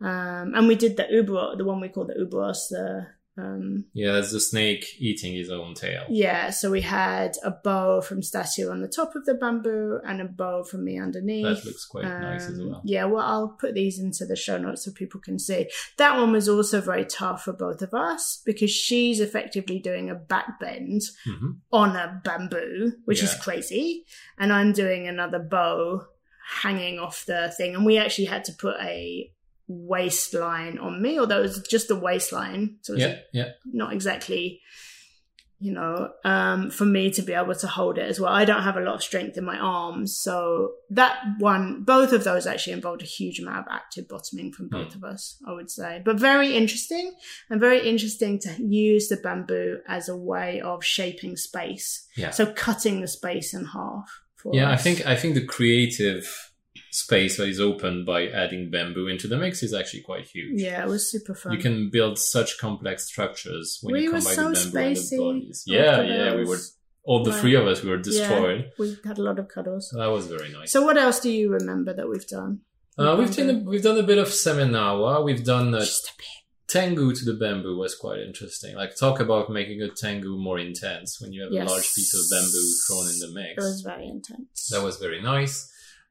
Um, 0.00 0.54
and 0.54 0.66
we 0.66 0.74
did 0.74 0.96
the 0.96 1.06
Uber, 1.10 1.56
the 1.56 1.64
one 1.64 1.80
we 1.80 1.88
call 1.88 2.06
the 2.06 2.14
Uberos, 2.14 2.68
the 2.68 3.06
um, 3.36 3.86
Yeah, 3.92 4.12
that's 4.12 4.30
the 4.30 4.38
snake 4.40 4.84
eating 4.98 5.34
his 5.34 5.50
own 5.50 5.74
tail. 5.74 6.04
yeah, 6.08 6.50
so 6.50 6.70
we 6.70 6.82
had 6.82 7.32
a 7.42 7.50
bow 7.50 8.00
from 8.00 8.20
Stasia 8.20 8.70
on 8.70 8.80
the 8.80 8.88
top 8.88 9.16
of 9.16 9.24
the 9.24 9.34
bamboo 9.34 9.98
and 10.06 10.20
a 10.20 10.24
bow 10.24 10.62
from 10.62 10.84
me 10.84 10.98
underneath. 11.00 11.44
That 11.44 11.64
looks 11.64 11.84
quite 11.84 12.04
nice 12.04 12.48
as 12.48 12.60
Um, 12.60 12.68
well. 12.70 12.82
Yeah, 12.84 13.06
well, 13.06 13.24
I'll 13.24 13.56
put 13.58 13.74
these 13.74 13.98
into 13.98 14.24
the 14.24 14.36
show 14.36 14.56
notes 14.58 14.84
so 14.84 14.92
people 14.92 15.20
can 15.20 15.38
see. 15.40 15.68
That 15.96 16.16
one 16.16 16.30
was 16.32 16.48
also 16.48 16.80
very 16.80 17.04
tough 17.04 17.42
for 17.44 17.52
both 17.52 17.82
of 17.82 17.92
us 17.92 18.40
because 18.46 18.70
she's 18.70 19.18
effectively 19.20 19.80
doing 19.80 20.10
a 20.10 20.14
back 20.14 20.60
bend 20.60 21.02
hmm 21.24 21.50
on 21.72 21.96
a 21.96 22.20
bamboo, 22.24 22.92
which 23.04 23.22
is 23.22 23.34
crazy, 23.34 24.04
and 24.38 24.52
I'm 24.52 24.72
doing 24.72 25.08
another 25.08 25.40
bow 25.40 26.04
hanging 26.62 26.98
off 26.98 27.24
the 27.26 27.52
thing, 27.56 27.74
and 27.74 27.84
we 27.84 27.98
actually 27.98 28.26
had 28.26 28.44
to 28.44 28.52
put 28.52 28.76
a 28.80 29.30
waistline 29.68 30.78
on 30.78 31.00
me, 31.02 31.18
although 31.18 31.38
it 31.38 31.42
was 31.42 31.58
just 31.68 31.88
the 31.88 31.96
waistline, 31.96 32.76
so 32.82 32.94
Yeah, 32.94 33.18
yeah. 33.32 33.50
not 33.64 33.92
exactly 33.92 34.60
you 35.60 35.72
know 35.72 36.10
um 36.24 36.68
for 36.68 36.84
me 36.84 37.10
to 37.12 37.22
be 37.22 37.32
able 37.32 37.54
to 37.54 37.68
hold 37.68 37.96
it 37.96 38.10
as 38.10 38.18
well 38.18 38.32
i 38.32 38.44
don't 38.44 38.64
have 38.64 38.76
a 38.76 38.80
lot 38.80 38.96
of 38.96 39.02
strength 39.04 39.38
in 39.38 39.44
my 39.44 39.56
arms 39.56 40.18
so 40.18 40.72
that 40.90 41.16
one 41.38 41.84
both 41.84 42.12
of 42.12 42.24
those 42.24 42.44
actually 42.44 42.72
involved 42.72 43.00
a 43.02 43.06
huge 43.06 43.38
amount 43.38 43.58
of 43.64 43.72
active 43.72 44.06
bottoming 44.08 44.52
from 44.52 44.68
both 44.68 44.92
Hmm. 44.92 45.04
of 45.04 45.04
us 45.14 45.40
i 45.46 45.52
would 45.52 45.70
say 45.70 46.02
but 46.04 46.18
very 46.18 46.56
interesting 46.56 47.14
and 47.48 47.60
very 47.60 47.88
interesting 47.88 48.40
to 48.40 48.50
use 48.66 49.06
the 49.08 49.16
bamboo 49.16 49.78
as 49.86 50.08
a 50.08 50.16
way 50.16 50.60
of 50.60 50.84
shaping 50.84 51.36
space 51.36 52.04
Yeah. 52.16 52.30
so 52.30 52.46
cutting 52.52 53.00
the 53.00 53.08
space 53.08 53.54
in 53.54 53.64
half 53.66 54.10
for 54.34 54.52
Yeah, 54.56 54.70
I 54.72 54.76
think 54.76 55.06
I 55.06 55.14
think 55.14 55.34
the 55.34 55.46
creative 55.46 56.52
space 56.94 57.36
that 57.38 57.48
is 57.48 57.60
opened 57.60 58.06
by 58.06 58.20
adding 58.28 58.70
bamboo 58.70 59.06
into 59.08 59.26
the 59.26 59.36
mix 59.36 59.62
is 59.62 59.74
actually 59.74 60.02
quite 60.10 60.24
huge. 60.34 60.60
yeah 60.66 60.82
it 60.84 60.88
was 60.88 61.10
super 61.10 61.34
fun 61.34 61.52
You 61.52 61.58
can 61.58 61.90
build 61.90 62.18
such 62.18 62.50
complex 62.58 62.96
structures 63.12 63.78
when 63.82 63.92
We 63.94 64.02
you 64.04 64.10
combine 64.12 64.34
so 64.34 64.42
the 64.52 64.70
bamboo 64.70 64.78
and 64.78 64.96
the 64.96 65.00
spacey 65.00 65.18
bodies. 65.18 65.64
Yeah, 65.66 66.02
yeah, 66.02 66.34
we 66.36 66.44
were 66.44 66.58
all 67.08 67.22
the 67.24 67.30
Right. 67.32 67.40
three 67.40 67.54
of 67.60 67.66
us 67.66 67.82
we 67.82 67.90
were 67.90 67.98
destroyed. 68.12 68.60
yeah, 68.66 68.70
we 68.78 68.86
had 69.04 69.18
a 69.18 69.22
lot 69.28 69.38
of 69.40 69.46
cuddles 69.54 69.84
that 69.98 70.10
was 70.16 70.26
very 70.36 70.50
nice. 70.58 70.70
so 70.74 70.82
what 70.88 70.96
else 70.96 71.18
do 71.20 71.30
you 71.38 71.46
remember 71.60 71.92
that 71.98 72.08
we've 72.08 72.26
done 72.38 72.60
uh, 72.96 73.16
we've 73.18 73.34
done 73.36 73.50
a, 73.50 73.58
we've 73.70 73.82
done 73.90 73.98
a 73.98 74.08
bit 74.12 74.18
of 74.24 74.28
Semenawa. 74.28 75.12
We've 75.24 75.44
done 75.54 75.74
a 75.74 75.80
bit 75.80 76.24
Tengu 76.68 77.12
to 77.14 77.24
the 77.24 77.34
bamboo 77.34 77.76
was 77.76 77.94
quite 77.94 78.20
interesting. 78.20 78.74
Like 78.74 78.96
talk 78.96 79.20
about 79.20 79.50
making 79.50 79.82
a 79.82 79.88
tengu 79.90 80.38
more 80.38 80.58
intense 80.58 81.20
when 81.20 81.32
you 81.32 81.42
have 81.42 81.52
Yes. 81.52 81.68
a 81.68 81.70
large 81.72 81.88
piece 81.94 82.14
of 82.14 82.22
bamboo 82.30 82.68
thrown 82.86 83.06
in 83.12 83.18
the 83.24 83.30
mix. 83.38 83.62
It 83.62 83.66
was 83.68 83.80
very 83.82 84.06
intense. 84.08 84.68
That 84.72 84.82
was 84.82 84.96
very 84.96 85.20
nice. 85.20 85.70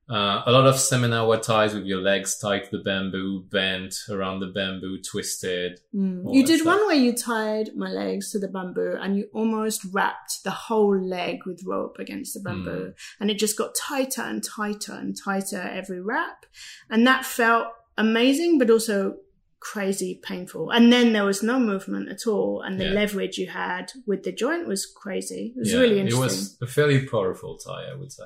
Uh, 0.10 0.44
a 0.46 0.52
lot 0.52 0.68
of 0.68 0.76
semenawa 0.76 1.42
ties 1.42 1.74
with 1.74 1.86
your 1.86 2.02
legs 2.02 2.38
tied 2.38 2.66
to 2.66 2.78
the 2.78 2.84
bamboo, 2.84 3.42
bent 3.50 3.96
around 4.10 4.42
the 4.42 4.48
bamboo, 4.48 5.00
twisted. 5.02 5.80
Mm. 5.96 6.24
You 6.34 6.46
did 6.46 6.60
stuff. 6.60 6.78
one 6.78 6.88
where 6.88 6.96
you 6.96 7.14
tied 7.14 7.70
my 7.76 7.90
legs 7.90 8.32
to 8.32 8.40
the 8.40 8.50
bamboo 8.50 8.98
and 9.00 9.16
you 9.18 9.30
almost 9.34 9.82
wrapped 9.94 10.44
the 10.44 10.52
whole 10.52 11.00
leg 11.00 11.46
with 11.46 11.64
rope 11.66 11.98
against 12.00 12.34
the 12.34 12.42
bamboo. 12.42 12.88
Mm. 12.90 12.94
And 13.22 13.32
it 13.32 13.40
just 13.40 13.58
got 13.58 13.76
tighter 13.76 14.24
and 14.24 14.44
tighter 14.44 14.92
and 14.94 15.16
tighter 15.18 15.62
every 15.62 16.02
wrap. 16.02 16.46
And 16.90 17.08
that 17.08 17.24
felt 17.26 17.68
amazing, 17.98 18.60
but 18.60 18.70
also 18.70 19.16
crazy 19.62 20.20
painful. 20.22 20.70
And 20.72 20.92
then 20.92 21.14
there 21.14 21.24
was 21.24 21.42
no 21.42 21.58
movement 21.58 22.10
at 22.10 22.28
all. 22.28 22.62
And 22.62 22.78
the 22.78 22.84
Yeah. 22.88 22.92
leverage 22.92 23.38
you 23.38 23.48
had 23.48 23.94
with 24.06 24.24
the 24.24 24.34
joint 24.34 24.68
was 24.68 24.86
crazy. 24.86 25.54
It 25.56 25.60
was 25.60 25.72
Yeah, 25.72 25.80
really 25.80 26.00
interesting. 26.02 26.20
It 26.22 26.26
was 26.26 26.58
a 26.62 26.68
fairly 26.68 27.08
powerful 27.08 27.58
tie, 27.58 27.86
I 27.90 27.96
would 27.96 28.12
say. 28.12 28.26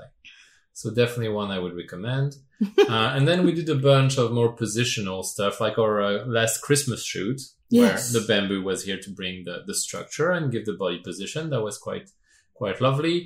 So 0.79 0.91
definitely 0.91 1.29
one 1.41 1.49
I 1.49 1.59
would 1.63 1.75
recommend. 1.75 2.29
uh, 2.61 3.09
and 3.15 3.27
then 3.27 3.43
we 3.45 3.51
did 3.59 3.69
a 3.69 3.75
bunch 3.91 4.17
of 4.19 4.31
more 4.31 4.55
positional 4.55 5.23
stuff, 5.23 5.59
like 5.59 5.77
our 5.79 5.95
uh, 6.01 6.25
last 6.25 6.61
Christmas 6.61 7.03
shoot, 7.03 7.39
Yes. 7.69 8.13
where 8.13 8.21
the 8.21 8.27
bamboo 8.27 8.61
was 8.63 8.83
here 8.87 8.99
to 9.05 9.09
bring 9.19 9.43
the, 9.47 9.57
the 9.65 9.73
structure 9.73 10.29
and 10.31 10.51
give 10.51 10.65
the 10.65 10.73
body 10.83 10.99
position. 11.09 11.49
That 11.49 11.61
was 11.63 11.77
quite 11.87 12.07
quite 12.53 12.79
lovely. 12.79 13.17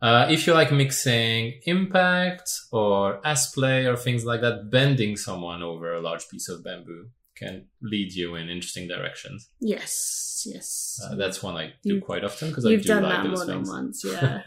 Uh, 0.00 0.26
if 0.30 0.46
you 0.46 0.52
like 0.54 0.70
mixing 0.70 1.60
impact 1.64 2.48
or 2.70 3.26
ass 3.26 3.50
play 3.56 3.86
or 3.86 3.96
things 3.96 4.24
like 4.30 4.42
that, 4.42 4.70
bending 4.70 5.16
someone 5.16 5.62
over 5.62 5.86
a 5.94 6.00
large 6.08 6.28
piece 6.28 6.48
of 6.50 6.62
bamboo 6.62 7.08
can 7.40 7.54
lead 7.82 8.12
you 8.12 8.34
in 8.36 8.48
interesting 8.50 8.86
directions. 8.94 9.48
Yes, 9.60 10.44
yes. 10.54 11.00
Uh, 11.04 11.14
that's 11.16 11.42
one 11.42 11.56
I 11.56 11.66
do 11.82 11.94
You- 11.94 12.00
quite 12.00 12.24
often 12.24 12.48
because 12.50 12.64
I 12.66 12.70
You've 12.70 12.82
do 12.82 12.88
done 12.94 13.02
like 13.04 13.12
that 13.22 13.28
those 13.28 13.38
more 13.38 13.46
than 13.46 13.56
things. 13.64 13.68
once, 13.78 14.04
yeah. 14.12 14.42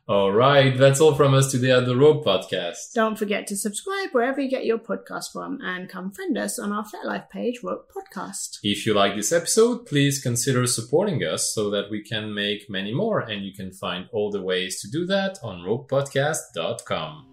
All 0.07 0.33
right, 0.33 0.77
that's 0.77 1.01
all 1.01 1.15
from 1.15 1.35
us 1.35 1.51
today 1.51 1.71
at 1.71 1.87
the 1.87 1.97
Rope 1.97 2.25
Podcast. 2.25 2.93
Don't 2.95 3.19
forget 3.19 3.47
to 3.49 3.57
subscribe 3.57 4.11
wherever 4.13 4.41
you 4.41 4.49
get 4.51 4.65
your 4.65 4.79
podcast 4.79 5.33
from 5.33 5.61
and 5.63 5.89
come 5.89 6.11
friend 6.11 6.37
us 6.39 6.59
on 6.59 6.73
our 6.73 6.85
FetLife 6.85 7.29
page, 7.31 7.61
Rope 7.63 7.91
Podcast. 7.91 8.59
If 8.63 8.87
you 8.87 8.95
like 8.95 9.17
this 9.17 9.33
episode, 9.33 9.87
please 9.87 10.21
consider 10.21 10.67
supporting 10.67 11.23
us 11.25 11.53
so 11.55 11.71
that 11.71 11.91
we 11.91 12.03
can 12.03 12.35
make 12.35 12.69
many 12.69 12.93
more, 12.95 13.21
and 13.21 13.45
you 13.45 13.53
can 13.53 13.73
find 13.73 14.07
all 14.13 14.31
the 14.31 14.43
ways 14.43 14.81
to 14.83 14.91
do 14.91 15.07
that 15.07 15.39
on 15.43 15.63
ropepodcast.com. 15.63 17.27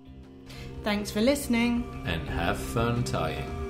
Thanks 0.83 1.09
for 1.09 1.21
listening. 1.21 2.03
And 2.05 2.27
have 2.29 2.57
fun 2.57 3.03
tying. 3.03 3.64